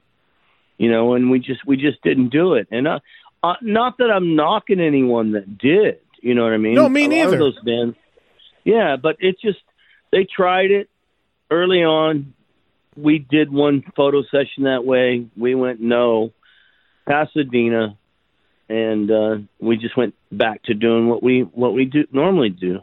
You 0.77 0.89
know, 0.89 1.15
and 1.15 1.29
we 1.29 1.39
just 1.39 1.65
we 1.65 1.75
just 1.75 2.01
didn't 2.01 2.29
do 2.29 2.53
it. 2.53 2.67
And 2.71 2.88
uh, 2.88 2.99
uh, 3.44 3.54
not 3.62 3.98
that 3.98 4.12
I'm 4.12 4.36
knocking 4.36 4.80
anyone 4.80 5.34
that 5.34 5.58
did. 5.58 6.00
You 6.22 6.36
know 6.36 6.44
what 6.44 6.54
I 6.54 6.58
mean? 6.58 6.76
No, 6.76 6.88
me 6.88 7.08
neither. 7.08 7.38
those 7.38 7.60
bands, 7.60 7.98
yeah, 8.64 8.96
but 9.02 9.18
it's 9.20 9.42
just 9.42 9.60
they 10.12 10.26
tried 10.26 10.72
it 10.72 10.89
early 11.50 11.84
on. 11.84 12.34
We 12.96 13.20
did 13.20 13.52
one 13.52 13.84
photo 13.96 14.22
session 14.24 14.64
that 14.64 14.86
way. 14.86 15.26
We 15.36 15.56
went 15.56 15.82
no, 15.82 16.34
Pasadena, 17.08 17.98
and 18.70 19.10
uh, 19.10 19.38
we 19.60 19.78
just 19.78 19.98
went 19.98 20.14
back 20.32 20.62
to 20.64 20.76
doing 20.76 21.08
what 21.08 21.24
we 21.24 21.42
what 21.42 21.74
we 21.74 21.86
do 21.86 22.06
normally 22.12 22.50
do. 22.50 22.82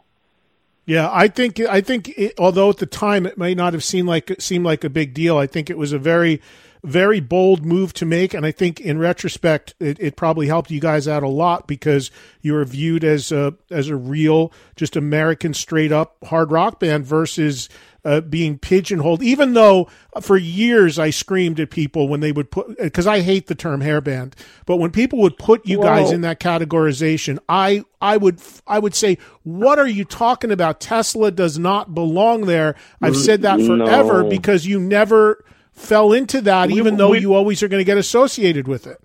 Yeah, 0.85 1.09
I 1.13 1.29
think 1.29 1.61
I 1.61 1.81
think 1.81 2.09
it, 2.09 2.35
although 2.39 2.71
at 2.71 2.79
the 2.79 2.87
time 2.87 3.27
it 3.27 3.39
may 3.39 3.55
not 3.55 3.75
have 3.75 3.85
seemed 3.85 4.09
like 4.09 4.35
seemed 4.41 4.65
like 4.65 4.83
a 4.85 4.91
big 4.91 5.15
deal, 5.15 5.37
I 5.37 5.47
think 5.47 5.71
it 5.71 5.79
was 5.79 5.93
a 5.93 5.99
very 5.99 6.41
very 6.85 7.21
bold 7.21 7.65
move 7.65 7.93
to 7.95 8.07
make, 8.07 8.35
and 8.35 8.47
I 8.47 8.53
think 8.53 8.81
in 8.81 8.99
retrospect 8.99 9.75
it, 9.81 9.99
it 10.01 10.17
probably 10.17 10.47
helped 10.47 10.71
you 10.71 10.81
guys 10.81 11.09
out 11.09 11.23
a 11.23 11.29
lot 11.29 11.67
because 11.67 12.11
you 12.41 12.53
were 12.53 12.65
viewed 12.65 13.05
as 13.05 13.33
a 13.33 13.55
as 13.71 13.89
a 13.89 13.97
real 13.97 14.53
just 14.77 14.97
American 14.97 15.55
straight 15.55 15.93
up 15.93 16.17
hard 16.25 16.51
rock 16.53 16.81
band 16.81 17.07
versus 17.07 17.69
uh, 18.05 18.21
being 18.21 18.59
pigeonholed. 18.59 19.23
Even 19.23 19.55
though 19.55 19.89
for 20.21 20.37
years 20.37 20.99
I 20.99 21.11
screamed 21.11 21.61
at 21.61 21.71
people 21.71 22.09
when 22.09 22.21
they 22.21 22.33
would 22.33 22.51
put 22.51 22.79
because 22.79 23.07
I 23.07 23.21
hate 23.21 23.49
the 23.49 23.55
term 23.55 23.81
hairband, 23.81 24.35
but 24.65 24.77
when 24.77 24.91
people 24.91 25.19
would 25.21 25.37
put 25.37 25.67
you 25.67 25.79
Whoa. 25.79 25.85
guys 25.85 26.13
in 26.13 26.21
that 26.23 26.41
categorization, 26.41 27.39
I 27.49 27.85
I 28.01 28.17
would 28.17 28.41
I 28.67 28.79
would 28.79 28.95
say, 28.95 29.19
what 29.43 29.79
are 29.79 29.89
you 29.89 30.05
talking 30.05 30.51
about? 30.51 30.81
Tesla 30.81 31.31
does 31.31 31.59
not 31.59 31.95
belong 31.95 32.43
there. 32.43 32.77
I've 33.03 33.17
said 33.17 33.43
that 33.43 33.61
forever 33.61 34.23
no. 34.23 34.31
because 34.31 34.65
you 34.65 34.81
never 34.81 35.45
fell 35.79 36.13
into 36.13 36.41
that, 36.43 36.69
we, 36.69 36.75
even 36.75 36.97
though 36.97 37.11
we, 37.11 37.21
you 37.21 37.35
always 37.35 37.63
are 37.63 37.69
going 37.69 37.81
to 37.81 37.85
get 37.85 37.99
associated 37.99 38.69
with 38.69 38.87
it. 38.87 39.01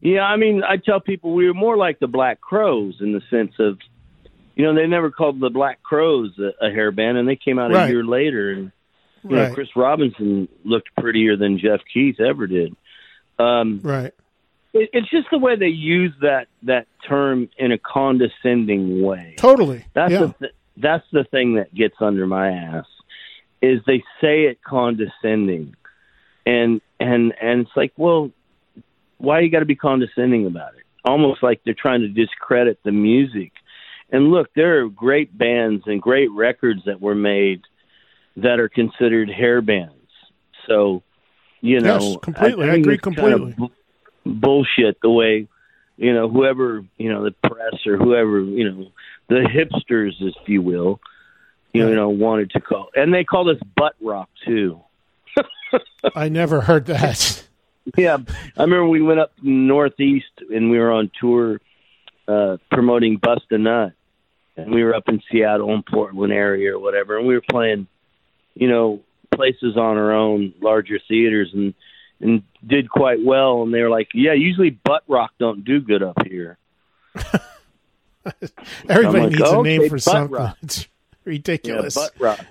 Yeah, 0.00 0.22
I 0.22 0.36
mean, 0.36 0.62
I 0.62 0.76
tell 0.76 1.00
people 1.00 1.34
we 1.34 1.46
were 1.46 1.54
more 1.54 1.76
like 1.76 1.98
the 1.98 2.06
Black 2.06 2.40
Crowes 2.40 2.96
in 3.00 3.12
the 3.12 3.22
sense 3.30 3.52
of 3.58 3.78
you 4.58 4.64
know, 4.64 4.74
they 4.74 4.88
never 4.88 5.12
called 5.12 5.38
the 5.38 5.50
Black 5.50 5.82
Crowes 5.84 6.36
a, 6.38 6.66
a 6.66 6.70
hair 6.70 6.90
band, 6.90 7.16
and 7.16 7.28
they 7.28 7.36
came 7.36 7.60
out 7.60 7.70
right. 7.70 7.88
a 7.88 7.92
year 7.92 8.04
later, 8.04 8.50
and 8.50 8.72
you 9.22 9.36
right. 9.36 9.48
know, 9.48 9.54
Chris 9.54 9.68
Robinson 9.76 10.48
looked 10.64 10.88
prettier 10.98 11.36
than 11.36 11.60
Jeff 11.60 11.80
Keith 11.94 12.20
ever 12.20 12.48
did. 12.48 12.74
Um, 13.38 13.80
right. 13.84 14.12
It, 14.72 14.90
it's 14.92 15.08
just 15.10 15.28
the 15.30 15.38
way 15.38 15.54
they 15.54 15.68
use 15.68 16.12
that 16.22 16.48
that 16.64 16.88
term 17.08 17.48
in 17.56 17.70
a 17.70 17.78
condescending 17.78 19.00
way. 19.00 19.34
Totally. 19.38 19.84
That's 19.94 20.12
yeah. 20.12 20.18
the 20.18 20.34
th- 20.40 20.54
that's 20.76 21.06
the 21.12 21.22
thing 21.22 21.54
that 21.54 21.72
gets 21.72 21.94
under 22.00 22.26
my 22.26 22.50
ass 22.50 22.86
is 23.60 23.80
they 23.86 24.02
say 24.20 24.44
it 24.44 24.62
condescending, 24.62 25.74
and 26.46 26.80
and 27.00 27.34
and 27.40 27.62
it's 27.62 27.70
like, 27.76 27.92
well, 27.96 28.30
why 29.18 29.40
you 29.40 29.50
got 29.50 29.60
to 29.60 29.66
be 29.66 29.76
condescending 29.76 30.46
about 30.46 30.74
it? 30.74 30.84
Almost 31.04 31.42
like 31.42 31.60
they're 31.64 31.74
trying 31.74 32.00
to 32.00 32.08
discredit 32.08 32.78
the 32.84 32.92
music 32.92 33.52
and 34.10 34.30
look, 34.30 34.48
there 34.54 34.82
are 34.82 34.88
great 34.88 35.36
bands 35.36 35.84
and 35.86 36.00
great 36.00 36.30
records 36.30 36.82
that 36.86 37.00
were 37.00 37.14
made 37.14 37.62
that 38.36 38.58
are 38.58 38.68
considered 38.68 39.28
hair 39.28 39.60
bands. 39.60 39.94
So, 40.66 41.02
you 41.60 41.80
know, 41.80 41.98
yes, 41.98 42.16
completely. 42.22 42.68
I, 42.68 42.72
I 42.72 42.76
agree 42.76 42.98
completely. 42.98 43.54
Kind 43.54 43.70
of 44.24 44.40
bullshit 44.40 45.00
the 45.02 45.10
way, 45.10 45.48
you 45.96 46.14
know, 46.14 46.28
whoever, 46.28 46.84
you 46.96 47.12
know, 47.12 47.24
the 47.24 47.32
press 47.48 47.86
or 47.86 47.96
whoever, 47.96 48.40
you 48.40 48.70
know, 48.70 48.86
the 49.28 49.46
hipsters, 49.46 50.12
if 50.20 50.34
you 50.46 50.62
will, 50.62 51.00
you 51.72 51.94
know, 51.94 52.08
wanted 52.08 52.50
to 52.50 52.60
call, 52.60 52.88
and 52.94 53.12
they 53.12 53.24
called 53.24 53.48
us 53.48 53.60
butt 53.76 53.94
rock 54.00 54.28
too. 54.44 54.80
I 56.14 56.28
never 56.28 56.60
heard 56.60 56.86
that. 56.86 57.44
yeah, 57.96 58.18
I 58.56 58.62
remember 58.62 58.88
we 58.88 59.02
went 59.02 59.20
up 59.20 59.32
northeast 59.42 60.26
and 60.50 60.70
we 60.70 60.78
were 60.78 60.92
on 60.92 61.10
tour 61.20 61.60
uh 62.26 62.56
promoting 62.70 63.16
Bust 63.16 63.44
a 63.50 63.58
Nut, 63.58 63.92
and 64.56 64.72
we 64.72 64.82
were 64.82 64.94
up 64.94 65.08
in 65.08 65.22
Seattle 65.30 65.72
and 65.72 65.84
Portland 65.84 66.32
area 66.32 66.74
or 66.74 66.78
whatever, 66.78 67.18
and 67.18 67.26
we 67.26 67.34
were 67.34 67.44
playing, 67.48 67.86
you 68.54 68.68
know, 68.68 69.00
places 69.34 69.76
on 69.76 69.96
our 69.96 70.12
own, 70.12 70.54
larger 70.60 70.98
theaters, 71.06 71.50
and 71.54 71.74
and 72.20 72.42
did 72.66 72.90
quite 72.90 73.24
well. 73.24 73.62
And 73.62 73.72
they 73.72 73.82
were 73.82 73.90
like, 73.90 74.08
"Yeah, 74.14 74.32
usually 74.32 74.70
butt 74.70 75.04
rock 75.06 75.32
don't 75.38 75.64
do 75.64 75.80
good 75.80 76.02
up 76.02 76.16
here." 76.26 76.58
Everybody 78.88 79.18
like, 79.18 79.30
needs 79.30 79.50
a 79.50 79.62
name 79.62 79.88
for 79.88 79.98
something. 79.98 80.54
Ridiculous. 81.28 81.94
Yeah, 81.94 82.02
butt 82.02 82.12
rock. 82.18 82.46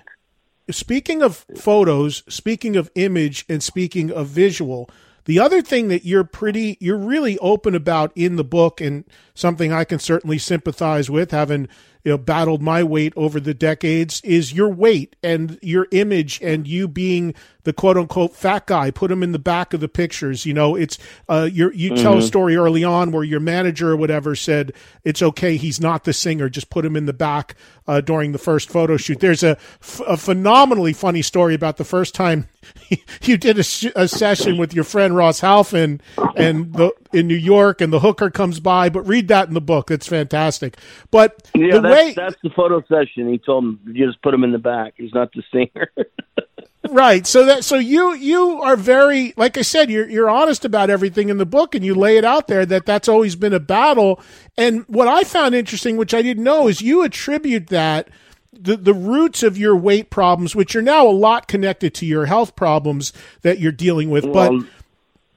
Speaking 0.70 1.22
of 1.22 1.44
photos, 1.56 2.22
speaking 2.28 2.76
of 2.76 2.90
image, 2.94 3.44
and 3.48 3.62
speaking 3.62 4.12
of 4.12 4.28
visual, 4.28 4.88
the 5.24 5.40
other 5.40 5.62
thing 5.62 5.88
that 5.88 6.04
you're 6.04 6.24
pretty, 6.24 6.76
you're 6.80 6.96
really 6.96 7.38
open 7.38 7.74
about 7.74 8.12
in 8.14 8.36
the 8.36 8.44
book, 8.44 8.80
and 8.80 9.04
something 9.34 9.72
I 9.72 9.84
can 9.84 9.98
certainly 9.98 10.38
sympathize 10.38 11.10
with, 11.10 11.32
having 11.32 11.68
you 12.04 12.12
know 12.12 12.18
battled 12.18 12.62
my 12.62 12.84
weight 12.84 13.12
over 13.16 13.40
the 13.40 13.52
decades, 13.52 14.20
is 14.22 14.52
your 14.52 14.68
weight 14.68 15.16
and 15.22 15.58
your 15.60 15.88
image, 15.90 16.40
and 16.40 16.68
you 16.68 16.86
being 16.86 17.34
the 17.64 17.72
quote 17.72 17.96
unquote 17.96 18.34
fat 18.34 18.66
guy, 18.66 18.90
put 18.90 19.10
him 19.10 19.22
in 19.22 19.32
the 19.32 19.38
back 19.38 19.74
of 19.74 19.80
the 19.80 19.88
pictures. 19.88 20.46
You 20.46 20.54
know, 20.54 20.74
it's 20.76 20.98
uh, 21.28 21.48
you 21.50 21.70
you 21.72 21.96
tell 21.96 22.18
a 22.18 22.22
story 22.22 22.56
early 22.56 22.84
on 22.84 23.12
where 23.12 23.24
your 23.24 23.40
manager 23.40 23.90
or 23.90 23.96
whatever 23.96 24.34
said 24.36 24.72
it's 25.04 25.22
okay, 25.22 25.56
he's 25.56 25.80
not 25.80 26.04
the 26.04 26.12
singer, 26.12 26.48
just 26.48 26.70
put 26.70 26.84
him 26.84 26.96
in 26.96 27.06
the 27.06 27.12
back 27.12 27.54
uh, 27.86 28.00
during 28.00 28.32
the 28.32 28.38
first 28.38 28.68
photo 28.68 28.96
shoot. 28.96 29.20
There's 29.20 29.42
a, 29.42 29.56
f- 29.80 30.00
a 30.06 30.16
phenomenally 30.16 30.92
funny 30.92 31.22
story 31.22 31.54
about 31.54 31.78
the 31.78 31.84
first 31.84 32.14
time 32.14 32.48
you 33.22 33.36
did 33.36 33.58
a, 33.58 33.62
sh- 33.62 33.86
a 33.96 34.06
session 34.06 34.58
with 34.58 34.74
your 34.74 34.84
friend 34.84 35.16
Ross 35.16 35.40
Halfin 35.40 36.00
and 36.36 36.72
the 36.74 36.92
in 37.12 37.26
New 37.26 37.34
York, 37.36 37.80
and 37.80 37.92
the 37.92 38.00
hooker 38.00 38.30
comes 38.30 38.60
by. 38.60 38.88
But 38.88 39.02
read 39.02 39.28
that 39.28 39.48
in 39.48 39.54
the 39.54 39.60
book; 39.60 39.90
it's 39.90 40.06
fantastic. 40.06 40.76
But 41.10 41.48
Yeah, 41.54 41.76
the 41.76 41.80
that's, 41.80 41.94
way 41.94 42.14
that's 42.14 42.36
the 42.42 42.50
photo 42.50 42.82
session. 42.82 43.30
He 43.30 43.38
told 43.38 43.64
him 43.64 43.80
you 43.86 44.06
just 44.06 44.22
put 44.22 44.34
him 44.34 44.44
in 44.44 44.52
the 44.52 44.58
back. 44.58 44.94
He's 44.96 45.12
not 45.12 45.30
the 45.32 45.42
singer. 45.52 45.90
right. 46.90 47.26
So 47.26 47.44
that 47.46 47.64
so 47.64 47.76
you 47.76 48.14
you 48.14 48.60
are 48.62 48.76
very 48.76 49.34
like 49.36 49.56
i 49.58 49.62
said 49.62 49.90
you're 49.90 50.08
you're 50.08 50.30
honest 50.30 50.64
about 50.64 50.90
everything 50.90 51.28
in 51.28 51.38
the 51.38 51.46
book 51.46 51.74
and 51.74 51.84
you 51.84 51.94
lay 51.94 52.16
it 52.16 52.24
out 52.24 52.46
there 52.48 52.64
that 52.66 52.86
that's 52.86 53.08
always 53.08 53.36
been 53.36 53.52
a 53.52 53.60
battle. 53.60 54.20
And 54.56 54.84
what 54.88 55.08
i 55.08 55.24
found 55.24 55.54
interesting 55.54 55.96
which 55.96 56.14
i 56.14 56.22
didn't 56.22 56.44
know 56.44 56.68
is 56.68 56.80
you 56.80 57.02
attribute 57.02 57.68
that 57.68 58.08
the, 58.52 58.76
the 58.76 58.94
roots 58.94 59.42
of 59.44 59.56
your 59.56 59.76
weight 59.76 60.10
problems 60.10 60.56
which 60.56 60.74
are 60.74 60.82
now 60.82 61.06
a 61.06 61.10
lot 61.12 61.46
connected 61.46 61.94
to 61.94 62.06
your 62.06 62.26
health 62.26 62.56
problems 62.56 63.12
that 63.42 63.58
you're 63.60 63.70
dealing 63.72 64.10
with 64.10 64.24
but 64.32 64.52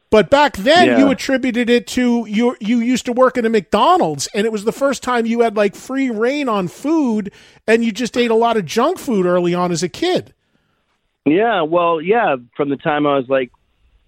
but 0.09 0.29
back 0.29 0.57
then 0.57 0.87
Yeah. 0.87 0.97
you 0.99 1.11
attributed 1.11 1.69
it 1.69 1.85
to 1.87 2.25
you 2.27 2.55
you 2.59 2.79
used 2.79 3.05
to 3.05 3.13
work 3.13 3.37
at 3.37 3.45
a 3.45 3.49
McDonald's 3.49 4.27
and 4.33 4.45
it 4.45 4.51
was 4.51 4.63
the 4.63 4.71
first 4.71 5.03
time 5.03 5.25
you 5.27 5.41
had 5.41 5.55
like 5.55 5.75
free 5.75 6.09
reign 6.09 6.49
on 6.49 6.67
food 6.67 7.31
and 7.67 7.83
you 7.85 7.91
just 7.91 8.17
ate 8.17 8.31
a 8.31 8.35
lot 8.35 8.57
of 8.57 8.65
junk 8.65 8.97
food 8.97 9.25
early 9.27 9.53
on 9.53 9.71
as 9.71 9.83
a 9.83 9.89
kid 9.89 10.33
yeah, 11.25 11.61
well, 11.61 12.01
yeah. 12.01 12.35
From 12.57 12.69
the 12.69 12.77
time 12.77 13.05
I 13.05 13.17
was 13.17 13.27
like, 13.29 13.51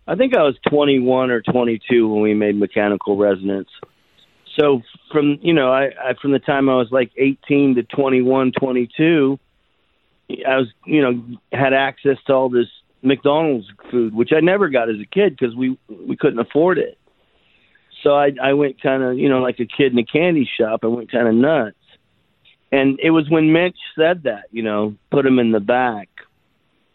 I 0.08 0.16
think 0.16 0.36
I 0.36 0.44
was 0.44 0.56
21 0.70 1.32
or 1.32 1.42
22 1.42 2.08
when 2.08 2.22
we 2.22 2.34
made 2.34 2.58
Mechanical 2.58 3.18
Resonance. 3.18 3.70
So 4.60 4.82
from 5.12 5.40
you 5.42 5.54
know, 5.54 5.72
I, 5.72 5.86
I 5.86 6.14
from 6.22 6.32
the 6.32 6.40
time 6.40 6.70
I 6.70 6.76
was 6.76 6.90
like 6.92 7.12
18 7.18 7.76
to 7.76 7.84
21, 7.84 8.52
22, 8.60 9.40
I 10.30 10.58
was 10.58 10.68
you 10.86 11.02
know 11.02 11.24
had 11.52 11.74
access 11.74 12.18
to 12.28 12.34
all 12.34 12.50
this 12.50 12.68
McDonald's 13.02 13.68
food, 13.92 14.14
which 14.14 14.32
I 14.36 14.42
never 14.42 14.70
got 14.70 14.90
as 14.90 14.98
a 15.02 15.06
kid 15.06 15.36
because 15.38 15.56
we 15.56 15.78
we 15.90 16.16
couldn't 16.16 16.40
afford 16.40 16.78
it. 16.78 16.98
So 18.04 18.12
I 18.12 18.32
I 18.42 18.54
went 18.54 18.82
kind 18.82 19.02
of 19.02 19.18
you 19.18 19.30
know 19.30 19.40
like 19.40 19.60
a 19.60 19.66
kid 19.66 19.92
in 19.92 19.98
a 19.98 20.06
candy 20.06 20.48
shop. 20.60 20.82
I 20.84 20.88
went 20.88 21.12
kind 21.12 21.28
of 21.28 21.34
nuts, 21.34 21.78
and 22.72 23.00
it 23.02 23.10
was 23.10 23.30
when 23.30 23.54
Mitch 23.54 23.78
said 23.98 24.24
that 24.24 24.46
you 24.52 24.62
know 24.62 24.96
put 25.12 25.26
him 25.26 25.40
in 25.40 25.52
the 25.52 25.60
back. 25.60 26.10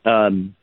Um, 0.09 0.55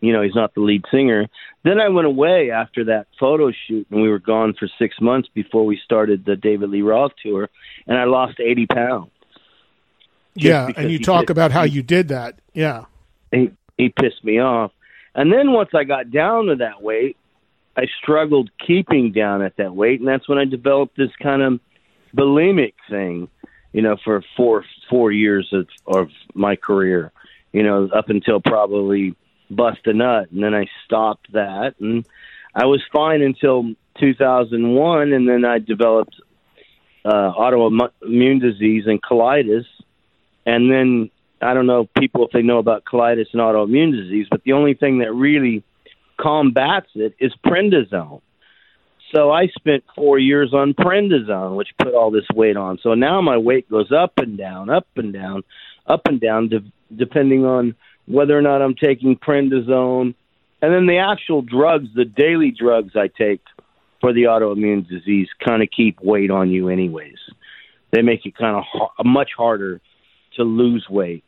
you 0.00 0.12
know 0.12 0.22
he's 0.22 0.34
not 0.34 0.54
the 0.54 0.60
lead 0.60 0.84
singer. 0.90 1.26
Then 1.64 1.80
I 1.80 1.88
went 1.88 2.06
away 2.06 2.50
after 2.50 2.84
that 2.84 3.06
photo 3.18 3.50
shoot, 3.66 3.86
and 3.90 4.02
we 4.02 4.08
were 4.08 4.18
gone 4.18 4.54
for 4.58 4.68
six 4.78 5.00
months 5.00 5.28
before 5.34 5.64
we 5.64 5.80
started 5.82 6.24
the 6.24 6.36
David 6.36 6.70
Lee 6.70 6.82
Roth 6.82 7.12
tour, 7.22 7.48
and 7.86 7.96
I 7.96 8.04
lost 8.04 8.38
eighty 8.40 8.66
pounds. 8.66 9.10
Yeah 10.34 10.68
and 10.76 10.90
you 10.90 10.98
talk 10.98 11.22
did- 11.22 11.30
about 11.30 11.52
how 11.52 11.62
you 11.62 11.80
did 11.82 12.08
that 12.08 12.40
yeah 12.54 12.86
he 13.30 13.50
he 13.78 13.88
pissed 13.88 14.24
me 14.24 14.40
off. 14.40 14.72
And 15.14 15.32
then 15.32 15.52
once 15.52 15.70
I 15.74 15.84
got 15.84 16.10
down 16.10 16.46
to 16.46 16.56
that 16.56 16.82
weight, 16.82 17.16
I 17.76 17.86
struggled 18.02 18.50
keeping 18.64 19.12
down 19.12 19.42
at 19.42 19.56
that 19.58 19.74
weight, 19.74 20.00
and 20.00 20.08
that's 20.08 20.28
when 20.28 20.38
I 20.38 20.44
developed 20.44 20.96
this 20.96 21.14
kind 21.22 21.40
of 21.42 21.60
bulimic 22.16 22.74
thing. 22.90 23.28
You 23.72 23.82
know, 23.82 23.96
for 24.04 24.22
four 24.36 24.64
four 24.90 25.12
years 25.12 25.52
of 25.52 25.68
of 25.86 26.08
my 26.34 26.56
career, 26.56 27.12
you 27.54 27.62
know, 27.62 27.88
up 27.94 28.10
until 28.10 28.40
probably 28.40 29.14
bust 29.48 29.78
a 29.86 29.92
nut, 29.92 30.30
and 30.32 30.42
then 30.42 30.54
I 30.54 30.66
stopped 30.84 31.32
that, 31.32 31.76
and 31.78 32.04
I 32.52 32.66
was 32.66 32.82
fine 32.92 33.22
until 33.22 33.74
2001, 34.00 35.12
and 35.12 35.28
then 35.28 35.44
I 35.44 35.60
developed 35.60 36.16
uh, 37.04 37.32
autoimmune 37.32 38.40
disease 38.40 38.84
and 38.86 39.00
colitis, 39.00 39.66
and 40.44 40.68
then 40.68 41.10
I 41.40 41.54
don't 41.54 41.66
know 41.66 41.88
people 41.96 42.26
if 42.26 42.32
they 42.32 42.42
know 42.42 42.58
about 42.58 42.84
colitis 42.84 43.26
and 43.32 43.40
autoimmune 43.40 43.92
disease, 43.92 44.26
but 44.28 44.42
the 44.42 44.52
only 44.52 44.74
thing 44.74 44.98
that 44.98 45.14
really 45.14 45.62
combats 46.20 46.88
it 46.96 47.14
is 47.20 47.32
prednisone. 47.46 48.20
So 49.14 49.30
I 49.30 49.46
spent 49.46 49.84
four 49.94 50.18
years 50.18 50.52
on 50.52 50.74
prednisone, 50.74 51.54
which 51.54 51.68
put 51.78 51.94
all 51.94 52.10
this 52.10 52.26
weight 52.34 52.56
on. 52.56 52.78
So 52.82 52.94
now 52.94 53.20
my 53.20 53.36
weight 53.36 53.70
goes 53.70 53.92
up 53.92 54.14
and 54.16 54.36
down, 54.36 54.70
up 54.70 54.88
and 54.96 55.12
down, 55.12 55.44
up 55.86 56.02
and 56.06 56.20
down, 56.20 56.48
de- 56.48 56.72
depending 56.94 57.44
on 57.44 57.74
whether 58.06 58.36
or 58.36 58.42
not 58.42 58.62
I'm 58.62 58.74
taking 58.74 59.16
prednisone, 59.16 60.14
and 60.62 60.72
then 60.72 60.86
the 60.86 60.98
actual 60.98 61.42
drugs, 61.42 61.88
the 61.94 62.04
daily 62.04 62.50
drugs 62.50 62.92
I 62.96 63.08
take 63.08 63.40
for 64.00 64.12
the 64.12 64.24
autoimmune 64.24 64.88
disease, 64.88 65.28
kind 65.44 65.62
of 65.62 65.68
keep 65.74 66.00
weight 66.00 66.30
on 66.30 66.50
you, 66.50 66.68
anyways. 66.68 67.18
They 67.90 68.02
make 68.02 68.26
it 68.26 68.36
kind 68.36 68.56
of 68.56 68.64
har- 68.66 69.04
much 69.04 69.30
harder 69.36 69.80
to 70.36 70.42
lose 70.42 70.86
weight. 70.88 71.24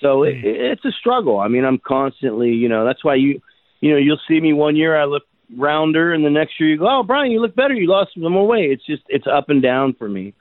So 0.00 0.22
hmm. 0.22 0.28
it, 0.28 0.44
it's 0.44 0.84
a 0.84 0.92
struggle. 0.92 1.38
I 1.38 1.48
mean, 1.48 1.64
I'm 1.64 1.78
constantly, 1.78 2.50
you 2.50 2.68
know, 2.68 2.84
that's 2.84 3.04
why 3.04 3.14
you, 3.14 3.40
you 3.80 3.90
know, 3.90 3.98
you'll 3.98 4.20
see 4.28 4.40
me 4.40 4.52
one 4.52 4.76
year 4.76 4.96
I 4.96 5.04
look 5.04 5.24
rounder, 5.56 6.12
and 6.12 6.24
the 6.24 6.30
next 6.30 6.58
year 6.58 6.70
you 6.70 6.78
go, 6.78 6.86
oh, 6.88 7.02
Brian, 7.02 7.30
you 7.30 7.40
look 7.40 7.54
better. 7.54 7.74
You 7.74 7.88
lost 7.88 8.14
some 8.14 8.30
more 8.30 8.46
weight. 8.46 8.70
It's 8.70 8.86
just, 8.86 9.02
it's 9.08 9.26
up 9.26 9.48
and 9.48 9.62
down 9.62 9.94
for 9.94 10.08
me. 10.08 10.34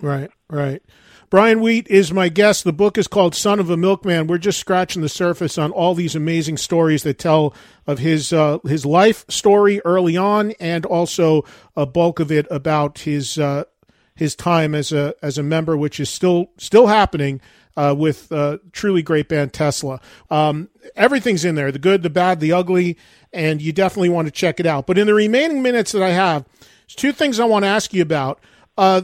Right, 0.00 0.30
right. 0.48 0.82
Brian 1.30 1.60
Wheat 1.60 1.86
is 1.88 2.10
my 2.10 2.30
guest. 2.30 2.64
The 2.64 2.72
book 2.72 2.96
is 2.96 3.06
called 3.06 3.34
Son 3.34 3.60
of 3.60 3.68
a 3.68 3.76
Milkman. 3.76 4.28
We're 4.28 4.38
just 4.38 4.58
scratching 4.58 5.02
the 5.02 5.10
surface 5.10 5.58
on 5.58 5.72
all 5.72 5.94
these 5.94 6.14
amazing 6.14 6.56
stories 6.56 7.02
that 7.02 7.18
tell 7.18 7.54
of 7.86 7.98
his 7.98 8.32
uh, 8.32 8.58
his 8.64 8.86
life 8.86 9.26
story 9.28 9.82
early 9.84 10.16
on, 10.16 10.52
and 10.52 10.86
also 10.86 11.44
a 11.76 11.84
bulk 11.84 12.18
of 12.18 12.32
it 12.32 12.46
about 12.50 13.00
his 13.00 13.38
uh, 13.38 13.64
his 14.14 14.34
time 14.34 14.74
as 14.74 14.90
a 14.90 15.14
as 15.20 15.36
a 15.36 15.42
member, 15.42 15.76
which 15.76 16.00
is 16.00 16.08
still 16.08 16.50
still 16.56 16.86
happening 16.86 17.42
uh, 17.76 17.94
with 17.96 18.32
uh, 18.32 18.56
truly 18.72 19.02
great 19.02 19.28
band 19.28 19.52
Tesla. 19.52 20.00
Um, 20.30 20.70
everything's 20.96 21.44
in 21.44 21.56
there: 21.56 21.70
the 21.70 21.78
good, 21.78 22.02
the 22.02 22.10
bad, 22.10 22.40
the 22.40 22.52
ugly, 22.52 22.96
and 23.34 23.60
you 23.60 23.74
definitely 23.74 24.08
want 24.08 24.28
to 24.28 24.32
check 24.32 24.60
it 24.60 24.66
out. 24.66 24.86
But 24.86 24.96
in 24.96 25.06
the 25.06 25.14
remaining 25.14 25.60
minutes 25.60 25.92
that 25.92 26.02
I 26.02 26.10
have, 26.10 26.46
there's 26.58 26.94
two 26.96 27.12
things 27.12 27.38
I 27.38 27.44
want 27.44 27.64
to 27.64 27.68
ask 27.68 27.92
you 27.92 28.00
about. 28.00 28.40
Uh, 28.78 29.02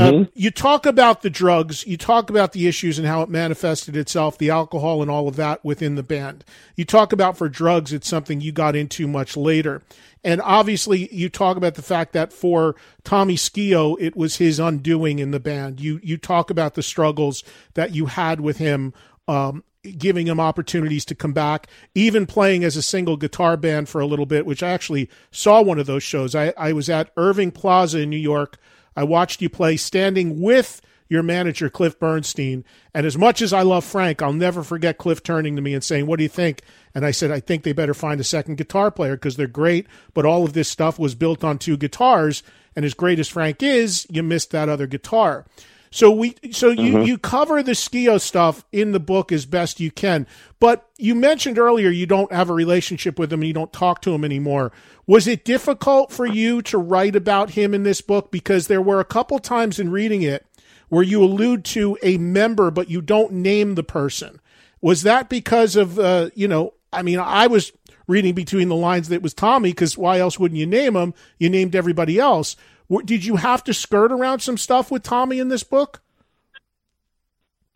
uh, 0.00 0.24
you 0.34 0.50
talk 0.50 0.86
about 0.86 1.22
the 1.22 1.30
drugs, 1.30 1.86
you 1.86 1.96
talk 1.96 2.30
about 2.30 2.52
the 2.52 2.66
issues 2.66 2.98
and 2.98 3.06
how 3.06 3.22
it 3.22 3.28
manifested 3.28 3.96
itself, 3.96 4.38
the 4.38 4.50
alcohol 4.50 5.02
and 5.02 5.10
all 5.10 5.28
of 5.28 5.36
that 5.36 5.64
within 5.64 5.94
the 5.94 6.02
band. 6.02 6.44
You 6.76 6.84
talk 6.84 7.12
about 7.12 7.36
for 7.36 7.48
drugs, 7.48 7.92
it's 7.92 8.08
something 8.08 8.40
you 8.40 8.52
got 8.52 8.76
into 8.76 9.06
much 9.06 9.36
later. 9.36 9.82
And 10.24 10.40
obviously, 10.42 11.12
you 11.12 11.28
talk 11.28 11.56
about 11.56 11.74
the 11.74 11.82
fact 11.82 12.12
that 12.12 12.32
for 12.32 12.76
Tommy 13.02 13.36
Skeoch, 13.36 13.98
it 14.00 14.16
was 14.16 14.36
his 14.36 14.60
undoing 14.60 15.18
in 15.18 15.32
the 15.32 15.40
band. 15.40 15.80
You 15.80 16.00
you 16.02 16.16
talk 16.16 16.48
about 16.48 16.74
the 16.74 16.82
struggles 16.82 17.42
that 17.74 17.94
you 17.94 18.06
had 18.06 18.40
with 18.40 18.58
him, 18.58 18.94
um, 19.26 19.64
giving 19.98 20.28
him 20.28 20.38
opportunities 20.38 21.04
to 21.06 21.14
come 21.14 21.32
back, 21.32 21.66
even 21.94 22.26
playing 22.26 22.62
as 22.62 22.76
a 22.76 22.82
single 22.82 23.16
guitar 23.16 23.56
band 23.56 23.88
for 23.88 24.00
a 24.00 24.06
little 24.06 24.26
bit, 24.26 24.46
which 24.46 24.62
I 24.62 24.70
actually 24.70 25.10
saw 25.32 25.60
one 25.60 25.80
of 25.80 25.86
those 25.86 26.04
shows. 26.04 26.34
I, 26.34 26.54
I 26.56 26.72
was 26.72 26.88
at 26.88 27.10
Irving 27.16 27.50
Plaza 27.50 28.00
in 28.00 28.10
New 28.10 28.16
York. 28.16 28.58
I 28.96 29.04
watched 29.04 29.42
you 29.42 29.48
play 29.48 29.76
standing 29.76 30.40
with 30.40 30.80
your 31.08 31.22
manager, 31.22 31.68
Cliff 31.68 31.98
Bernstein. 31.98 32.64
And 32.94 33.04
as 33.04 33.18
much 33.18 33.42
as 33.42 33.52
I 33.52 33.62
love 33.62 33.84
Frank, 33.84 34.22
I'll 34.22 34.32
never 34.32 34.62
forget 34.62 34.96
Cliff 34.96 35.22
turning 35.22 35.56
to 35.56 35.62
me 35.62 35.74
and 35.74 35.84
saying, 35.84 36.06
What 36.06 36.16
do 36.16 36.22
you 36.22 36.28
think? 36.28 36.62
And 36.94 37.04
I 37.04 37.10
said, 37.10 37.30
I 37.30 37.38
think 37.40 37.62
they 37.62 37.72
better 37.72 37.94
find 37.94 38.20
a 38.20 38.24
second 38.24 38.56
guitar 38.56 38.90
player 38.90 39.16
because 39.16 39.36
they're 39.36 39.46
great. 39.46 39.86
But 40.14 40.24
all 40.24 40.44
of 40.44 40.54
this 40.54 40.70
stuff 40.70 40.98
was 40.98 41.14
built 41.14 41.44
on 41.44 41.58
two 41.58 41.76
guitars. 41.76 42.42
And 42.74 42.84
as 42.84 42.94
great 42.94 43.18
as 43.18 43.28
Frank 43.28 43.62
is, 43.62 44.06
you 44.10 44.22
missed 44.22 44.50
that 44.52 44.70
other 44.70 44.86
guitar. 44.86 45.44
So 45.92 46.10
we 46.10 46.34
so 46.52 46.70
you, 46.70 47.02
you 47.02 47.18
cover 47.18 47.62
the 47.62 47.74
Skeoch 47.74 48.22
stuff 48.22 48.64
in 48.72 48.92
the 48.92 48.98
book 48.98 49.30
as 49.30 49.44
best 49.44 49.78
you 49.78 49.90
can. 49.90 50.26
But 50.58 50.88
you 50.96 51.14
mentioned 51.14 51.58
earlier 51.58 51.90
you 51.90 52.06
don't 52.06 52.32
have 52.32 52.48
a 52.48 52.54
relationship 52.54 53.18
with 53.18 53.30
him 53.30 53.40
and 53.40 53.46
you 53.46 53.52
don't 53.52 53.74
talk 53.74 54.00
to 54.02 54.14
him 54.14 54.24
anymore. 54.24 54.72
Was 55.06 55.26
it 55.26 55.44
difficult 55.44 56.10
for 56.10 56.24
you 56.26 56.62
to 56.62 56.78
write 56.78 57.14
about 57.14 57.50
him 57.50 57.74
in 57.74 57.82
this 57.82 58.00
book? 58.00 58.30
Because 58.30 58.66
there 58.66 58.80
were 58.80 59.00
a 59.00 59.04
couple 59.04 59.38
times 59.38 59.78
in 59.78 59.90
reading 59.90 60.22
it 60.22 60.46
where 60.88 61.02
you 61.02 61.22
allude 61.22 61.62
to 61.66 61.98
a 62.02 62.16
member 62.16 62.70
but 62.70 62.88
you 62.88 63.02
don't 63.02 63.32
name 63.32 63.74
the 63.74 63.82
person. 63.82 64.40
Was 64.80 65.02
that 65.02 65.28
because 65.28 65.76
of 65.76 65.98
uh, 65.98 66.30
you 66.34 66.48
know, 66.48 66.72
I 66.90 67.02
mean, 67.02 67.18
I 67.18 67.48
was 67.48 67.70
reading 68.06 68.34
between 68.34 68.70
the 68.70 68.76
lines 68.76 69.08
that 69.08 69.16
it 69.16 69.22
was 69.22 69.34
Tommy 69.34 69.70
because 69.70 69.98
why 69.98 70.20
else 70.20 70.38
wouldn't 70.38 70.58
you 70.58 70.66
name 70.66 70.96
him? 70.96 71.12
You 71.38 71.50
named 71.50 71.76
everybody 71.76 72.18
else. 72.18 72.56
Did 73.04 73.24
you 73.24 73.36
have 73.36 73.64
to 73.64 73.74
skirt 73.74 74.12
around 74.12 74.40
some 74.40 74.58
stuff 74.58 74.90
with 74.90 75.02
Tommy 75.02 75.38
in 75.38 75.48
this 75.48 75.62
book? 75.62 76.02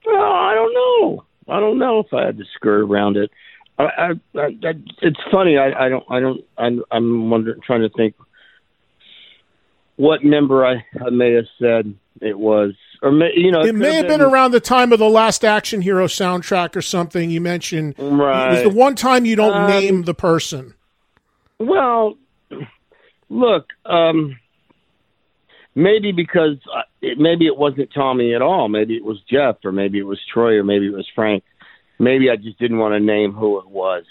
Well, 0.05 0.23
I 0.23 0.55
don't 0.55 0.75
know. 0.75 1.25
I 1.49 1.61
don't 1.61 1.79
know 1.79 2.01
if 2.01 2.13
I 2.13 2.27
had 2.27 2.39
to 2.39 2.45
skirt 2.55 2.83
around 2.83 3.17
it. 3.17 3.31
I, 3.79 3.85
I, 3.85 4.11
I, 4.35 4.47
I 4.65 4.75
it's 5.03 5.21
funny. 5.31 5.59
I, 5.59 5.87
I 5.87 5.89
don't. 5.89 6.05
I 6.09 6.21
don't. 6.21 6.45
I'm, 6.57 6.83
I'm 6.91 7.31
wondering, 7.31 7.61
trying 7.61 7.83
to 7.83 7.89
think. 7.91 8.15
what 9.97 10.25
member 10.25 10.65
I, 10.65 10.85
I 11.05 11.11
may 11.11 11.33
have 11.33 11.47
said 11.59 11.95
it 12.21 12.39
was, 12.39 12.75
or 13.03 13.11
may, 13.11 13.31
you 13.35 13.51
know, 13.51 13.61
it, 13.61 13.69
it 13.69 13.75
may 13.75 13.95
have 13.95 14.07
been, 14.07 14.21
been, 14.21 14.29
around 14.29 14.53
the 14.53 14.61
time 14.61 14.93
of 14.93 14.99
the 14.99 15.09
last 15.09 15.45
Action 15.45 15.83
Hero 15.83 16.07
soundtrack 16.07 16.77
or 16.77 16.83
something. 16.83 17.31
You 17.31 17.41
mentioned 17.41 17.95
right. 17.99 18.49
It 18.49 18.51
was 18.51 18.63
the 18.63 18.79
one 18.79 18.95
time 18.95 19.27
you 19.27 19.37
don't 19.37 19.55
um, 19.55 19.71
name 19.71 20.03
the 20.03 20.15
person. 20.15 20.75
Well, 21.59 22.17
look, 23.29 23.67
um, 23.85 24.39
maybe 25.77 26.11
because 26.11 26.57
it, 27.01 27.19
maybe 27.19 27.47
it 27.47 27.57
wasn't 27.57 27.91
Tommy 27.95 28.35
at 28.35 28.43
all. 28.43 28.69
Maybe 28.69 28.97
it 28.97 29.05
was 29.05 29.19
Jeff, 29.31 29.57
or 29.65 29.71
maybe 29.71 29.99
it 29.99 30.07
was 30.07 30.19
Troy, 30.33 30.55
or 30.55 30.65
maybe 30.65 30.87
it 30.87 30.95
was 30.95 31.07
Frank. 31.15 31.45
Maybe 32.01 32.29
I 32.31 32.37
just 32.37 32.59
didn't 32.59 32.79
want 32.79 32.95
to 32.95 33.01
name 33.01 33.33
who 33.33 33.61
it 33.61 33.69
was. 33.69 34.05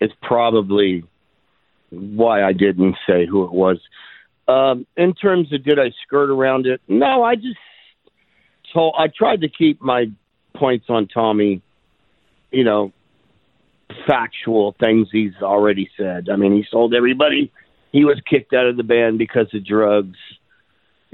It's 0.00 0.14
probably 0.22 1.04
why 1.90 2.42
I 2.42 2.52
didn't 2.52 2.96
say 3.06 3.26
who 3.26 3.44
it 3.44 3.52
was. 3.52 3.78
Um, 4.48 4.86
in 4.96 5.14
terms 5.14 5.52
of 5.52 5.62
did 5.62 5.78
I 5.78 5.92
skirt 6.04 6.30
around 6.30 6.66
it? 6.66 6.80
No, 6.88 7.22
I 7.22 7.36
just 7.36 7.58
told. 8.72 8.94
I 8.98 9.06
tried 9.06 9.42
to 9.42 9.48
keep 9.48 9.80
my 9.80 10.06
points 10.56 10.86
on 10.88 11.06
Tommy. 11.06 11.62
You 12.50 12.64
know, 12.64 12.92
factual 14.06 14.74
things 14.80 15.08
he's 15.12 15.34
already 15.40 15.88
said. 15.96 16.28
I 16.30 16.36
mean, 16.36 16.52
he 16.52 16.64
told 16.70 16.94
everybody 16.94 17.52
he 17.92 18.04
was 18.04 18.20
kicked 18.28 18.52
out 18.52 18.66
of 18.66 18.76
the 18.76 18.82
band 18.82 19.18
because 19.18 19.46
of 19.54 19.64
drugs. 19.64 20.18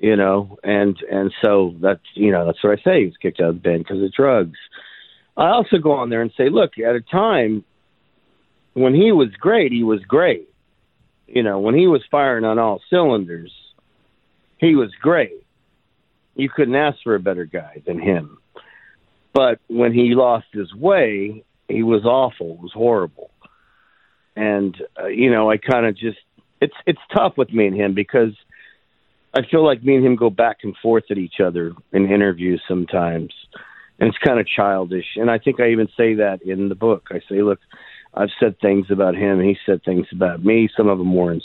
You 0.00 0.16
know, 0.16 0.58
and 0.62 0.96
and 1.10 1.32
so 1.42 1.74
that's 1.80 2.00
you 2.14 2.30
know 2.30 2.46
that's 2.46 2.62
what 2.62 2.78
I 2.78 2.82
say. 2.82 3.00
He 3.00 3.06
was 3.06 3.16
kicked 3.20 3.40
out 3.40 3.50
of 3.50 3.54
the 3.56 3.60
band 3.60 3.84
because 3.84 4.02
of 4.02 4.12
drugs. 4.12 4.58
I 5.36 5.50
also 5.50 5.78
go 5.78 5.92
on 5.92 6.10
there 6.10 6.22
and 6.22 6.32
say, 6.36 6.48
look, 6.50 6.72
at 6.78 6.94
a 6.94 7.00
time 7.00 7.64
when 8.74 8.94
he 8.94 9.12
was 9.12 9.28
great, 9.40 9.72
he 9.72 9.84
was 9.84 10.00
great 10.00 10.48
you 11.28 11.42
know, 11.42 11.58
when 11.60 11.74
he 11.74 11.86
was 11.86 12.02
firing 12.10 12.44
on 12.44 12.58
all 12.58 12.80
cylinders, 12.88 13.52
he 14.56 14.74
was 14.74 14.90
great. 15.00 15.44
You 16.34 16.48
couldn't 16.48 16.74
ask 16.74 16.98
for 17.04 17.14
a 17.14 17.20
better 17.20 17.44
guy 17.44 17.82
than 17.86 18.00
him. 18.00 18.38
But 19.34 19.60
when 19.68 19.92
he 19.92 20.14
lost 20.14 20.46
his 20.52 20.74
way, 20.74 21.44
he 21.68 21.82
was 21.82 22.04
awful. 22.04 22.54
It 22.54 22.60
was 22.60 22.72
horrible. 22.72 23.30
And 24.34 24.74
uh, 25.00 25.08
you 25.08 25.30
know, 25.30 25.50
I 25.50 25.58
kind 25.58 25.84
of 25.84 25.96
just 25.96 26.18
it's 26.60 26.74
it's 26.86 27.00
tough 27.14 27.34
with 27.36 27.52
me 27.52 27.66
and 27.66 27.76
him 27.76 27.94
because 27.94 28.32
I 29.38 29.48
feel 29.48 29.64
like 29.64 29.84
me 29.84 29.94
and 29.94 30.04
him 30.04 30.16
go 30.16 30.30
back 30.30 30.58
and 30.62 30.74
forth 30.82 31.04
at 31.10 31.18
each 31.18 31.40
other 31.44 31.72
in 31.92 32.10
interviews 32.10 32.60
sometimes. 32.66 33.32
And 34.00 34.08
it's 34.08 34.18
kind 34.18 34.40
of 34.40 34.46
childish. 34.46 35.06
And 35.16 35.30
I 35.30 35.38
think 35.38 35.60
I 35.60 35.70
even 35.70 35.88
say 35.96 36.14
that 36.14 36.40
in 36.42 36.68
the 36.68 36.74
book. 36.74 37.08
I 37.10 37.20
say, 37.28 37.42
look, 37.42 37.60
I've 38.14 38.30
said 38.40 38.58
things 38.60 38.86
about 38.90 39.14
him, 39.14 39.40
he 39.40 39.56
said 39.64 39.82
things 39.84 40.06
about 40.12 40.44
me. 40.44 40.68
Some 40.76 40.88
of 40.88 40.98
them 40.98 41.14
were 41.14 41.32
in, 41.32 41.42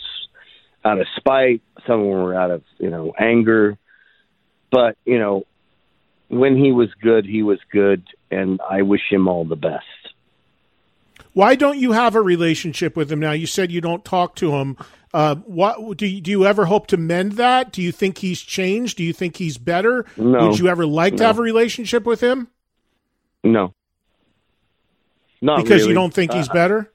out 0.83 0.99
of 0.99 1.07
spite, 1.17 1.61
some 1.85 1.99
of 1.99 2.05
them 2.05 2.23
were 2.23 2.35
out 2.35 2.51
of 2.51 2.63
you 2.79 2.89
know 2.89 3.13
anger. 3.19 3.77
But 4.71 4.97
you 5.05 5.19
know, 5.19 5.43
when 6.29 6.57
he 6.57 6.71
was 6.71 6.89
good, 7.01 7.25
he 7.25 7.43
was 7.43 7.59
good, 7.71 8.03
and 8.31 8.59
I 8.67 8.81
wish 8.81 9.01
him 9.09 9.27
all 9.27 9.45
the 9.45 9.55
best. 9.55 10.12
Why 11.33 11.55
don't 11.55 11.77
you 11.77 11.93
have 11.93 12.15
a 12.15 12.21
relationship 12.21 12.95
with 12.95 13.11
him 13.11 13.19
now? 13.19 13.31
You 13.31 13.47
said 13.47 13.71
you 13.71 13.81
don't 13.81 14.05
talk 14.05 14.35
to 14.35 14.53
him. 14.55 14.77
Uh, 15.13 15.35
what 15.35 15.97
do 15.97 16.07
you, 16.07 16.21
do 16.21 16.31
you 16.31 16.45
ever 16.45 16.65
hope 16.65 16.87
to 16.87 16.97
mend 16.97 17.33
that? 17.33 17.71
Do 17.71 17.81
you 17.81 17.91
think 17.91 18.19
he's 18.19 18.41
changed? 18.41 18.97
Do 18.97 19.03
you 19.03 19.13
think 19.13 19.37
he's 19.37 19.57
better? 19.57 20.05
No. 20.17 20.49
Would 20.49 20.59
you 20.59 20.67
ever 20.67 20.85
like 20.85 21.13
no. 21.13 21.17
to 21.17 21.23
have 21.25 21.39
a 21.39 21.41
relationship 21.41 22.05
with 22.05 22.21
him? 22.21 22.47
No. 23.43 23.73
Not 25.41 25.57
because 25.57 25.81
really. 25.81 25.89
you 25.89 25.93
don't 25.93 26.13
think 26.13 26.33
he's 26.33 26.49
uh, 26.49 26.53
better. 26.53 26.91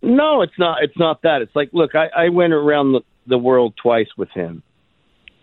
No, 0.00 0.42
it's 0.42 0.58
not. 0.58 0.82
It's 0.82 0.98
not 0.98 1.22
that. 1.22 1.42
It's 1.42 1.54
like, 1.56 1.70
look, 1.72 1.94
I, 1.94 2.08
I 2.14 2.28
went 2.28 2.52
around 2.52 2.92
the, 2.92 3.00
the 3.26 3.38
world 3.38 3.74
twice 3.76 4.08
with 4.16 4.30
him, 4.30 4.62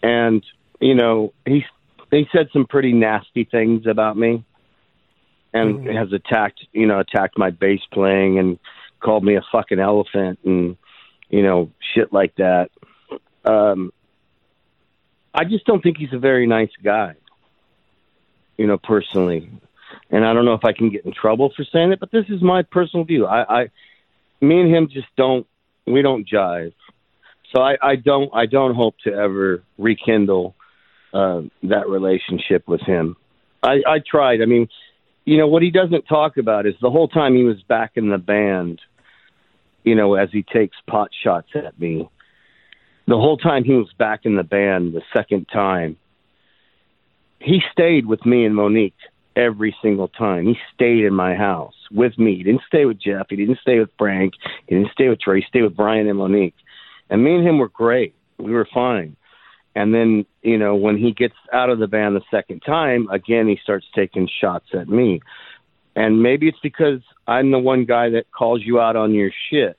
and 0.01 0.43
you 0.80 0.95
know, 0.95 1.34
he 1.45 1.66
he 2.12 2.28
said 2.32 2.47
some 2.53 2.66
pretty 2.66 2.93
nasty 2.93 3.43
things 3.43 3.88
about 3.88 4.18
me, 4.18 4.45
and 5.54 5.80
mm-hmm. 5.80 5.95
has 5.95 6.12
attacked, 6.14 6.66
you 6.72 6.88
know, 6.88 6.99
attacked 6.99 7.38
my 7.38 7.49
bass 7.49 7.82
playing 7.91 8.39
and 8.39 8.60
called 8.99 9.24
me 9.24 9.36
a 9.36 9.41
fucking 9.52 9.80
elephant 9.80 10.39
and 10.45 10.78
you 11.30 11.43
know 11.43 11.72
shit 11.93 12.14
like 12.14 12.36
that. 12.36 12.70
Um, 13.45 13.91
I 15.34 15.45
just 15.45 15.66
don't 15.66 15.82
think 15.82 15.97
he's 15.97 16.14
a 16.14 16.20
very 16.20 16.45
nice 16.45 16.72
guy, 16.84 17.16
you 18.58 18.68
know, 18.68 18.78
personally 18.78 19.49
and 20.12 20.26
I 20.26 20.34
don't 20.34 20.45
know 20.45 20.54
if 20.54 20.66
I 20.66 20.74
can 20.74 20.89
get 20.89 21.06
in 21.06 21.14
trouble 21.14 21.52
for 21.56 21.64
saying 21.64 21.93
it, 21.93 21.99
but 21.99 22.12
this 22.12 22.26
is 22.30 22.41
my 22.41 22.64
personal 22.64 23.06
view. 23.06 23.26
I, 23.26 23.62
I 23.62 23.70
me 24.41 24.60
and 24.60 24.74
him 24.74 24.89
just 24.89 25.08
don't 25.16 25.47
we 25.86 26.02
don't 26.02 26.28
jive. 26.28 26.74
So 27.54 27.62
I, 27.62 27.78
I 27.82 27.95
don't 27.95 28.30
I 28.34 28.45
don't 28.45 28.76
hope 28.76 28.95
to 29.06 29.14
ever 29.14 29.64
rekindle 29.78 30.56
uh, 31.14 31.41
that 31.64 31.89
relationship 31.89 32.68
with 32.68 32.82
him. 32.82 33.16
I, 33.64 33.82
I 33.88 33.99
tried. 33.99 34.41
I 34.41 34.45
mean, 34.45 34.70
you 35.26 35.38
know 35.38 35.48
what 35.48 35.62
he 35.62 35.72
doesn't 35.72 36.04
talk 36.04 36.38
about 36.38 36.66
is 36.66 36.76
the 36.82 36.90
whole 36.90 37.08
time 37.08 37.36
he 37.36 37.44
was 37.44 37.62
back 37.64 37.92
in 37.96 38.10
the 38.10 38.18
band. 38.18 38.82
You 39.84 39.96
know, 39.96 40.14
as 40.14 40.30
he 40.32 40.44
takes 40.44 40.78
pot 40.88 41.10
shots 41.24 41.50
at 41.56 41.80
me, 41.80 42.08
the 43.08 43.18
whole 43.18 43.38
time 43.38 43.64
he 43.64 43.74
was 43.74 43.92
back 43.98 44.22
in 44.26 44.36
the 44.36 44.44
band, 44.44 44.94
the 44.94 45.02
second 45.12 45.48
time, 45.52 45.98
he 47.40 47.62
stayed 47.72 48.06
with 48.06 48.24
me 48.26 48.46
and 48.46 48.56
Monique 48.56 48.94
every 49.36 49.76
single 49.82 50.08
time. 50.08 50.46
He 50.46 50.56
stayed 50.74 51.04
in 51.04 51.14
my 51.14 51.36
house 51.36 51.74
with 51.92 52.18
me. 52.20 52.36
He 52.36 52.44
didn't 52.44 52.62
stay 52.68 52.86
with 52.86 53.00
Jeff. 53.00 53.28
He 53.30 53.36
didn't 53.36 53.60
stay 53.62 53.80
with 53.80 53.90
Frank. 53.98 54.34
He 54.68 54.76
didn't 54.76 54.92
stay 54.92 55.10
with 55.10 55.20
Trey. 55.20 55.42
He 55.42 55.48
stayed 55.48 55.64
with 55.64 55.76
Brian 55.76 56.08
and 56.08 56.20
Monique. 56.20 56.56
And 57.10 57.24
me 57.24 57.36
and 57.36 57.48
him 57.48 57.58
were 57.58 57.70
great. 57.70 58.14
We 58.38 58.52
were 58.52 58.68
fine. 58.72 59.16
And 59.76 59.94
then, 59.94 60.26
you 60.42 60.58
know, 60.58 60.76
when 60.76 60.98
he 60.98 61.14
gets 61.14 61.36
out 61.54 61.70
of 61.70 61.80
the 61.80 61.88
band 61.88 62.16
the 62.16 62.22
second 62.30 62.62
time, 62.66 63.10
again, 63.10 63.48
he 63.48 63.58
starts 63.64 63.86
taking 63.96 64.30
shots 64.42 64.66
at 64.74 64.90
me. 64.90 65.22
And 65.96 66.22
maybe 66.22 66.48
it's 66.48 66.60
because 66.62 67.00
I'm 67.28 67.52
the 67.52 67.60
one 67.60 67.86
guy 67.86 68.10
that 68.10 68.32
calls 68.32 68.62
you 68.64 68.80
out 68.80 68.96
on 68.96 69.14
your 69.14 69.32
shit. 69.50 69.78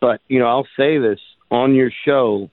But, 0.00 0.20
you 0.28 0.38
know, 0.38 0.46
I'll 0.46 0.68
say 0.76 0.98
this 0.98 1.20
on 1.50 1.74
your 1.74 1.90
show 2.04 2.50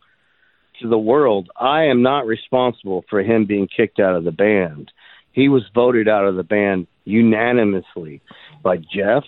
to 0.82 0.88
the 0.88 0.98
world 0.98 1.50
I 1.56 1.86
am 1.86 2.02
not 2.02 2.26
responsible 2.26 3.06
for 3.10 3.22
him 3.22 3.46
being 3.46 3.68
kicked 3.68 4.00
out 4.00 4.16
of 4.16 4.24
the 4.24 4.32
band 4.32 4.92
he 5.32 5.50
was 5.50 5.64
voted 5.74 6.08
out 6.08 6.26
of 6.26 6.36
the 6.36 6.44
band 6.44 6.88
unanimously 7.06 8.22
by 8.64 8.78
Jeff, 8.78 9.24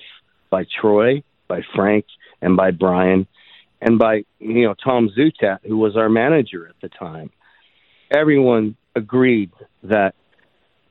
by 0.50 0.66
Troy, 0.82 1.24
by 1.48 1.62
Frank, 1.76 2.06
and 2.42 2.58
by 2.58 2.72
Brian, 2.72 3.28
and 3.84 4.00
by 4.00 4.24
you 4.40 4.66
know 4.66 4.74
Tom 4.82 5.10
Zutaut, 5.16 5.60
who 5.64 5.78
was 5.78 5.96
our 5.96 6.10
manager 6.10 6.68
at 6.68 6.76
the 6.82 6.90
time. 6.90 7.30
Everyone 8.12 8.76
agreed 8.96 9.52
that 9.84 10.16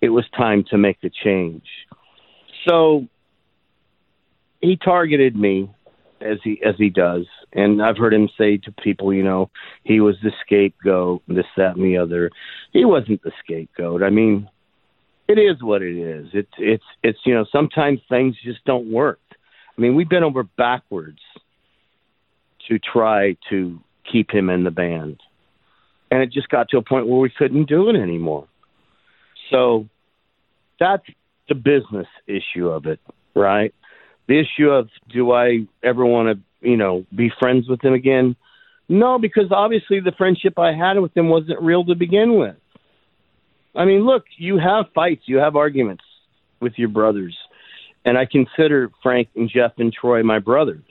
it 0.00 0.10
was 0.10 0.24
time 0.36 0.64
to 0.70 0.78
make 0.78 1.00
the 1.00 1.10
change. 1.24 1.64
So 2.68 3.06
he 4.60 4.76
targeted 4.76 5.34
me 5.34 5.70
as 6.20 6.38
he 6.44 6.60
as 6.64 6.74
he 6.76 6.90
does, 6.90 7.26
and 7.52 7.82
I've 7.82 7.96
heard 7.96 8.12
him 8.12 8.28
say 8.36 8.58
to 8.58 8.72
people, 8.72 9.12
you 9.12 9.22
know, 9.22 9.50
he 9.84 10.00
was 10.00 10.16
the 10.22 10.32
scapegoat, 10.44 11.22
this, 11.26 11.46
that, 11.56 11.76
and 11.76 11.84
the 11.84 11.96
other. 11.96 12.30
He 12.72 12.84
wasn't 12.84 13.22
the 13.22 13.32
scapegoat. 13.42 14.02
I 14.02 14.10
mean, 14.10 14.48
it 15.28 15.38
is 15.38 15.62
what 15.62 15.82
it 15.82 15.96
is. 15.96 16.28
It's 16.34 16.52
it's 16.58 16.84
it's 17.02 17.18
you 17.24 17.34
know 17.34 17.46
sometimes 17.50 18.00
things 18.08 18.36
just 18.44 18.64
don't 18.66 18.92
work. 18.92 19.20
I 19.30 19.80
mean, 19.80 19.94
we've 19.94 20.08
been 20.08 20.24
over 20.24 20.42
backwards 20.42 21.20
to 22.68 22.78
try 22.78 23.36
to 23.50 23.80
keep 24.10 24.30
him 24.30 24.50
in 24.50 24.64
the 24.64 24.70
band, 24.70 25.18
and 26.10 26.22
it 26.22 26.32
just 26.32 26.48
got 26.48 26.68
to 26.70 26.78
a 26.78 26.82
point 26.82 27.06
where 27.06 27.20
we 27.20 27.30
couldn't 27.30 27.68
do 27.68 27.88
it 27.88 27.96
anymore. 27.96 28.46
So 29.50 29.88
that's 30.78 31.04
the 31.48 31.54
business 31.54 32.06
issue 32.26 32.68
of 32.68 32.86
it, 32.86 33.00
right? 33.34 33.74
The 34.28 34.40
issue 34.40 34.70
of 34.70 34.88
do 35.12 35.32
I 35.32 35.66
ever 35.82 36.04
want 36.04 36.38
to 36.38 36.68
you 36.68 36.76
know 36.76 37.04
be 37.14 37.30
friends 37.38 37.68
with 37.68 37.82
him 37.84 37.92
again? 37.92 38.36
No, 38.88 39.18
because 39.18 39.50
obviously 39.50 40.00
the 40.00 40.12
friendship 40.16 40.58
I 40.58 40.72
had 40.74 40.98
with 40.98 41.16
him 41.16 41.28
wasn't 41.28 41.62
real 41.62 41.84
to 41.86 41.94
begin 41.94 42.38
with. 42.38 42.56
I 43.74 43.84
mean, 43.84 44.04
look, 44.04 44.24
you 44.36 44.58
have 44.58 44.86
fights, 44.94 45.22
you 45.26 45.38
have 45.38 45.56
arguments 45.56 46.04
with 46.60 46.74
your 46.76 46.88
brothers, 46.88 47.36
and 48.04 48.18
I 48.18 48.26
consider 48.26 48.90
Frank 49.02 49.28
and 49.34 49.48
Jeff 49.48 49.72
and 49.78 49.92
Troy 49.92 50.22
my 50.22 50.40
brothers. 50.40 50.82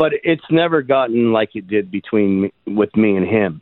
But 0.00 0.12
it's 0.24 0.50
never 0.50 0.80
gotten 0.80 1.30
like 1.30 1.50
it 1.54 1.68
did 1.68 1.90
between 1.90 2.40
me, 2.40 2.52
with 2.66 2.96
me 2.96 3.18
and 3.18 3.26
him. 3.26 3.60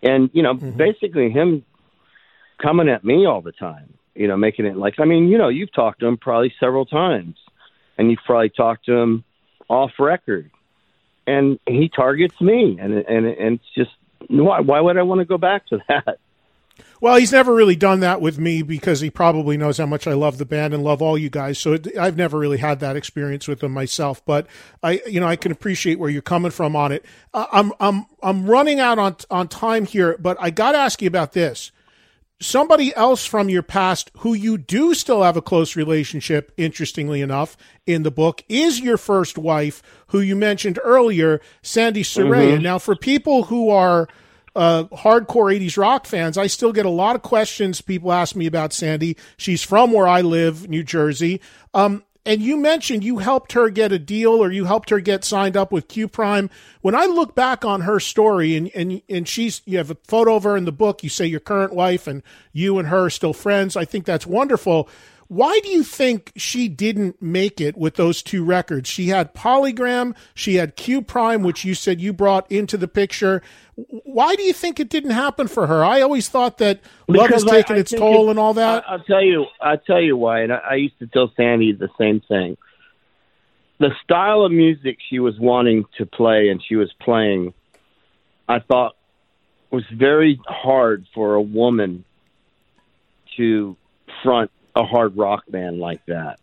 And 0.00 0.30
you 0.32 0.44
know, 0.44 0.54
mm-hmm. 0.54 0.76
basically 0.76 1.28
him 1.28 1.64
coming 2.62 2.88
at 2.88 3.04
me 3.04 3.26
all 3.26 3.40
the 3.40 3.50
time. 3.50 3.94
You 4.14 4.28
know, 4.28 4.36
making 4.36 4.66
it 4.66 4.76
like 4.76 4.94
I 5.00 5.06
mean, 5.06 5.26
you 5.26 5.36
know, 5.36 5.48
you've 5.48 5.72
talked 5.72 5.98
to 6.00 6.06
him 6.06 6.18
probably 6.18 6.54
several 6.60 6.86
times, 6.86 7.34
and 7.98 8.12
you've 8.12 8.20
probably 8.24 8.50
talked 8.50 8.86
to 8.86 8.92
him 8.92 9.24
off 9.68 9.90
record, 9.98 10.52
and 11.26 11.58
he 11.66 11.88
targets 11.88 12.40
me, 12.40 12.78
and 12.80 12.92
and 12.92 13.26
and 13.26 13.54
it's 13.54 13.74
just 13.74 13.90
why 14.30 14.60
why 14.60 14.80
would 14.80 14.98
I 14.98 15.02
want 15.02 15.18
to 15.18 15.24
go 15.24 15.36
back 15.36 15.66
to 15.66 15.80
that? 15.88 16.20
Well, 17.00 17.16
he's 17.16 17.32
never 17.32 17.54
really 17.54 17.76
done 17.76 18.00
that 18.00 18.20
with 18.20 18.38
me 18.38 18.62
because 18.62 19.00
he 19.00 19.10
probably 19.10 19.56
knows 19.56 19.78
how 19.78 19.86
much 19.86 20.06
I 20.06 20.14
love 20.14 20.38
the 20.38 20.44
band 20.44 20.74
and 20.74 20.82
love 20.82 21.00
all 21.00 21.16
you 21.16 21.30
guys. 21.30 21.58
So 21.58 21.74
it, 21.74 21.96
I've 21.96 22.16
never 22.16 22.38
really 22.38 22.58
had 22.58 22.80
that 22.80 22.96
experience 22.96 23.46
with 23.46 23.62
him 23.62 23.72
myself. 23.72 24.24
But 24.24 24.46
I, 24.82 25.00
you 25.06 25.20
know, 25.20 25.28
I 25.28 25.36
can 25.36 25.52
appreciate 25.52 25.98
where 25.98 26.10
you're 26.10 26.22
coming 26.22 26.50
from 26.50 26.74
on 26.74 26.90
it. 26.90 27.04
Uh, 27.32 27.46
I'm, 27.52 27.72
I'm, 27.78 28.06
I'm 28.22 28.46
running 28.46 28.80
out 28.80 28.98
on 28.98 29.16
on 29.30 29.48
time 29.48 29.86
here, 29.86 30.16
but 30.18 30.36
I 30.40 30.50
got 30.50 30.72
to 30.72 30.78
ask 30.78 31.00
you 31.00 31.08
about 31.08 31.32
this. 31.32 31.70
Somebody 32.40 32.94
else 32.94 33.26
from 33.26 33.48
your 33.48 33.64
past 33.64 34.12
who 34.18 34.32
you 34.32 34.58
do 34.58 34.94
still 34.94 35.24
have 35.24 35.36
a 35.36 35.42
close 35.42 35.74
relationship, 35.74 36.52
interestingly 36.56 37.20
enough, 37.20 37.56
in 37.84 38.04
the 38.04 38.12
book 38.12 38.44
is 38.48 38.80
your 38.80 38.96
first 38.96 39.36
wife, 39.36 39.82
who 40.08 40.20
you 40.20 40.36
mentioned 40.36 40.78
earlier, 40.84 41.40
Sandi 41.62 42.04
Saraya. 42.04 42.54
Mm-hmm. 42.54 42.62
Now, 42.62 42.78
for 42.78 42.94
people 42.94 43.44
who 43.44 43.70
are 43.70 44.08
uh, 44.58 44.84
hardcore 44.88 45.56
80s 45.56 45.78
rock 45.78 46.04
fans, 46.04 46.36
I 46.36 46.48
still 46.48 46.72
get 46.72 46.84
a 46.84 46.90
lot 46.90 47.14
of 47.14 47.22
questions. 47.22 47.80
People 47.80 48.12
ask 48.12 48.34
me 48.34 48.46
about 48.46 48.72
Sandi. 48.72 49.16
She's 49.36 49.62
from 49.62 49.92
where 49.92 50.08
I 50.08 50.20
live, 50.20 50.68
New 50.68 50.82
Jersey. 50.82 51.40
Um, 51.72 52.02
and 52.26 52.42
you 52.42 52.56
mentioned 52.56 53.04
you 53.04 53.18
helped 53.18 53.52
her 53.52 53.70
get 53.70 53.92
a 53.92 53.98
deal 54.00 54.32
or 54.32 54.50
you 54.50 54.64
helped 54.64 54.90
her 54.90 54.98
get 54.98 55.24
signed 55.24 55.56
up 55.56 55.70
with 55.70 55.86
Q 55.86 56.08
Prime. 56.08 56.50
When 56.80 56.96
I 56.96 57.06
look 57.06 57.36
back 57.36 57.64
on 57.64 57.82
her 57.82 58.00
story 58.00 58.56
and, 58.56 58.70
and, 58.74 59.00
and 59.08 59.28
she's, 59.28 59.62
you 59.64 59.78
have 59.78 59.92
a 59.92 59.96
photo 60.06 60.34
of 60.34 60.42
her 60.42 60.56
in 60.56 60.64
the 60.64 60.72
book, 60.72 61.04
you 61.04 61.08
say 61.08 61.24
your 61.24 61.40
current 61.40 61.72
wife 61.72 62.08
and 62.08 62.24
you 62.52 62.78
and 62.78 62.88
her 62.88 63.06
are 63.06 63.10
still 63.10 63.32
friends. 63.32 63.76
I 63.76 63.84
think 63.84 64.04
that's 64.04 64.26
wonderful. 64.26 64.88
Why 65.28 65.60
do 65.62 65.68
you 65.68 65.82
think 65.82 66.32
she 66.36 66.68
didn't 66.68 67.20
make 67.20 67.60
it 67.60 67.76
with 67.76 67.96
those 67.96 68.22
two 68.22 68.42
records? 68.42 68.88
She 68.88 69.08
had 69.08 69.34
Polygram, 69.34 70.16
she 70.34 70.54
had 70.54 70.74
Q 70.74 71.02
Prime, 71.02 71.42
which 71.42 71.66
you 71.66 71.74
said 71.74 72.00
you 72.00 72.14
brought 72.14 72.50
into 72.50 72.78
the 72.78 72.88
picture. 72.88 73.42
Why 73.76 74.34
do 74.36 74.42
you 74.42 74.54
think 74.54 74.80
it 74.80 74.88
didn't 74.88 75.10
happen 75.10 75.46
for 75.46 75.66
her? 75.66 75.84
I 75.84 76.00
always 76.00 76.30
thought 76.30 76.56
that 76.58 76.80
because 77.06 77.20
love 77.20 77.30
has 77.30 77.44
taken 77.44 77.74
I, 77.74 77.78
I 77.78 77.80
its 77.80 77.92
toll 77.92 78.28
it, 78.28 78.30
and 78.30 78.38
all 78.38 78.54
that. 78.54 78.88
I, 78.88 78.96
will 78.96 79.04
tell 79.04 79.22
you. 79.22 79.46
I'll 79.60 79.78
tell 79.78 80.00
you 80.00 80.16
why. 80.16 80.40
And 80.40 80.52
I, 80.52 80.56
I 80.70 80.74
used 80.76 80.98
to 81.00 81.06
tell 81.06 81.30
Sandi 81.36 81.72
the 81.72 81.90
same 81.98 82.20
thing. 82.20 82.56
The 83.80 83.90
style 84.02 84.44
of 84.44 84.50
music 84.50 84.96
she 85.10 85.18
was 85.18 85.38
wanting 85.38 85.84
to 85.98 86.06
play 86.06 86.48
and 86.48 86.60
she 86.66 86.74
was 86.74 86.90
playing, 87.00 87.52
I 88.48 88.60
thought 88.60 88.96
was 89.70 89.84
very 89.92 90.40
hard 90.46 91.06
for 91.14 91.34
a 91.34 91.42
woman 91.42 92.04
to 93.36 93.76
front 94.22 94.50
a 94.78 94.84
hard 94.84 95.16
rock 95.16 95.42
band 95.48 95.80
like 95.80 96.04
that 96.06 96.38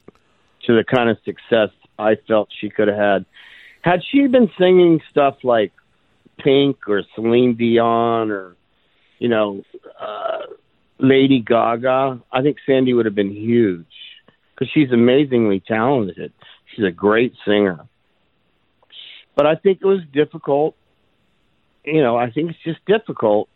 to 0.66 0.76
the 0.76 0.84
kind 0.84 1.10
of 1.10 1.18
success 1.24 1.70
I 1.98 2.16
felt 2.28 2.50
she 2.60 2.70
could 2.70 2.90
have 2.90 2.98
had. 2.98 3.26
Had 3.82 4.02
she 4.04 4.28
been 4.28 4.52
singing 4.60 5.02
stuff 5.10 5.38
like 5.44 5.72
Pink 6.38 6.90
or 6.90 7.04
Celine 7.16 7.56
Dion 7.56 8.32
or, 8.32 8.56
you 9.20 9.30
know, 9.30 9.64
uh, 10.00 10.40
Lady 11.00 11.40
Gaga, 11.40 12.22
I 12.32 12.42
think 12.42 12.58
Sandi 12.66 12.94
would 12.94 13.06
have 13.06 13.16
been 13.16 13.34
huge 13.34 13.86
because 14.54 14.70
she's 14.74 14.92
amazingly 14.92 15.62
talented. 15.62 16.34
She's 16.74 16.86
a 16.86 16.92
great 16.92 17.34
singer. 17.46 17.86
But 19.36 19.46
I 19.46 19.56
think 19.56 19.80
it 19.82 19.86
was 19.86 20.02
difficult. 20.14 20.76
You 21.86 22.02
know, 22.02 22.18
I 22.18 22.32
think 22.32 22.50
it's 22.50 22.64
just 22.64 22.84
difficult 22.86 23.48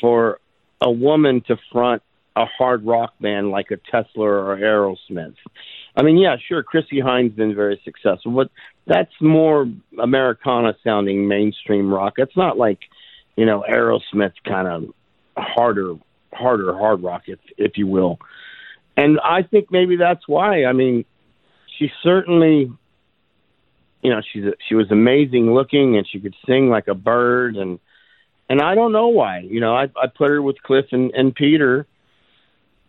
for 0.00 0.40
a 0.80 0.90
woman 0.90 1.42
to 1.42 1.58
front 1.70 2.02
a 2.40 2.46
hard 2.46 2.86
rock 2.86 3.12
band 3.20 3.50
like 3.50 3.70
a 3.70 3.76
Tesla 3.76 4.24
or 4.24 4.56
Aerosmith. 4.56 5.34
I 5.96 6.02
mean, 6.02 6.16
yeah, 6.16 6.36
sure, 6.48 6.62
Chrissie 6.62 7.00
Hynde's 7.00 7.34
been 7.34 7.54
very 7.54 7.80
successful, 7.84 8.32
but 8.32 8.50
that's 8.86 9.12
more 9.20 9.66
Americana 10.00 10.74
sounding 10.82 11.28
mainstream 11.28 11.92
rock. 11.92 12.14
It's 12.16 12.36
not 12.36 12.56
like, 12.56 12.78
you 13.36 13.44
know, 13.44 13.64
Aerosmith 13.68 14.32
kind 14.44 14.68
of 14.68 14.94
harder, 15.36 15.94
harder 16.32 16.76
hard 16.76 17.02
rock, 17.02 17.22
if 17.26 17.38
if 17.58 17.72
you 17.76 17.86
will. 17.86 18.18
And 18.96 19.18
I 19.20 19.42
think 19.42 19.70
maybe 19.70 19.96
that's 19.96 20.26
why. 20.26 20.64
I 20.64 20.72
mean, 20.72 21.04
she 21.78 21.90
certainly, 22.02 22.72
you 24.02 24.10
know, 24.10 24.20
she's 24.32 24.44
a, 24.44 24.52
she 24.68 24.74
was 24.74 24.90
amazing 24.90 25.52
looking, 25.52 25.96
and 25.96 26.06
she 26.08 26.20
could 26.20 26.34
sing 26.46 26.70
like 26.70 26.88
a 26.88 26.94
bird, 26.94 27.56
and 27.56 27.78
and 28.48 28.60
I 28.60 28.74
don't 28.74 28.92
know 28.92 29.08
why. 29.08 29.40
You 29.40 29.60
know, 29.60 29.74
I 29.74 29.84
I 29.84 30.06
put 30.06 30.30
her 30.30 30.40
with 30.40 30.62
Cliff 30.62 30.86
and 30.92 31.10
and 31.12 31.34
Peter 31.34 31.86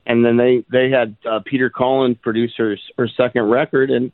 and 0.05 0.25
then 0.25 0.37
they 0.37 0.65
they 0.71 0.89
had 0.89 1.15
uh, 1.29 1.39
Peter 1.45 1.69
Collins 1.69 2.17
produce 2.21 2.53
her, 2.57 2.75
second 3.15 3.43
record, 3.49 3.89
and 3.89 4.11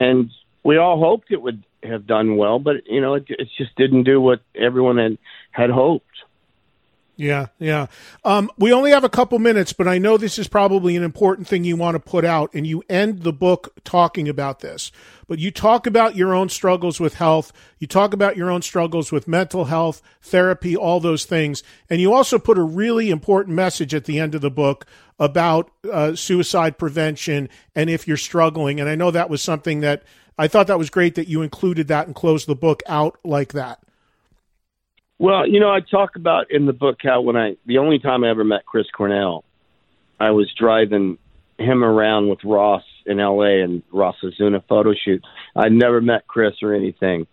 and 0.00 0.30
we 0.62 0.76
all 0.76 0.98
hoped 0.98 1.30
it 1.30 1.42
would 1.42 1.64
have 1.82 2.06
done 2.06 2.36
well, 2.36 2.58
but 2.58 2.86
you 2.86 3.00
know 3.00 3.14
it, 3.14 3.24
it 3.28 3.48
just 3.58 3.74
didn't 3.76 4.04
do 4.04 4.20
what 4.20 4.40
everyone 4.54 4.98
had 4.98 5.18
had 5.50 5.70
hoped. 5.70 6.06
Yeah, 7.16 7.46
yeah. 7.60 7.86
Um, 8.24 8.50
we 8.58 8.72
only 8.72 8.90
have 8.90 9.04
a 9.04 9.08
couple 9.08 9.38
minutes, 9.38 9.72
but 9.72 9.86
I 9.86 9.98
know 9.98 10.16
this 10.16 10.38
is 10.38 10.48
probably 10.48 10.96
an 10.96 11.04
important 11.04 11.46
thing 11.46 11.62
you 11.62 11.76
want 11.76 11.94
to 11.94 12.00
put 12.00 12.24
out, 12.24 12.52
and 12.54 12.66
you 12.66 12.82
end 12.88 13.22
the 13.22 13.32
book 13.32 13.72
talking 13.84 14.28
about 14.28 14.60
this. 14.60 14.90
But 15.28 15.38
you 15.38 15.52
talk 15.52 15.86
about 15.86 16.16
your 16.16 16.34
own 16.34 16.48
struggles 16.48 16.98
with 16.98 17.14
health, 17.14 17.52
you 17.78 17.86
talk 17.86 18.14
about 18.14 18.36
your 18.36 18.50
own 18.50 18.62
struggles 18.62 19.12
with 19.12 19.28
mental 19.28 19.66
health, 19.66 20.02
therapy, 20.22 20.76
all 20.76 20.98
those 20.98 21.24
things, 21.24 21.62
and 21.88 22.00
you 22.00 22.12
also 22.12 22.38
put 22.38 22.58
a 22.58 22.62
really 22.62 23.10
important 23.10 23.54
message 23.54 23.94
at 23.94 24.06
the 24.06 24.18
end 24.18 24.34
of 24.34 24.40
the 24.40 24.50
book 24.50 24.84
about 25.18 25.70
uh, 25.90 26.16
suicide 26.16 26.78
prevention 26.78 27.48
and 27.76 27.88
if 27.88 28.08
you're 28.08 28.16
struggling. 28.16 28.80
And 28.80 28.88
I 28.88 28.96
know 28.96 29.12
that 29.12 29.30
was 29.30 29.40
something 29.40 29.80
that 29.80 30.02
I 30.36 30.48
thought 30.48 30.66
that 30.66 30.78
was 30.78 30.90
great 30.90 31.14
that 31.14 31.28
you 31.28 31.42
included 31.42 31.86
that 31.88 32.06
and 32.06 32.14
closed 32.14 32.48
the 32.48 32.56
book 32.56 32.82
out 32.88 33.18
like 33.22 33.52
that. 33.52 33.83
Well, 35.18 35.48
you 35.48 35.60
know, 35.60 35.70
I 35.70 35.80
talk 35.80 36.16
about 36.16 36.50
in 36.50 36.66
the 36.66 36.72
book 36.72 36.98
how 37.02 37.20
when 37.20 37.36
I 37.36 37.56
the 37.66 37.78
only 37.78 37.98
time 37.98 38.24
I 38.24 38.30
ever 38.30 38.44
met 38.44 38.66
Chris 38.66 38.86
Cornell, 38.96 39.44
I 40.18 40.30
was 40.30 40.52
driving 40.58 41.18
him 41.58 41.84
around 41.84 42.28
with 42.28 42.40
Ross 42.44 42.82
in 43.06 43.20
L.A. 43.20 43.62
and 43.62 43.82
Ross 43.92 44.16
Zuna 44.40 44.62
photo 44.68 44.92
shoot. 44.92 45.22
I'd 45.54 45.72
never 45.72 46.00
met 46.00 46.26
Chris 46.26 46.54
or 46.62 46.74
anything, 46.74 47.26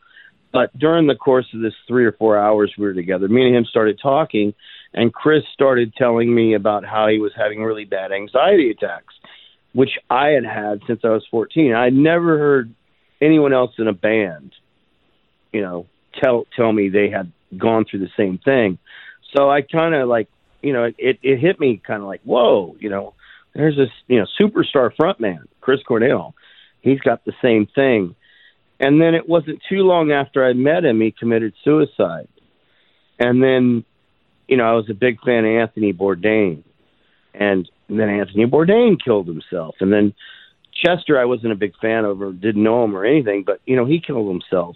but 0.53 0.77
during 0.77 1.07
the 1.07 1.15
course 1.15 1.47
of 1.55 1.61
this 1.61 1.73
three 1.87 2.05
or 2.05 2.11
four 2.11 2.37
hours 2.37 2.71
we 2.77 2.85
were 2.85 2.93
together, 2.93 3.27
me 3.27 3.47
and 3.47 3.55
him 3.55 3.65
started 3.65 3.99
talking, 4.01 4.53
and 4.93 5.11
Chris 5.11 5.43
started 5.53 5.93
telling 5.95 6.33
me 6.33 6.53
about 6.53 6.85
how 6.85 7.07
he 7.07 7.17
was 7.17 7.31
having 7.35 7.63
really 7.63 7.85
bad 7.85 8.11
anxiety 8.11 8.69
attacks, 8.69 9.13
which 9.73 9.97
I 10.07 10.29
had 10.29 10.45
had 10.45 10.81
since 10.85 11.01
I 11.03 11.09
was 11.09 11.25
14. 11.31 11.73
I'd 11.73 11.93
never 11.93 12.37
heard 12.37 12.75
anyone 13.21 13.53
else 13.53 13.71
in 13.79 13.87
a 13.87 13.93
band, 13.93 14.53
you 15.51 15.61
know, 15.61 15.87
tell 16.21 16.45
tell 16.55 16.71
me 16.71 16.89
they 16.89 17.09
had 17.09 17.31
gone 17.57 17.85
through 17.85 17.99
the 17.99 18.09
same 18.17 18.37
thing. 18.37 18.77
So 19.35 19.49
I 19.49 19.61
kind 19.61 19.95
of 19.95 20.07
like, 20.07 20.27
you 20.61 20.73
know, 20.73 20.83
it, 20.97 21.19
it 21.21 21.39
hit 21.39 21.59
me 21.59 21.81
kind 21.85 22.01
of 22.01 22.07
like, 22.07 22.21
whoa, 22.23 22.75
you 22.79 22.89
know, 22.89 23.13
there's 23.53 23.75
this, 23.75 23.89
you 24.07 24.19
know, 24.19 24.25
superstar 24.39 24.91
frontman, 24.95 25.43
Chris 25.59 25.79
Cornell. 25.87 26.35
He's 26.81 26.99
got 26.99 27.25
the 27.25 27.33
same 27.41 27.67
thing. 27.67 28.15
And 28.79 28.99
then 28.99 29.13
it 29.13 29.29
wasn't 29.29 29.61
too 29.69 29.83
long 29.83 30.11
after 30.11 30.45
I 30.45 30.53
met 30.53 30.83
him, 30.83 31.01
he 31.01 31.11
committed 31.11 31.53
suicide. 31.63 32.27
And 33.19 33.43
then, 33.43 33.85
you 34.47 34.57
know, 34.57 34.63
I 34.63 34.73
was 34.73 34.89
a 34.89 34.95
big 34.95 35.21
fan 35.21 35.45
of 35.45 35.51
Anthony 35.51 35.93
Bourdain. 35.93 36.63
And 37.33 37.69
then 37.87 38.09
Anthony 38.09 38.45
Bourdain 38.45 38.97
killed 39.01 39.27
himself. 39.27 39.75
And 39.79 39.93
then 39.93 40.13
Chester, 40.73 41.19
I 41.19 41.25
wasn't 41.25 41.53
a 41.53 41.57
big 41.57 41.73
fan 41.79 42.05
of 42.05 42.21
or 42.21 42.31
didn't 42.31 42.63
know 42.63 42.83
him 42.83 42.95
or 42.95 43.05
anything, 43.05 43.43
but, 43.45 43.61
you 43.65 43.75
know, 43.75 43.85
he 43.85 44.01
killed 44.01 44.27
himself 44.27 44.75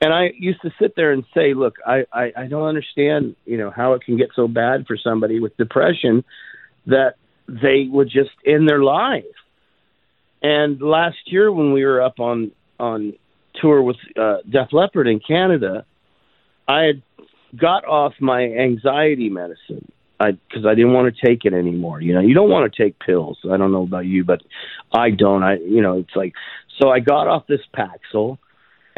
and 0.00 0.12
I 0.12 0.30
used 0.38 0.62
to 0.62 0.70
sit 0.80 0.94
there 0.96 1.12
and 1.12 1.24
say, 1.34 1.52
look, 1.54 1.76
I, 1.86 2.04
I, 2.12 2.32
I 2.36 2.46
don't 2.46 2.66
understand, 2.66 3.36
you 3.44 3.58
know, 3.58 3.70
how 3.70 3.92
it 3.92 4.02
can 4.02 4.16
get 4.16 4.30
so 4.34 4.48
bad 4.48 4.86
for 4.86 4.96
somebody 4.96 5.40
with 5.40 5.56
depression 5.56 6.24
that 6.86 7.16
they 7.48 7.86
would 7.90 8.08
just 8.08 8.30
end 8.46 8.68
their 8.68 8.82
life. 8.82 9.24
And 10.42 10.80
last 10.80 11.18
year 11.26 11.52
when 11.52 11.72
we 11.72 11.84
were 11.84 12.00
up 12.00 12.18
on 12.18 12.52
on 12.78 13.12
tour 13.60 13.82
with 13.82 13.96
uh, 14.18 14.38
Def 14.48 14.72
Leppard 14.72 15.06
in 15.06 15.20
Canada, 15.20 15.84
I 16.66 16.82
had 16.84 17.02
got 17.54 17.84
off 17.84 18.14
my 18.20 18.42
anxiety 18.44 19.28
medicine 19.28 19.92
because 20.18 20.64
I, 20.64 20.70
I 20.70 20.74
didn't 20.74 20.94
want 20.94 21.14
to 21.14 21.26
take 21.26 21.44
it 21.44 21.52
anymore. 21.52 22.00
You 22.00 22.14
know, 22.14 22.20
you 22.20 22.32
don't 22.32 22.48
want 22.48 22.72
to 22.72 22.82
take 22.82 22.98
pills. 22.98 23.38
I 23.50 23.58
don't 23.58 23.72
know 23.72 23.82
about 23.82 24.06
you, 24.06 24.24
but 24.24 24.40
I 24.92 25.10
don't. 25.10 25.42
I, 25.42 25.56
you 25.56 25.82
know, 25.82 25.98
it's 25.98 26.16
like 26.16 26.32
so. 26.80 26.88
I 26.88 27.00
got 27.00 27.26
off 27.26 27.46
this 27.46 27.60
Paxil 27.76 28.38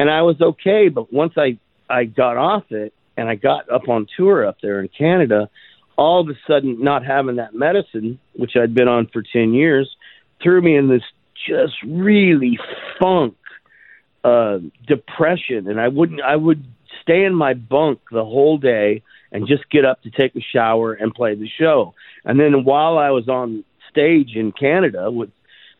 and 0.03 0.11
I 0.11 0.21
was 0.23 0.41
okay. 0.41 0.89
But 0.89 1.13
once 1.13 1.33
I 1.37 1.57
I 1.89 2.03
got 2.03 2.35
off 2.35 2.69
it 2.71 2.93
and 3.15 3.29
I 3.29 3.35
got 3.35 3.71
up 3.71 3.87
on 3.87 4.05
tour 4.17 4.45
up 4.45 4.57
there 4.61 4.81
in 4.81 4.89
Canada, 4.89 5.49
all 5.95 6.19
of 6.19 6.27
a 6.27 6.37
sudden 6.45 6.83
not 6.83 7.05
having 7.05 7.37
that 7.37 7.55
medicine, 7.55 8.19
which 8.33 8.57
I'd 8.57 8.73
been 8.75 8.89
on 8.89 9.07
for 9.13 9.23
ten 9.23 9.53
years, 9.53 9.95
threw 10.41 10.61
me 10.61 10.75
in 10.75 10.89
this 10.89 11.03
just 11.47 11.75
really 11.87 12.59
funk 12.99 13.35
uh 14.25 14.59
depression 14.87 15.69
and 15.69 15.79
I 15.79 15.87
wouldn't 15.87 16.21
I 16.21 16.35
would 16.35 16.65
stay 17.01 17.23
in 17.23 17.33
my 17.33 17.53
bunk 17.53 17.99
the 18.11 18.25
whole 18.25 18.57
day 18.57 19.03
and 19.31 19.47
just 19.47 19.69
get 19.69 19.85
up 19.85 20.01
to 20.03 20.09
take 20.09 20.35
a 20.35 20.41
shower 20.41 20.93
and 20.93 21.13
play 21.13 21.35
the 21.35 21.49
show. 21.49 21.93
And 22.25 22.39
then 22.39 22.65
while 22.65 22.97
I 22.97 23.09
was 23.11 23.29
on 23.29 23.63
stage 23.89 24.35
in 24.35 24.51
Canada 24.51 25.09
with 25.09 25.29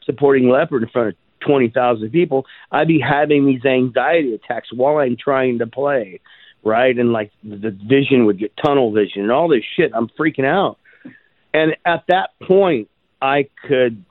supporting 0.05 0.49
Leppard 0.49 0.83
in 0.83 0.89
front 0.89 1.09
of 1.09 1.15
20,000 1.45 2.09
people, 2.11 2.45
I'd 2.71 2.87
be 2.87 2.99
having 2.99 3.45
these 3.45 3.65
anxiety 3.65 4.33
attacks 4.33 4.69
while 4.73 4.97
I'm 4.97 5.17
trying 5.17 5.59
to 5.59 5.67
play, 5.67 6.19
right? 6.63 6.97
And 6.97 7.11
like 7.11 7.31
the 7.43 7.71
vision 7.71 8.25
would 8.25 8.39
get 8.39 8.53
tunnel 8.63 8.91
vision 8.91 9.23
and 9.23 9.31
all 9.31 9.47
this 9.47 9.63
shit. 9.75 9.91
I'm 9.93 10.09
freaking 10.19 10.45
out. 10.45 10.77
and 11.53 11.75
at 11.85 12.03
that 12.07 12.31
point, 12.41 12.89
I 13.21 13.47
could 13.67 14.03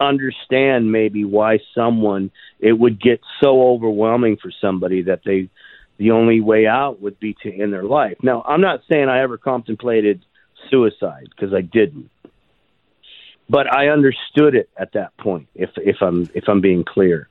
understand 0.00 0.92
maybe 0.92 1.24
why 1.24 1.58
someone 1.74 2.30
it 2.60 2.72
would 2.72 3.00
get 3.00 3.20
so 3.42 3.62
overwhelming 3.68 4.36
for 4.40 4.50
somebody 4.60 5.02
that 5.02 5.20
they 5.24 5.48
the 5.98 6.10
only 6.10 6.40
way 6.40 6.66
out 6.66 7.00
would 7.00 7.18
be 7.18 7.34
to 7.42 7.50
end 7.50 7.72
their 7.72 7.84
life. 7.84 8.18
Now, 8.22 8.42
I'm 8.42 8.60
not 8.60 8.80
saying 8.90 9.08
I 9.08 9.22
ever 9.22 9.38
contemplated 9.38 10.22
suicide 10.70 11.28
because 11.30 11.54
I 11.54 11.62
didn't. 11.62 12.10
But 13.48 13.72
I 13.72 13.88
understood 13.88 14.54
it 14.54 14.68
at 14.76 14.92
that 14.92 15.16
point 15.18 15.48
if 15.54 15.70
if 15.76 15.96
I'm 16.00 16.28
if 16.34 16.48
I'm 16.48 16.60
being 16.60 16.84
clear. 16.84 17.28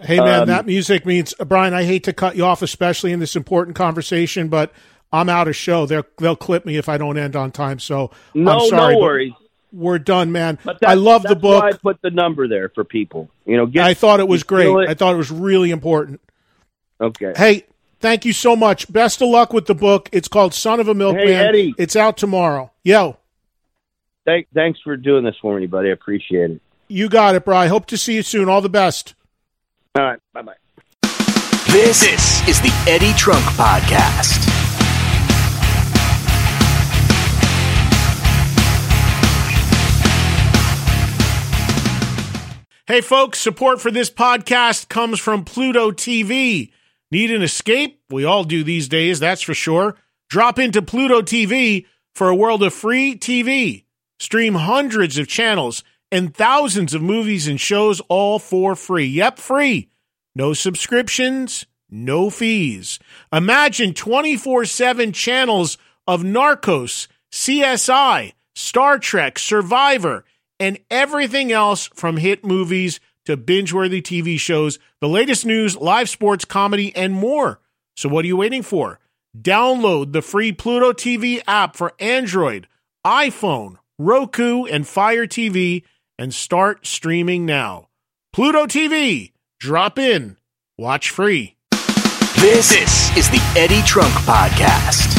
Hey 0.00 0.18
man, 0.18 0.42
um, 0.42 0.48
that 0.48 0.66
music 0.66 1.04
means 1.04 1.34
Brian, 1.34 1.74
I 1.74 1.82
hate 1.82 2.04
to 2.04 2.12
cut 2.12 2.36
you 2.36 2.44
off 2.44 2.62
especially 2.62 3.12
in 3.12 3.18
this 3.18 3.34
important 3.34 3.76
conversation, 3.76 4.48
but 4.48 4.72
I'm 5.12 5.28
out 5.28 5.48
of 5.48 5.56
show. 5.56 5.86
They'll 5.86 6.06
they'll 6.18 6.36
clip 6.36 6.64
me 6.64 6.76
if 6.76 6.88
I 6.88 6.98
don't 6.98 7.18
end 7.18 7.34
on 7.34 7.50
time. 7.50 7.80
So 7.80 8.12
no, 8.34 8.52
I'm 8.52 8.68
sorry, 8.68 8.94
no 8.94 9.00
worries. 9.00 9.32
We're 9.72 9.98
done, 9.98 10.32
man. 10.32 10.58
But 10.64 10.86
I 10.86 10.94
love 10.94 11.24
the 11.24 11.36
book. 11.36 11.62
I 11.62 11.72
put 11.72 12.00
the 12.00 12.10
number 12.10 12.48
there 12.48 12.70
for 12.70 12.84
people. 12.84 13.28
You 13.44 13.56
know, 13.56 13.66
get, 13.66 13.84
I 13.84 13.94
thought 13.94 14.20
it 14.20 14.28
was 14.28 14.42
great. 14.42 14.68
It. 14.68 14.88
I 14.88 14.94
thought 14.94 15.12
it 15.14 15.18
was 15.18 15.30
really 15.30 15.70
important. 15.70 16.20
Okay. 17.00 17.32
Hey, 17.36 17.66
thank 18.00 18.24
you 18.24 18.32
so 18.32 18.56
much. 18.56 18.90
Best 18.90 19.20
of 19.20 19.28
luck 19.28 19.52
with 19.52 19.66
the 19.66 19.74
book. 19.74 20.08
It's 20.12 20.28
called 20.28 20.54
Son 20.54 20.80
of 20.80 20.88
a 20.88 20.94
Milkman. 20.94 21.26
Hey, 21.26 21.34
Eddie. 21.34 21.74
It's 21.76 21.96
out 21.96 22.16
tomorrow. 22.16 22.70
Yo. 22.82 23.18
Thank, 24.28 24.46
thanks 24.52 24.78
for 24.84 24.94
doing 24.94 25.24
this 25.24 25.36
for 25.40 25.58
me, 25.58 25.64
buddy. 25.64 25.88
I 25.88 25.92
appreciate 25.92 26.50
it. 26.50 26.60
You 26.86 27.08
got 27.08 27.34
it, 27.34 27.46
bro. 27.46 27.56
I 27.56 27.68
hope 27.68 27.86
to 27.86 27.96
see 27.96 28.14
you 28.14 28.22
soon. 28.22 28.46
All 28.46 28.60
the 28.60 28.68
best. 28.68 29.14
All 29.96 30.04
right. 30.04 30.18
Bye 30.34 30.42
bye. 30.42 30.54
This, 31.72 32.00
this 32.00 32.46
is 32.46 32.60
the 32.60 32.70
Eddie 32.86 33.14
Trunk 33.14 33.42
Podcast. 33.56 34.44
Hey, 42.86 43.00
folks, 43.00 43.38
support 43.38 43.80
for 43.80 43.90
this 43.90 44.10
podcast 44.10 44.90
comes 44.90 45.20
from 45.20 45.46
Pluto 45.46 45.90
TV. 45.90 46.70
Need 47.10 47.30
an 47.30 47.40
escape? 47.40 48.02
We 48.10 48.26
all 48.26 48.44
do 48.44 48.62
these 48.62 48.88
days, 48.88 49.20
that's 49.20 49.40
for 49.40 49.54
sure. 49.54 49.96
Drop 50.28 50.58
into 50.58 50.82
Pluto 50.82 51.22
TV 51.22 51.86
for 52.14 52.28
a 52.28 52.36
world 52.36 52.62
of 52.62 52.74
free 52.74 53.16
TV. 53.16 53.84
Stream 54.18 54.54
hundreds 54.54 55.18
of 55.18 55.28
channels 55.28 55.84
and 56.10 56.34
thousands 56.34 56.94
of 56.94 57.02
movies 57.02 57.46
and 57.46 57.60
shows 57.60 58.00
all 58.08 58.38
for 58.38 58.74
free. 58.74 59.06
Yep, 59.06 59.38
free. 59.38 59.88
No 60.34 60.52
subscriptions, 60.52 61.66
no 61.90 62.30
fees. 62.30 62.98
Imagine 63.32 63.94
24 63.94 64.64
7 64.64 65.12
channels 65.12 65.78
of 66.06 66.22
Narcos, 66.22 67.06
CSI, 67.32 68.32
Star 68.54 68.98
Trek, 68.98 69.38
Survivor, 69.38 70.24
and 70.58 70.78
everything 70.90 71.52
else 71.52 71.86
from 71.94 72.16
hit 72.16 72.44
movies 72.44 73.00
to 73.26 73.36
binge 73.36 73.72
worthy 73.72 74.00
TV 74.00 74.40
shows, 74.40 74.78
the 75.00 75.08
latest 75.08 75.44
news, 75.44 75.76
live 75.76 76.08
sports, 76.08 76.44
comedy, 76.44 76.94
and 76.96 77.12
more. 77.12 77.60
So, 77.96 78.08
what 78.08 78.24
are 78.24 78.28
you 78.28 78.38
waiting 78.38 78.62
for? 78.62 79.00
Download 79.38 80.12
the 80.12 80.22
free 80.22 80.52
Pluto 80.52 80.92
TV 80.92 81.42
app 81.46 81.76
for 81.76 81.92
Android, 81.98 82.66
iPhone, 83.06 83.76
Roku, 84.00 84.64
and 84.64 84.86
Fire 84.86 85.26
TV 85.26 85.82
and 86.18 86.32
start 86.32 86.86
streaming 86.86 87.44
now. 87.44 87.88
Pluto 88.32 88.66
TV, 88.66 89.32
drop 89.58 89.98
in, 89.98 90.36
watch 90.76 91.10
free. 91.10 91.56
This, 92.36 92.68
this 92.68 93.16
is 93.16 93.28
the 93.28 93.42
Eddie 93.56 93.82
Trunk 93.82 94.12
Podcast. 94.22 95.16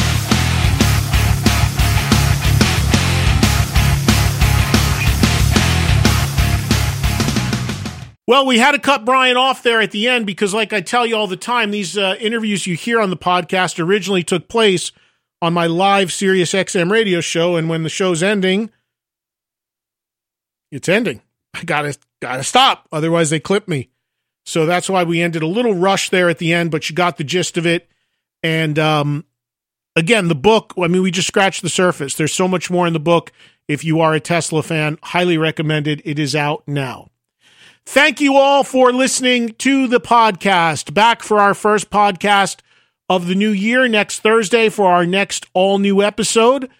Well, 8.26 8.46
we 8.46 8.58
had 8.58 8.72
to 8.72 8.78
cut 8.78 9.04
Brian 9.04 9.36
off 9.36 9.62
there 9.62 9.82
at 9.82 9.90
the 9.90 10.08
end 10.08 10.24
because, 10.24 10.54
like 10.54 10.72
I 10.72 10.80
tell 10.80 11.04
you 11.04 11.16
all 11.16 11.26
the 11.26 11.36
time, 11.36 11.70
these 11.70 11.98
uh, 11.98 12.14
interviews 12.18 12.66
you 12.66 12.76
hear 12.76 13.00
on 13.00 13.10
the 13.10 13.16
podcast 13.16 13.84
originally 13.84 14.22
took 14.22 14.48
place 14.48 14.92
on 15.42 15.52
my 15.54 15.66
live 15.66 16.12
Sirius 16.12 16.52
XM 16.52 16.90
radio 16.90 17.20
show, 17.20 17.56
and 17.56 17.68
when 17.68 17.82
the 17.82 17.88
show's 17.88 18.22
ending, 18.22 18.70
it's 20.70 20.88
ending. 20.88 21.22
I 21.54 21.64
gotta 21.64 21.96
gotta 22.20 22.44
stop, 22.44 22.88
otherwise 22.92 23.30
they 23.30 23.40
clip 23.40 23.68
me. 23.68 23.90
So 24.46 24.66
that's 24.66 24.88
why 24.88 25.04
we 25.04 25.20
ended 25.20 25.42
a 25.42 25.46
little 25.46 25.74
rush 25.74 26.10
there 26.10 26.28
at 26.28 26.38
the 26.38 26.52
end, 26.52 26.70
but 26.70 26.88
you 26.88 26.96
got 26.96 27.16
the 27.16 27.24
gist 27.24 27.56
of 27.56 27.66
it. 27.66 27.88
And 28.42 28.78
um, 28.78 29.24
again, 29.96 30.28
the 30.28 30.34
book. 30.34 30.74
I 30.78 30.88
mean, 30.88 31.02
we 31.02 31.10
just 31.10 31.28
scratched 31.28 31.62
the 31.62 31.68
surface. 31.68 32.14
There's 32.14 32.32
so 32.32 32.48
much 32.48 32.70
more 32.70 32.86
in 32.86 32.92
the 32.92 33.00
book. 33.00 33.32
If 33.68 33.84
you 33.84 34.00
are 34.00 34.14
a 34.14 34.20
Tesla 34.20 34.62
fan, 34.62 34.98
highly 35.02 35.38
recommended. 35.38 36.02
It 36.04 36.18
is 36.18 36.34
out 36.34 36.64
now. 36.66 37.10
Thank 37.86 38.20
you 38.20 38.36
all 38.36 38.64
for 38.64 38.92
listening 38.92 39.50
to 39.58 39.86
the 39.86 40.00
podcast. 40.00 40.92
Back 40.94 41.22
for 41.22 41.38
our 41.38 41.54
first 41.54 41.90
podcast 41.90 42.60
of 43.10 43.26
the 43.26 43.34
new 43.34 43.50
year 43.50 43.88
next 43.88 44.20
Thursday 44.20 44.68
for 44.68 44.90
our 44.90 45.04
next 45.04 45.44
all 45.52 45.78
new 45.78 46.00
episode. 46.00 46.70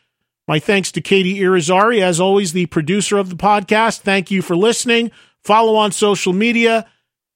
My 0.46 0.60
thanks 0.60 0.92
to 0.92 1.00
Katie 1.00 1.40
Irizarry, 1.40 2.00
as 2.00 2.20
always, 2.20 2.52
the 2.52 2.66
producer 2.66 3.18
of 3.18 3.30
the 3.30 3.36
podcast. 3.36 4.00
Thank 4.00 4.30
you 4.30 4.40
for 4.40 4.56
listening. 4.56 5.10
Follow 5.42 5.74
on 5.74 5.90
social 5.90 6.32
media. 6.32 6.86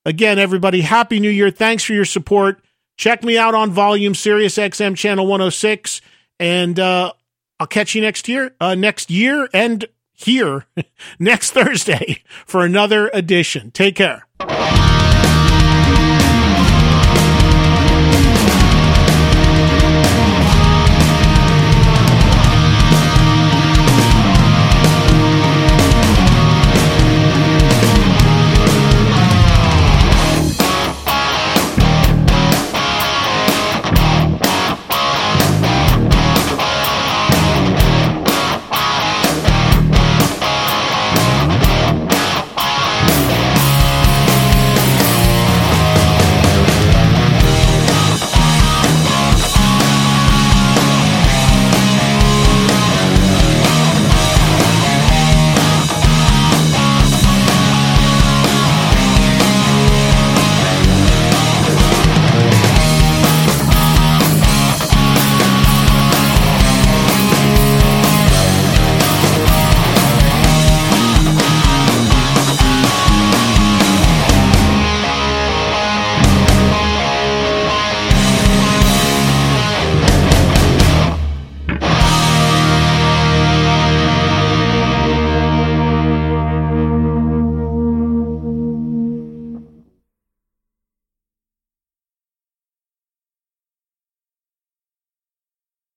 Again, 0.04 0.38
everybody, 0.38 0.82
Happy 0.82 1.18
New 1.18 1.30
Year. 1.30 1.50
Thanks 1.50 1.82
for 1.82 1.92
your 1.92 2.04
support. 2.04 2.62
Check 2.96 3.24
me 3.24 3.36
out 3.36 3.54
on 3.54 3.72
Volume 3.72 4.14
Sirius 4.14 4.56
XM 4.56 4.96
Channel 4.96 5.26
106. 5.26 6.00
And 6.38 6.78
uh, 6.78 7.12
I'll 7.58 7.66
catch 7.66 7.96
you 7.96 8.00
next 8.00 8.28
year, 8.28 8.54
uh, 8.60 8.76
next 8.76 9.10
year, 9.10 9.48
and 9.52 9.86
here 10.12 10.66
next 11.18 11.50
Thursday 11.50 12.22
for 12.46 12.64
another 12.64 13.10
edition. 13.12 13.72
Take 13.72 13.96
care. 13.96 14.26